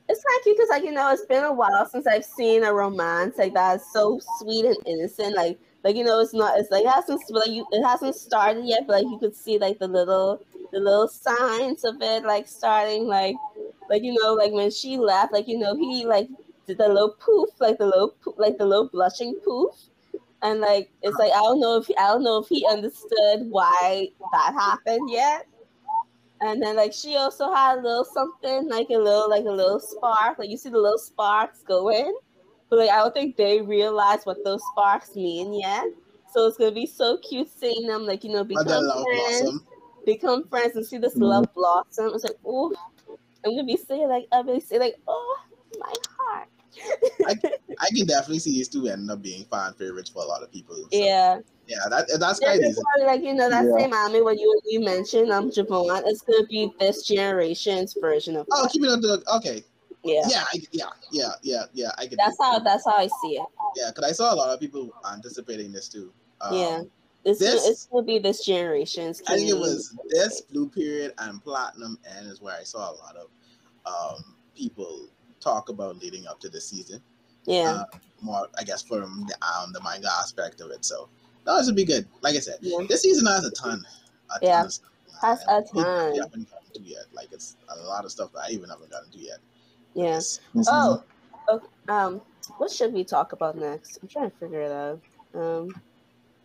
[0.10, 2.64] It's kind of cute because, like, you know, it's been a while since I've seen
[2.64, 5.36] a romance like that's so sweet and innocent.
[5.36, 6.60] Like, like you know, it's not.
[6.60, 7.66] It's like it hasn't like you.
[7.72, 10.42] It hasn't started yet, but like you could see like the little,
[10.72, 13.08] the little signs of it, like starting.
[13.08, 13.36] Like,
[13.90, 16.28] like you know, like when she left, like you know, he like
[16.68, 19.72] did the little poof, like the little, poof, like the little blushing poof,
[20.42, 23.50] and like it's like I don't know if he, I don't know if he understood
[23.50, 25.48] why that happened yet.
[26.44, 29.80] And then like she also had a little something, like a little like a little
[29.80, 30.38] spark.
[30.40, 32.14] Like you see the little sparks going.
[32.70, 35.86] But like I don't think they realize what those sparks mean yet.
[36.34, 39.42] So it's gonna be so cute seeing them like, you know, become friends.
[39.42, 39.68] blossom.
[40.06, 41.22] Become friends and see this Mhm.
[41.22, 42.12] love blossom.
[42.14, 42.74] It's like, oh
[43.46, 45.38] I'm gonna be saying like I'm gonna say like, oh
[45.80, 46.50] my heart.
[47.80, 50.52] I can definitely see these two ending up being fan favorites for a lot of
[50.52, 50.76] people.
[50.76, 51.40] So, yeah.
[51.68, 53.78] Yeah, that that's Yeah, kind of probably like you know that Yeah.
[53.78, 58.48] same anime when you you mentioned um Javon, it's gonna be this generation's version of
[58.52, 58.72] Oh, that.
[58.72, 59.64] keep it on the okay.
[60.04, 60.24] yeah.
[60.28, 61.92] Yeah, I, yeah, yeah, yeah, yeah.
[61.98, 62.18] I get.
[62.18, 63.46] That's how that's how I see it.
[63.78, 66.12] Yeah, because I saw a lot of people anticipating this too.
[66.42, 66.82] Um, Yeah.
[67.26, 69.22] It's this- gonna, it's gonna be this generation's.
[69.28, 72.96] I think it was this Blue Period and Platinum End is where I saw a
[72.98, 73.28] lot of
[73.86, 75.08] um, people
[75.40, 77.02] talk about leading up to the season.
[77.46, 77.72] Yeah.
[77.72, 80.84] Uh, more, I guess, from the, um, the manga aspect of it.
[80.86, 81.10] So,
[81.46, 82.08] no, this would be good.
[82.22, 82.78] Like I said, yeah.
[82.88, 83.84] this season has a ton.
[84.30, 84.58] a Yeah.
[84.58, 84.90] ton of stuff.
[85.22, 86.16] Has and a we ton.
[86.16, 87.06] haven't gotten to yet.
[87.14, 89.38] Like it's a lot of stuff that I even haven't gotten to yet.
[89.94, 90.18] Yeah.
[90.18, 91.04] It's- Oh,
[91.50, 91.66] okay.
[91.88, 92.22] Um,
[92.58, 94.00] what should we talk about next?
[94.02, 95.00] I'm trying to figure it out.
[95.34, 95.70] Um,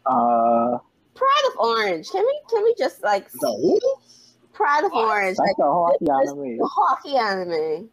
[0.07, 0.79] Uh,
[1.15, 2.09] Pride of Orange.
[2.11, 3.81] Can we can we just like the who?
[4.53, 6.57] Pride of Orange, that's like the hockey anime.
[6.59, 7.91] the hockey anime?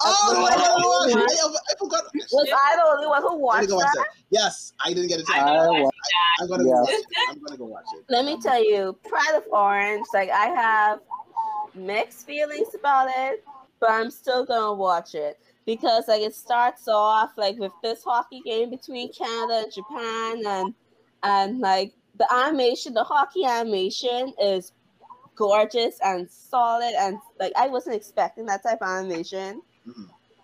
[0.00, 1.22] Oh, what I, I know.
[1.26, 2.04] I, I forgot.
[2.32, 3.92] Was I the only one who watched need go that?
[3.94, 4.06] that.
[4.30, 5.50] Yes, I didn't get a I chance.
[5.50, 5.90] know I what wa-
[6.40, 6.80] I'm gonna go Yeah.
[6.80, 7.06] watch it.
[7.28, 8.04] I'm gonna go watch it.
[8.08, 11.00] Let me tell you, Pride of Orange, like I have
[11.74, 13.44] mixed feelings about it,
[13.80, 18.40] but I'm still gonna watch it because like it starts off like with this hockey
[18.44, 20.74] game between Canada and Japan and
[21.24, 24.72] and like the animation, the hockey animation is
[25.34, 29.62] gorgeous and solid and like I wasn't expecting that type of animation.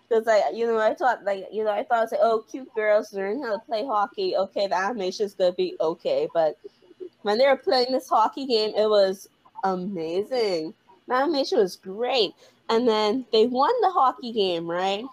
[0.07, 3.13] Because I, you know, I thought like you know, I thought like, oh, cute girls
[3.13, 4.35] learning how to play hockey.
[4.35, 6.57] Okay, the animation's gonna be okay, but
[7.23, 9.27] when they were playing this hockey game, it was
[9.63, 10.73] amazing.
[11.07, 12.33] The animation was great,
[12.69, 15.05] and then they won the hockey game, right?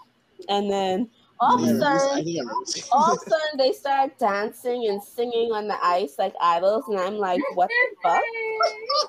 [0.49, 1.09] And then
[1.41, 4.87] all of a sudden, think I remember seeing all of a sudden, they start dancing
[4.89, 8.23] and singing on the ice like idols, and I'm like, what the fuck?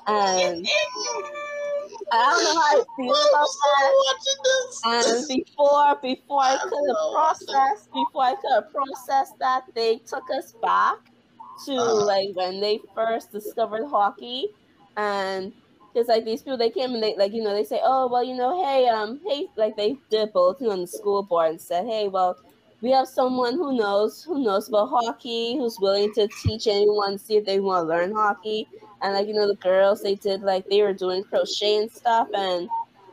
[0.08, 0.68] And
[2.12, 3.96] I don't know how I feel about that.
[4.86, 10.30] And before before I I'm could processed before I could have processed that, they took
[10.30, 10.98] us back
[11.66, 12.06] to Uh-huh.
[12.06, 14.50] like when they first discovered hockey,
[14.98, 15.54] and
[15.94, 18.24] because like these people they came and they like you know they say oh well
[18.24, 21.62] you know hey um hey like they did a bulletin on the school board and
[21.62, 22.38] said hey well
[22.84, 27.38] we have someone who knows who knows about hockey who's willing to teach anyone see
[27.38, 28.68] if they want to learn hockey.
[29.02, 32.28] And like you know the girls they did like they were doing crochet and stuff
[32.36, 32.70] and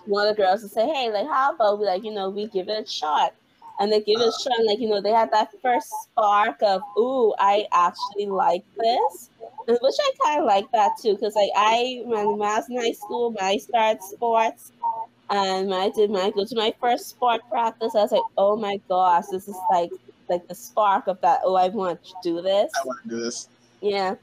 [0.06, 2.48] one of the girls would say hey like how about we like you know we
[2.48, 3.32] give it a shot?
[3.78, 6.60] And they give it a shot and like you know they had that first spark
[6.62, 9.30] of ooh i actually like this
[9.68, 12.68] and which i kind of like that too because like i when, when i was
[12.68, 14.72] in high school when i started sports
[15.30, 18.80] and i did i go to my first sport practice i was like oh my
[18.88, 19.90] gosh this is like
[20.28, 23.20] like the spark of that oh i want to do this I want to do
[23.20, 23.48] this.
[23.80, 24.14] yeah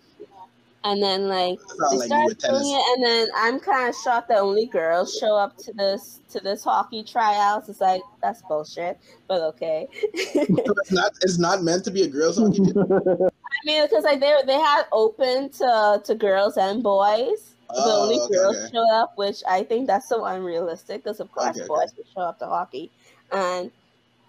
[0.88, 1.60] and then like
[1.92, 5.58] they like doing it, and then I'm kind of shocked that only girls show up
[5.58, 7.68] to this to this hockey tryouts.
[7.68, 8.98] It's like that's bullshit,
[9.28, 9.88] but okay.
[10.14, 11.12] it's not.
[11.22, 12.62] It's not meant to be a girls' hockey.
[12.62, 18.04] I mean, because like they they had open to to girls and boys, but Oh,
[18.04, 18.72] only okay, girls okay.
[18.74, 21.04] showed up, which I think that's so unrealistic.
[21.04, 21.68] Because of course okay.
[21.68, 22.92] boys would show up to hockey,
[23.32, 23.72] and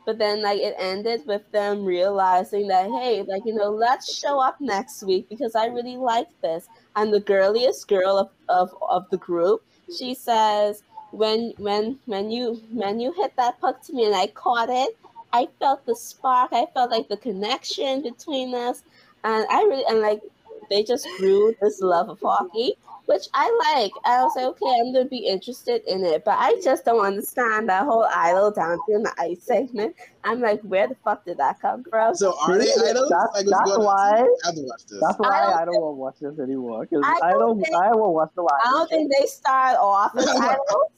[0.07, 4.41] but then like it ended with them realizing that hey, like you know, let's show
[4.41, 6.68] up next week because I really like this.
[6.97, 9.62] And the girliest girl of of, of the group,
[9.97, 10.82] she says,
[11.12, 14.97] when when when you when you hit that puck to me and I caught it,
[15.32, 16.53] I felt the spark.
[16.53, 18.82] I felt like the connection between us,
[19.24, 20.22] and I really and like
[20.70, 22.74] they just grew this love of hockey,
[23.09, 23.93] which I like.
[24.05, 27.67] I was like, okay, I'm gonna be interested in it, but I just don't understand
[27.71, 29.97] that whole idol dancing in the ice segment.
[30.25, 32.15] I'm like, where the fuck did that come from?
[32.15, 33.09] So are they idols?
[33.09, 35.01] that's- Like, that's going why- I have to watch this.
[35.01, 36.87] That's why I don't I don't want to watch this anymore.
[36.87, 37.61] Because I I don't don't.
[37.63, 38.61] think- I will watch the live.
[38.63, 40.93] I don't think they start off as idols,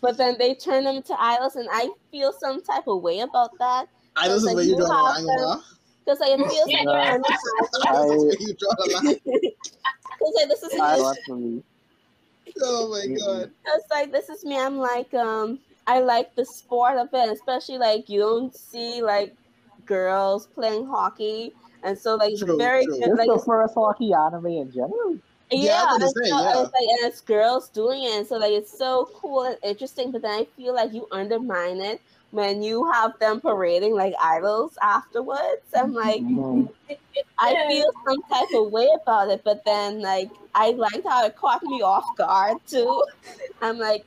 [0.00, 3.50] but then they turn them into idols, and I feel some type of way about
[3.58, 5.62] that Idols is like where you you draw the line, them- Lamar.
[6.04, 6.92] Because like it feels like No.
[6.92, 7.20] they're
[7.86, 9.20] Idols is where you draw the line.
[10.18, 11.14] Because like this is I me.
[11.26, 11.62] for me.
[12.62, 13.50] Oh my god.
[13.66, 14.58] It's like this is me.
[14.58, 19.34] I'm like um I like the sport of it, especially like you don't see like
[19.86, 22.98] girls playing hockey, and so like it's True, very true.
[22.98, 23.10] good.
[23.10, 25.18] It's Like the it's, first hockey anime in general.
[25.50, 26.62] Yeah, yeah, gonna and say, so yeah.
[26.62, 30.10] it's like and it's girls doing it, and so like it's so cool and interesting.
[30.12, 34.76] But then I feel like you undermine it when you have them parading like idols
[34.82, 35.66] afterwards.
[35.74, 36.22] I'm like.
[36.22, 36.72] Mhm.
[37.38, 41.36] I feel some type of way about it, but then like I liked how it
[41.36, 43.04] caught me off guard too.
[43.62, 44.04] I'm like,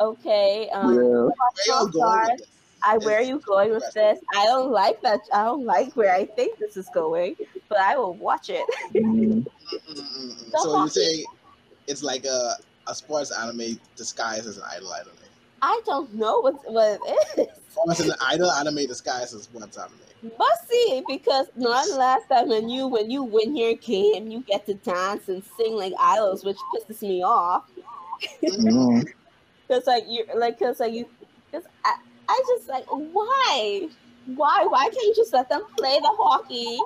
[0.00, 1.74] okay, um, Yeah.
[1.74, 2.42] Off guard.
[2.82, 4.18] I where are you going with this?
[4.34, 5.20] I don't like that.
[5.32, 7.36] I don't like where I think this is going,
[7.68, 8.64] but I will watch it.
[8.94, 9.44] Mhm.
[9.72, 10.58] Mm-mm-mm.
[10.58, 11.26] So you say
[11.86, 12.54] it's like a
[12.86, 15.12] a sports anime disguised as an idol anime.
[15.62, 17.46] I don't know what what it is.
[17.86, 19.98] It's an idol anime disguised as sports anime.
[20.38, 24.66] Must see because not last time when you when you win your game, you get
[24.66, 27.64] to dance and sing like idols, which pisses me off.
[28.44, 29.04] Mhm.
[29.68, 31.06] Cause like you like cause like you
[31.52, 31.94] cause I,
[32.28, 33.88] I just like why
[34.26, 36.78] why why can't you just let them play the hockey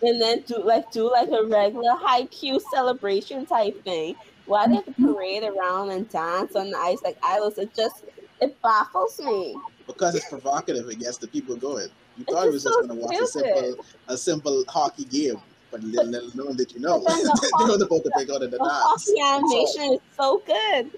[0.00, 4.14] and then do like do like a regular Haikyuu celebration type thing?
[4.46, 7.58] Why they parade around and dance on the ice like idols?
[7.58, 8.04] It just
[8.40, 9.56] it baffles me.
[9.86, 11.88] Because it's provocative, it gets the people going.
[12.16, 13.76] You thought it was just just so gonna watch a simple
[14.08, 15.40] a simple hockey game,
[15.70, 18.30] but little, little known did you know, But then the they were supposed to break
[18.30, 18.70] out in the The dance.
[18.70, 20.90] hockey animation is so good.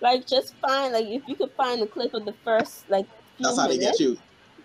[0.00, 3.06] Like just find like if you could find the clip of the first like
[3.36, 4.18] few That's how they get you.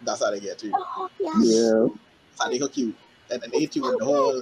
[0.03, 0.71] That's how they get you.
[0.71, 1.53] The hockey animation.
[1.53, 1.87] Yeah.
[2.29, 2.93] That's how they hook you.
[3.31, 4.41] And then they hit you with the whole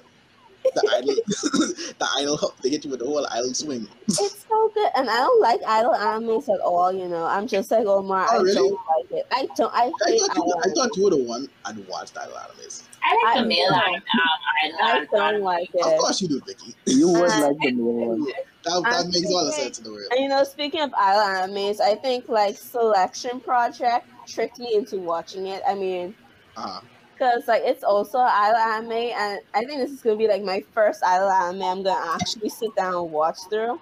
[0.74, 1.16] the idol
[2.00, 2.56] the idol hook.
[2.64, 3.88] They hit you with the whole idol swing.
[4.08, 6.92] It's so good, and I don't like idol animes at all.
[6.92, 8.28] You know, I'm just like Omar.
[8.32, 8.56] Oh, I really?
[8.56, 9.28] don't like it.
[9.32, 9.74] I don't.
[9.74, 10.54] I I hate thought you.
[10.64, 12.84] I thought you were the one I'd watched idol animes.
[13.04, 13.96] I like I the male don't.
[13.96, 16.74] Um, I, I don't like it Of course you do, Vicky.
[16.88, 18.22] You would Uh, like the male one.
[18.64, 20.08] That, that I'm makes all the sense in the world.
[20.12, 24.98] And you know, speaking of idol animes, I think like Selection Project tricked me into
[24.98, 25.62] watching it.
[25.68, 26.16] I mean,
[26.58, 26.82] Uh-huh.
[27.18, 30.62] Because like it's also idol anime, and I think this is gonna be like my
[30.74, 33.80] first idol anime I'm gonna actually sit down and watch through.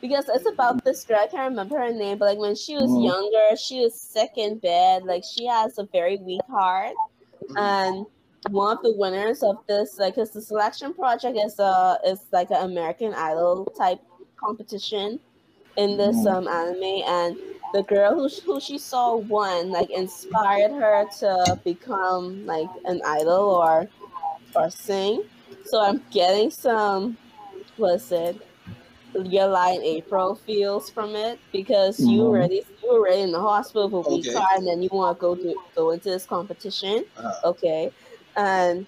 [0.00, 2.96] Because it's about this girl, I can't remember her name, but like when she was
[2.96, 3.02] Mhm.
[3.02, 5.04] younger, she was sick in bed.
[5.04, 6.94] Like she has a very weak heart,
[7.48, 7.76] Mhm.
[7.78, 8.06] and
[8.50, 12.50] one of the winners of this, like, cause the selection project is uh is like
[12.50, 14.00] an American Idol type
[14.38, 15.20] competition
[15.76, 16.26] in this Mhm.
[16.26, 17.36] um anime, and
[17.72, 23.50] the girl who who she saw won, like, inspired her to become like an idol
[23.62, 23.90] or
[24.54, 25.24] or sing.
[25.62, 27.18] So I'm getting some,
[27.76, 28.36] what's it?
[29.14, 32.26] Your Lie in April feels from it because you Mhm.
[32.26, 34.36] already you were already in the hospital for a week Okay.
[34.54, 37.40] and then you want to go to go into this competition Uh-huh.
[37.44, 37.90] okay
[38.36, 38.86] and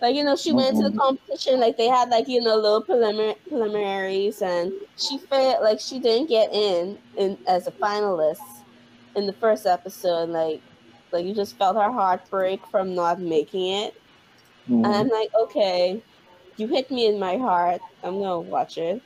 [0.00, 2.82] like you know she went into the competition like they had like you know little
[2.82, 8.64] preliminaries and she felt like she didn't get in in as a finalist
[9.16, 10.62] in the first episode like
[11.12, 13.94] like you just felt her heart break from not making it
[14.68, 14.84] Mhm.
[14.84, 16.02] and I'm like, okay,
[16.56, 17.80] you hit me in my heart.
[18.02, 19.02] I'm gonna watch it.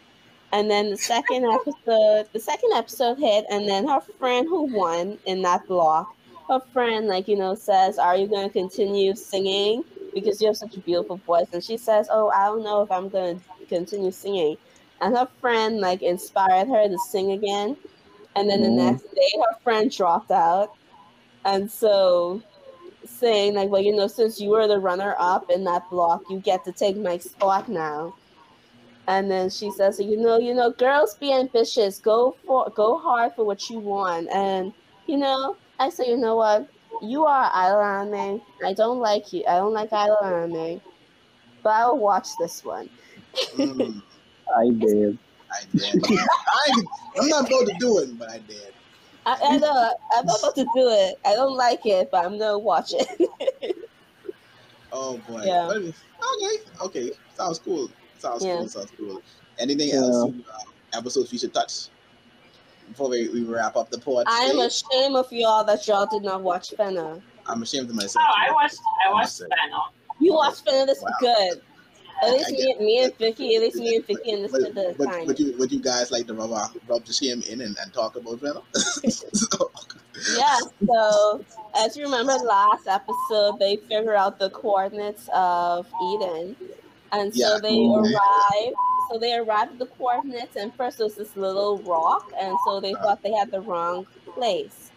[0.53, 5.19] And then the second episode, the second episode hit, and then her friend who won
[5.27, 6.15] in that block,
[6.49, 9.85] her friend, like, you know, says, Are you gonna continue singing?
[10.15, 11.47] Because you have such a beautiful voice.
[11.53, 14.57] And she says, Oh, I don't know if I'm gonna continue singing.
[15.01, 17.77] And her friend, like, inspired her to sing again.
[18.37, 18.77] And then the Mhm.
[18.77, 20.71] next day, her friend dropped out.
[21.45, 22.45] And so
[23.05, 26.41] saying like, well, you know, since you were the runner up in that block, you
[26.41, 28.15] get to take my spot now.
[29.07, 33.33] And then she says, you know, you know, girls be ambitious, go for, go hard
[33.35, 34.29] for what you want.
[34.31, 34.73] And
[35.07, 36.69] you know, I say, you know what,
[37.09, 38.41] you are idol anime.
[38.65, 39.45] I don't like you.
[39.49, 40.81] I don't like idol anime,
[41.63, 42.89] but I will watch this one.
[43.57, 44.03] Mm,
[44.57, 45.19] I did.
[45.51, 46.05] I did.
[46.13, 46.83] I,
[47.21, 48.73] I'm not about to do it, but I did.
[49.27, 51.17] I, I know I'm not about to do it.
[51.25, 53.31] I don't like it, but I'm gonna watch it.
[54.97, 55.43] Oh boy.
[55.43, 55.69] Yeah.
[55.69, 56.57] Okay.
[56.83, 57.11] Okay.
[57.35, 57.91] Sounds cool.
[58.19, 58.59] Sounds Yeah.
[58.59, 58.69] cool.
[58.69, 59.23] Sounds cool.
[59.59, 59.97] Anything Yeah.
[59.97, 60.25] else?
[60.25, 61.89] Uh, episodes we should touch
[62.89, 64.25] before we, we wrap up the pod.
[64.29, 67.21] I am ashamed of y'all that y'all did not watch Fena.
[67.47, 68.25] I'm ashamed of Oh, myself.
[68.27, 68.79] I watched.
[69.07, 69.49] I watched Understood.
[69.65, 69.81] Venom.
[70.21, 71.11] You watched Fena this Wow.
[71.21, 71.61] good.
[72.23, 75.05] At least me, me and Vicky, at least me and Vicky But, understood the but,
[75.07, 75.27] time.
[75.27, 77.93] would you would you guys like to rub, uh, rub the shame in and, and
[77.93, 78.63] talk about Venom?
[79.11, 79.71] So-
[80.37, 81.45] Yeah, so
[81.77, 86.55] as you remember last episode, they figure out the coordinates of Eden.
[87.11, 87.59] And so Yeah.
[87.61, 88.13] they Mhm.
[88.15, 88.75] arrive.
[89.11, 92.81] So they arrived at the coordinates, and first it was this little rock, and so
[92.81, 94.91] they thought they had the wrong place.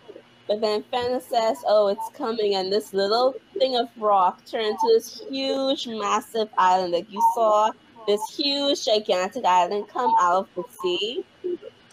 [0.47, 4.87] But then Fena says, "Oh, it's coming," and this little thing of rock turned into
[4.93, 6.93] this huge, massive island.
[6.93, 7.71] Like you saw
[8.07, 11.25] this huge, gigantic island come out of the sea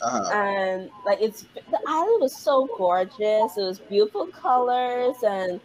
[0.05, 0.31] uh-huh.
[0.35, 3.57] and like it's the island was so gorgeous.
[3.57, 5.61] It was beautiful colors, and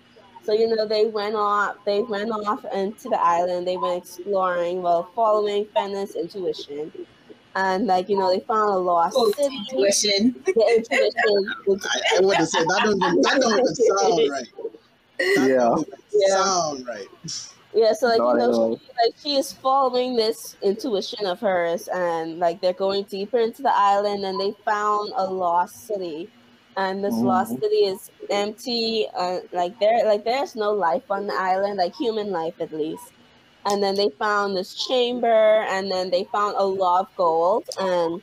[0.50, 1.76] so you know they went off.
[1.86, 3.68] They went off into the island.
[3.68, 6.92] They went exploring while following Fena's intuition,
[7.56, 9.56] and like you know they found a lost Oh, city.
[9.70, 10.34] intuition.
[10.46, 11.54] The intuition.
[11.68, 14.48] was- I, I wouldn't say that don't even, that don't even sound right.
[15.20, 15.76] That Yeah.
[16.14, 16.36] Yeah.
[16.44, 17.08] sound right.
[17.76, 21.40] Yeah, so like Not you at know, she, like she is following this intuition of
[21.40, 26.28] hers, and like they're going deeper into the island, and they found a lost city,
[26.80, 27.62] and this lost Mhm.
[27.62, 29.08] city is empty.
[29.16, 33.14] Uh, like there, like there's no life on the island, like human life at least.
[33.66, 38.22] And then they found this chamber, and then they found a lot of gold, and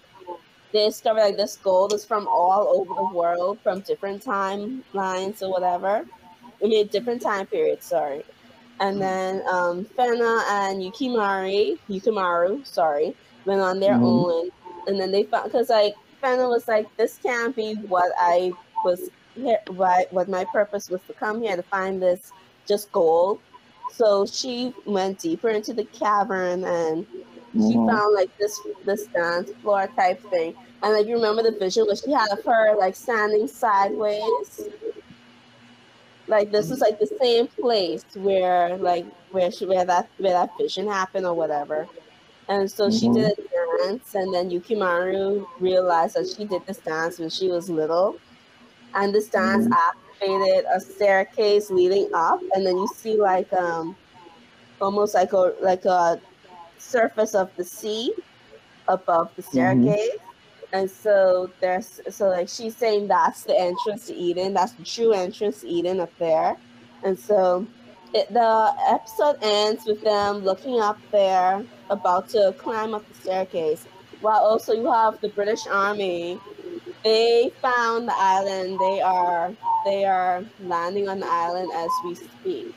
[0.73, 5.51] they discovered like this gold is from all over the world, from different timelines or
[5.51, 6.05] whatever.
[6.63, 7.87] I mean, different time periods.
[7.87, 8.25] Sorry.
[8.81, 13.15] And then um, Fena and Yukimari, Yukimaru, sorry,
[13.45, 14.03] went on their Mhm.
[14.03, 14.51] own.
[14.87, 19.11] And then they found, because like Fena was like, this can't be what I was
[19.35, 22.33] here, what, what my purpose was to come here to find this
[22.69, 23.43] just gold.
[23.87, 27.07] So she went deeper into the cavern and
[27.61, 27.87] she Mhm.
[27.89, 30.55] found like this this dance floor type thing.
[30.83, 34.69] And like you remember the vision where she had of her like standing sideways.
[36.27, 40.51] like this is like the same place where like where she where that where that
[40.61, 41.89] vision happened or whatever.
[42.49, 43.15] And so she Mhm.
[43.15, 47.69] did a dance, and then Yukimaru realized that she did this dance when she was
[47.69, 48.21] little,
[48.95, 49.73] and this dance Mhm.
[49.73, 53.97] activated a staircase leading up, and then you see like um
[54.81, 56.21] almost like a like a
[56.79, 58.13] surface of the sea
[58.89, 60.11] above the staircase.
[60.73, 65.13] And so there's so like she's saying that's the entrance to Eden, that's the true
[65.13, 66.57] entrance to Eden up there.
[67.03, 67.67] And so
[68.15, 73.87] it, the episode ends with them looking up there, about to climb up the staircase.
[74.21, 76.39] While also you have the British Army.
[77.05, 78.81] They found the island.
[78.81, 79.53] They are
[79.85, 82.75] they are landing on the island as we speak.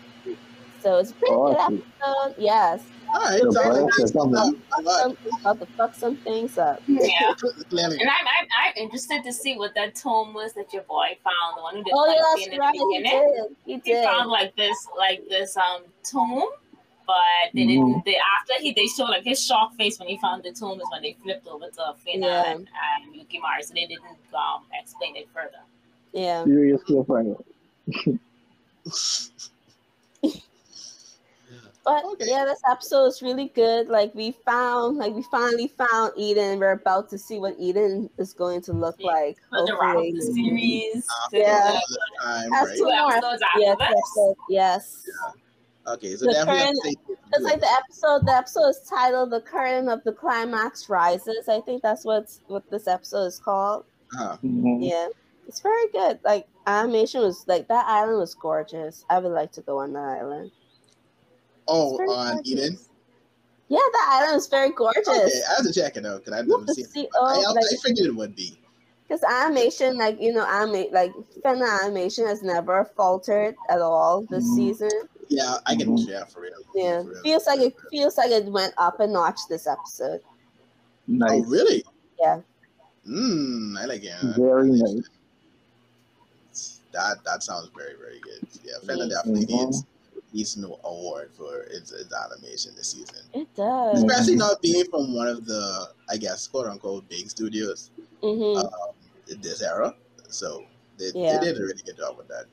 [0.82, 2.36] So it's a pretty good episode.
[2.38, 2.84] Yes,
[3.14, 4.54] All right, The sounds like British nice stuff.
[4.78, 6.82] I like some, about to fuck some things up.
[6.88, 7.34] Yeah.
[7.70, 7.98] Clearly.
[8.00, 11.58] And I'm, I'm, I'm interested to see what that tome was that your boy found,
[11.58, 13.56] the one who did Oh like, yeah, in that's the right.
[13.66, 13.84] He did.
[13.84, 16.50] He He found like this, like this um tomb,
[17.10, 18.06] but they didn't.
[18.06, 20.88] They after he they showed like his shock face when he found the tomb is
[20.92, 22.52] when they flipped over to Fena Yeah.
[22.52, 25.64] and, and Yukimari, so they didn't um explain it further.
[26.14, 26.44] Yeah.
[26.46, 27.36] Seriously funny.
[31.86, 32.26] But Okay.
[32.28, 33.88] yeah, this episode is really good.
[33.88, 36.60] Like we found, like we finally found Eden.
[36.60, 39.08] We're about to see what Eden is going to look Yeah.
[39.12, 39.38] like.
[39.50, 41.08] But the wrap the series.
[41.32, 41.80] Yeah.
[42.22, 42.78] time, right?
[42.78, 43.12] Two More.
[43.14, 43.88] episodes after yes, this.
[43.90, 45.04] episode, yes.
[45.94, 48.26] Okay, so The definitely current- to It's like the episode.
[48.26, 52.70] The episode is titled "The Curtain of the Climax Rises." I think that's what's what
[52.70, 53.86] this episode is called.
[54.20, 54.88] uh, Mhm.
[54.90, 55.08] Yeah,
[55.48, 56.20] it's very good.
[56.24, 59.06] Like animation was like that island was gorgeous.
[59.10, 60.52] I would like to go on that island.
[61.68, 62.06] oh, on
[62.36, 62.52] gorgeous.
[62.52, 62.80] Eden.
[63.68, 65.08] Yeah, that island is very gorgeous.
[65.08, 67.10] Okay, I have to check it out because I've You never seen see- it.
[67.16, 68.60] oh, I, I, like- I figured it would be.
[69.08, 71.14] Because animation, like you know, anime, like
[71.44, 74.56] fan animation has never faltered at all this Mhm.
[74.56, 74.90] season.
[75.30, 75.90] Yeah, I can.
[75.96, 76.08] Mhm.
[76.08, 76.54] Yeah, for real.
[76.74, 77.22] Yeah, For real.
[77.22, 80.22] feels like it feels like it went up a notch this episode.
[81.22, 81.84] Oh, really?
[82.20, 82.42] Yeah.
[83.08, 84.14] Mm, I like it.
[84.38, 85.10] Very nice.
[86.92, 88.48] That that sounds very very good.
[88.64, 89.66] Yeah, Fena definitely Mhm.
[89.68, 89.86] needs
[90.34, 93.26] needs no award for its, its animation this season.
[93.34, 94.04] It does.
[94.04, 97.92] Especially not being from one of the, I guess, quote unquote, big studios
[98.22, 98.70] hmm um,
[99.28, 99.96] this era.
[100.30, 100.66] So
[100.98, 101.40] they, Yeah.
[101.40, 102.46] they did a really good job with that.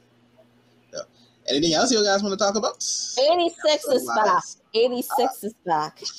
[0.93, 1.03] So,
[1.49, 2.77] anything else you guys want to talk about?
[3.19, 4.19] 86 is back.
[4.19, 6.01] Otherwise, 86 is back.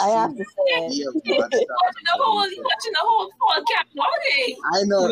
[0.00, 1.14] I have to say it.
[1.14, 1.68] Watching the
[2.14, 4.74] whole, you watching the whole fall catalog.
[4.74, 5.02] I know.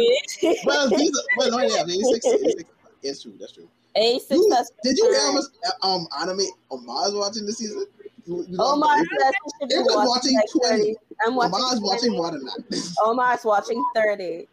[0.65, 2.71] Well, these are, well, no, yeah, 86, 86
[3.03, 3.33] it's true.
[3.39, 3.69] That's true.
[3.97, 5.35] 86 You- did you hear how returned.
[5.65, 6.41] much uh, um anime
[6.71, 7.85] Omar's watching this season?
[8.27, 10.83] You, you Omar it- says he should be it was watching, watching 20.
[10.85, 10.97] 30.
[11.27, 11.55] I'm watching.
[11.55, 11.83] Omar's 20.
[11.89, 12.95] watching more than that.
[13.05, 14.49] Omar's watching 30.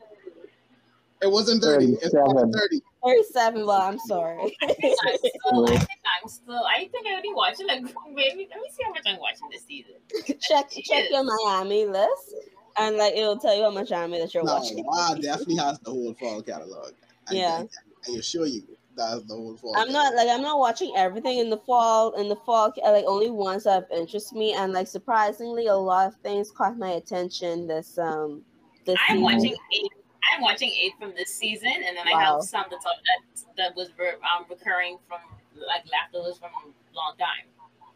[1.21, 1.93] It wasn't 30.
[2.01, 2.53] It's more than 37.
[2.53, 2.81] 30.
[3.05, 3.65] 37.
[3.65, 4.57] Well, I'm sorry.
[4.61, 5.89] I think I'm still, I think
[6.21, 7.67] I'm still, I think I already watched it.
[7.67, 7.81] Like,
[8.13, 9.95] maybe, let me see how much I'm watching this season.
[10.41, 12.33] check check your MyAnimeList,
[12.77, 14.83] and like it'll tell you how much anime that you're No, watching.
[14.85, 16.91] Wow definitely has the whole fall catalog.
[17.29, 17.63] I, Yeah.
[18.07, 18.63] I, I assure you,
[18.95, 19.77] that's the whole fall.
[19.77, 22.13] I'm not like I'm not watching everything in the fall.
[22.13, 26.07] In the fall, like only ones that have interest me, and like surprisingly, a lot
[26.07, 28.43] of things caught my attention this um
[28.85, 29.23] this I'm season.
[29.23, 29.91] watching eight.
[30.33, 33.75] I'm watching eight from this season, and then I have some that's up- that that
[33.75, 35.19] was re- um, recurring from
[35.55, 37.45] like leftovers from a long time.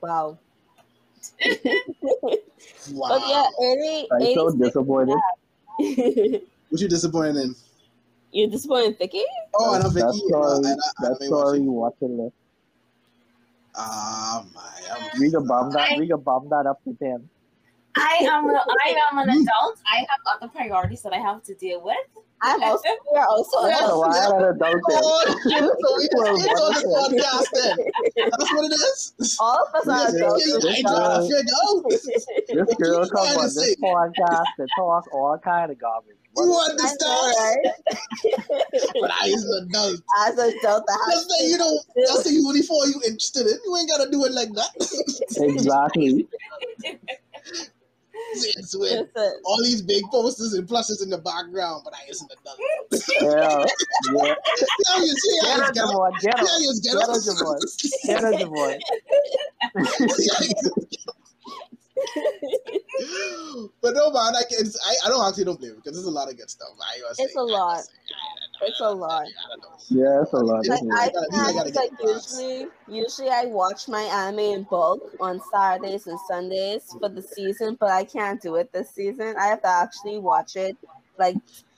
[0.01, 0.37] Wow.
[2.93, 3.09] Wow.
[3.09, 3.47] But yeah,
[3.99, 5.17] 80, I'm so disappointed.
[6.69, 7.55] What you disappointed in?
[8.31, 9.23] You're disappointed, Vicky?
[9.55, 10.33] Oh, and I'm That's Vicky.
[10.33, 10.55] Uh, sorry.
[10.57, 11.73] and, uh, That's anime sorry watching.
[11.73, 12.33] watching this.
[13.75, 14.61] Ah, my.
[14.93, 15.89] I'm, We can bump that.
[15.97, 17.29] We can bump that up to ten.
[17.97, 18.53] I am a,
[18.85, 19.79] I am an adult.
[19.91, 21.95] I have other priorities that I have to deal with.
[22.43, 23.77] I'm also we're also Yeah.
[23.79, 24.17] So adults.
[24.17, 25.03] I had an adult then.
[25.03, 25.09] So
[25.99, 29.37] it's, Well, it's on this what- That's what it is.
[29.39, 30.45] All of us are Yes, adults.
[30.47, 30.95] I know.
[31.05, 31.83] I figured out.
[31.91, 36.15] This girl You come on this podcast and talk all kind of garbage.
[36.37, 37.35] You I know, understand?
[37.37, 37.73] right?
[39.01, 39.99] But I is an adult.
[40.25, 41.81] As an adult, I have Just you don't.
[42.07, 43.57] That's the uniform you interested in.
[43.65, 44.71] You ain't gotta do it like that.
[45.37, 46.27] Exactly.
[48.33, 52.21] It's with Listen, all these big posters and plushes in the background, but I is
[52.21, 52.59] an adult.
[53.21, 53.65] Yeah.
[54.13, 54.35] yeah.
[54.87, 55.89] Yeah, you see, Get I her, get up.
[55.91, 56.19] Javon.
[56.21, 56.45] Get her.
[56.45, 57.09] Yeah, get Get up.
[57.09, 57.59] her, Javon.
[58.05, 58.23] Get
[63.81, 64.65] but no man, I can.
[64.85, 66.69] I, I don't actually don't blame because there's a lot of good stuff.
[66.79, 67.75] I was It's saying, a I lot.
[67.77, 69.23] was saying, I- I- It's a lot.
[69.23, 69.67] I don't know.
[69.89, 70.65] Yeah, it's a lot.
[70.67, 70.79] like?
[70.81, 75.01] I gotta- these I can't gotta like usually usually I watch my anime in bulk
[75.19, 79.35] on Saturdays and Sundays for the season, but I can't do it this season.
[79.37, 80.77] I have to actually watch it
[81.17, 81.35] like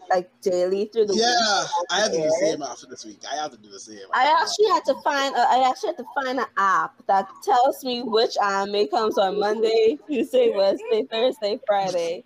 [0.10, 1.24] like daily through the week.
[1.24, 3.20] Yeah, I have to do the same after this week.
[3.32, 4.00] I have to do the same.
[4.14, 5.34] I actually had to find.
[5.34, 9.40] Uh, I actually had to find an app that tells me which anime comes on
[9.40, 12.26] Monday, Tuesday, Wednesday, Thursday, Friday.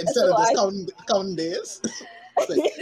[0.00, 1.82] instead of just I- counting, counting days.
[2.48, 2.72] Like,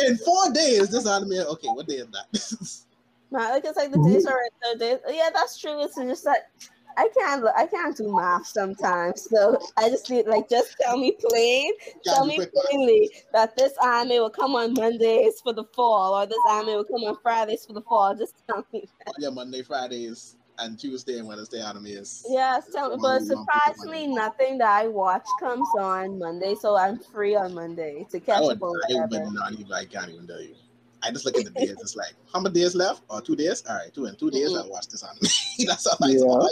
[0.06, 1.32] in four days, this anime.
[1.32, 2.84] Okay, what day is that?
[3.30, 4.38] Not like it's like the days are
[4.72, 4.98] the days.
[5.08, 5.82] Yeah, that's true.
[5.82, 6.50] It's just that
[6.96, 7.44] I can't.
[7.56, 9.28] I can't do math sometimes.
[9.30, 11.72] So I just need like just tell me plain.
[12.04, 16.38] Tell me plainly that this anime will come on Mondays for the fall, or this
[16.50, 18.16] anime will come on Fridays for the fall.
[18.16, 18.88] Just tell me.
[19.18, 22.22] yeah, Monday, Fridays, and Tuesday and Wednesday animes.
[22.28, 22.96] Yes, tell me.
[23.00, 27.36] But Monday, long people surprisingly, nothing that I watch comes on Monday, so I'm free
[27.36, 29.24] on Monday to I catch would, up on I whatever.
[29.24, 29.72] would not even.
[29.72, 30.54] I can't even tell you.
[31.02, 31.76] I just look at the days.
[31.80, 33.02] It's like how many days left?
[33.08, 33.62] Or two days?
[33.68, 34.34] All right, two and two mm-hmm.
[34.36, 34.56] days.
[34.56, 35.18] I watch this anime.
[35.66, 35.96] that's all.
[36.00, 36.20] That's Yeah.
[36.24, 36.44] all.
[36.44, 36.48] I,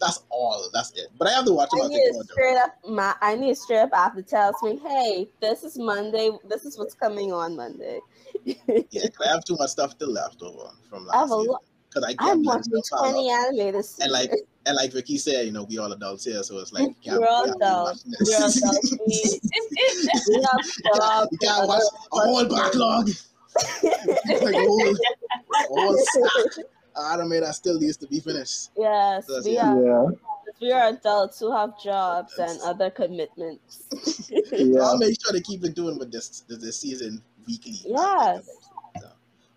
[0.00, 0.70] that's all.
[0.72, 1.08] That's it.
[1.18, 2.32] But I have to watch I need the a order.
[2.32, 2.76] straight up.
[2.88, 6.30] My I need a straight up app that tells me, "Hey, this is Monday.
[6.48, 8.00] This is what's coming on Monday."
[8.44, 8.54] yeah,
[9.24, 11.50] I have too much stuff still left over from I have last a year.
[11.50, 11.62] lot.
[11.92, 13.10] Because I I'm can't blend watching stuff out.
[13.10, 14.46] twenty anime this And like season.
[14.66, 17.20] and like Vicky said, you know, we all adults here, so it's like you can't,
[17.20, 18.04] We're all you can't be adults.
[18.06, 18.56] We're this.
[18.56, 18.96] adults.
[19.06, 19.40] We,
[20.28, 20.60] we have
[20.94, 21.28] jobs.
[21.32, 23.08] you can't watch a whole backlog.
[23.82, 24.96] like a whole, a
[25.68, 26.64] whole stack
[26.94, 28.70] of anime that still needs to be finished.
[28.76, 29.72] Yes, Does, we yeah.
[29.74, 29.84] are.
[29.84, 30.08] Yeah,
[30.60, 34.30] We are adults who have jobs and other commitments.
[34.52, 34.82] yeah.
[34.82, 37.80] I'll make sure to keep it doing with this this, this season weekly.
[37.84, 38.46] Yes.
[39.00, 39.08] So,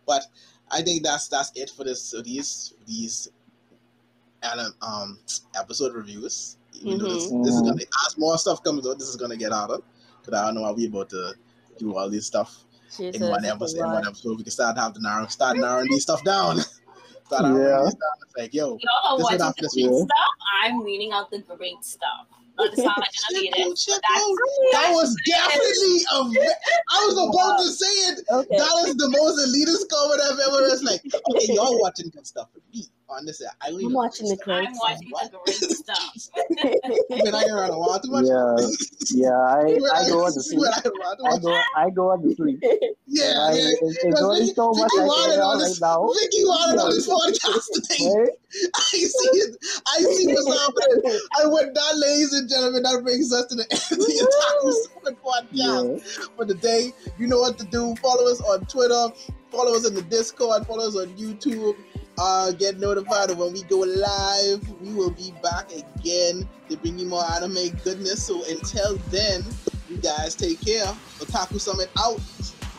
[0.08, 0.26] but
[0.72, 2.02] I think that's that's it for this.
[2.02, 3.30] So these these
[4.81, 5.19] um
[5.56, 6.57] episode reviews.
[6.73, 7.65] You know, this, this is Mhm.
[7.65, 8.99] gonna as more stuff comes out.
[8.99, 9.77] This is gonna get harder
[10.22, 11.34] because I don't know how we about to
[11.77, 12.65] do all this stuff
[12.95, 13.80] Jesus, in one episode.
[13.85, 16.57] In one episode, we can start have to narrow start narrowing these stuff down.
[17.27, 17.49] start Yeah.
[17.52, 17.94] down.
[18.38, 20.18] Like yo, Y'all are This is watching the this good stuff.
[20.64, 22.27] I'm reading out the great stuff.
[22.58, 23.70] Not to sound like an check elitist.
[23.70, 24.38] out, check That's, out.
[24.74, 26.18] That was definitely a.
[26.92, 28.26] I was about to say it.
[28.30, 28.58] Okay.
[28.58, 30.66] That is the most elitist comment I've ever.
[30.68, 33.41] It's like, okay, y'all watching good stuff with me on this.
[33.61, 34.45] I only I'm know watching the stuff.
[34.45, 36.14] great I'm watching the great stuff.
[37.10, 37.34] You've been
[37.72, 38.26] a while too much.
[38.26, 38.57] Yeah,
[39.11, 39.30] yeah.
[39.94, 40.60] I, I go on to sleep.
[40.60, 42.60] been hanging around too I go, I go on to sleep.
[43.06, 43.60] Yeah, I, yeah.
[43.68, 46.07] it, it's Because only Vicky- so much Vicky I wanted can on this- right now.
[46.18, 48.31] Vicky wanted on this podcast today.
[48.73, 49.57] I see it.
[49.85, 51.19] I see what's happening.
[51.38, 54.72] And with that, ladies and gentlemen, that brings us to the end of the Otaku
[55.03, 55.48] Summit podcast.
[55.52, 56.26] Yeah.
[56.35, 56.91] for the day.
[57.19, 57.94] You know what to do.
[57.98, 59.10] Follow us on Twitter.
[59.52, 60.65] Follow us in the Discord.
[60.65, 61.76] Follow us on YouTube.
[62.18, 64.81] Uh, get notified of when we go live.
[64.81, 68.23] We will be back again to bring you more anime goodness.
[68.23, 69.44] So until then,
[69.90, 70.85] you guys take care.
[71.19, 72.19] Otaku Summit out.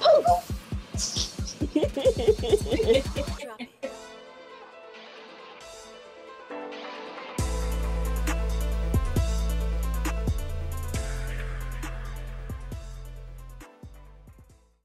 [0.07, 0.25] Ooh.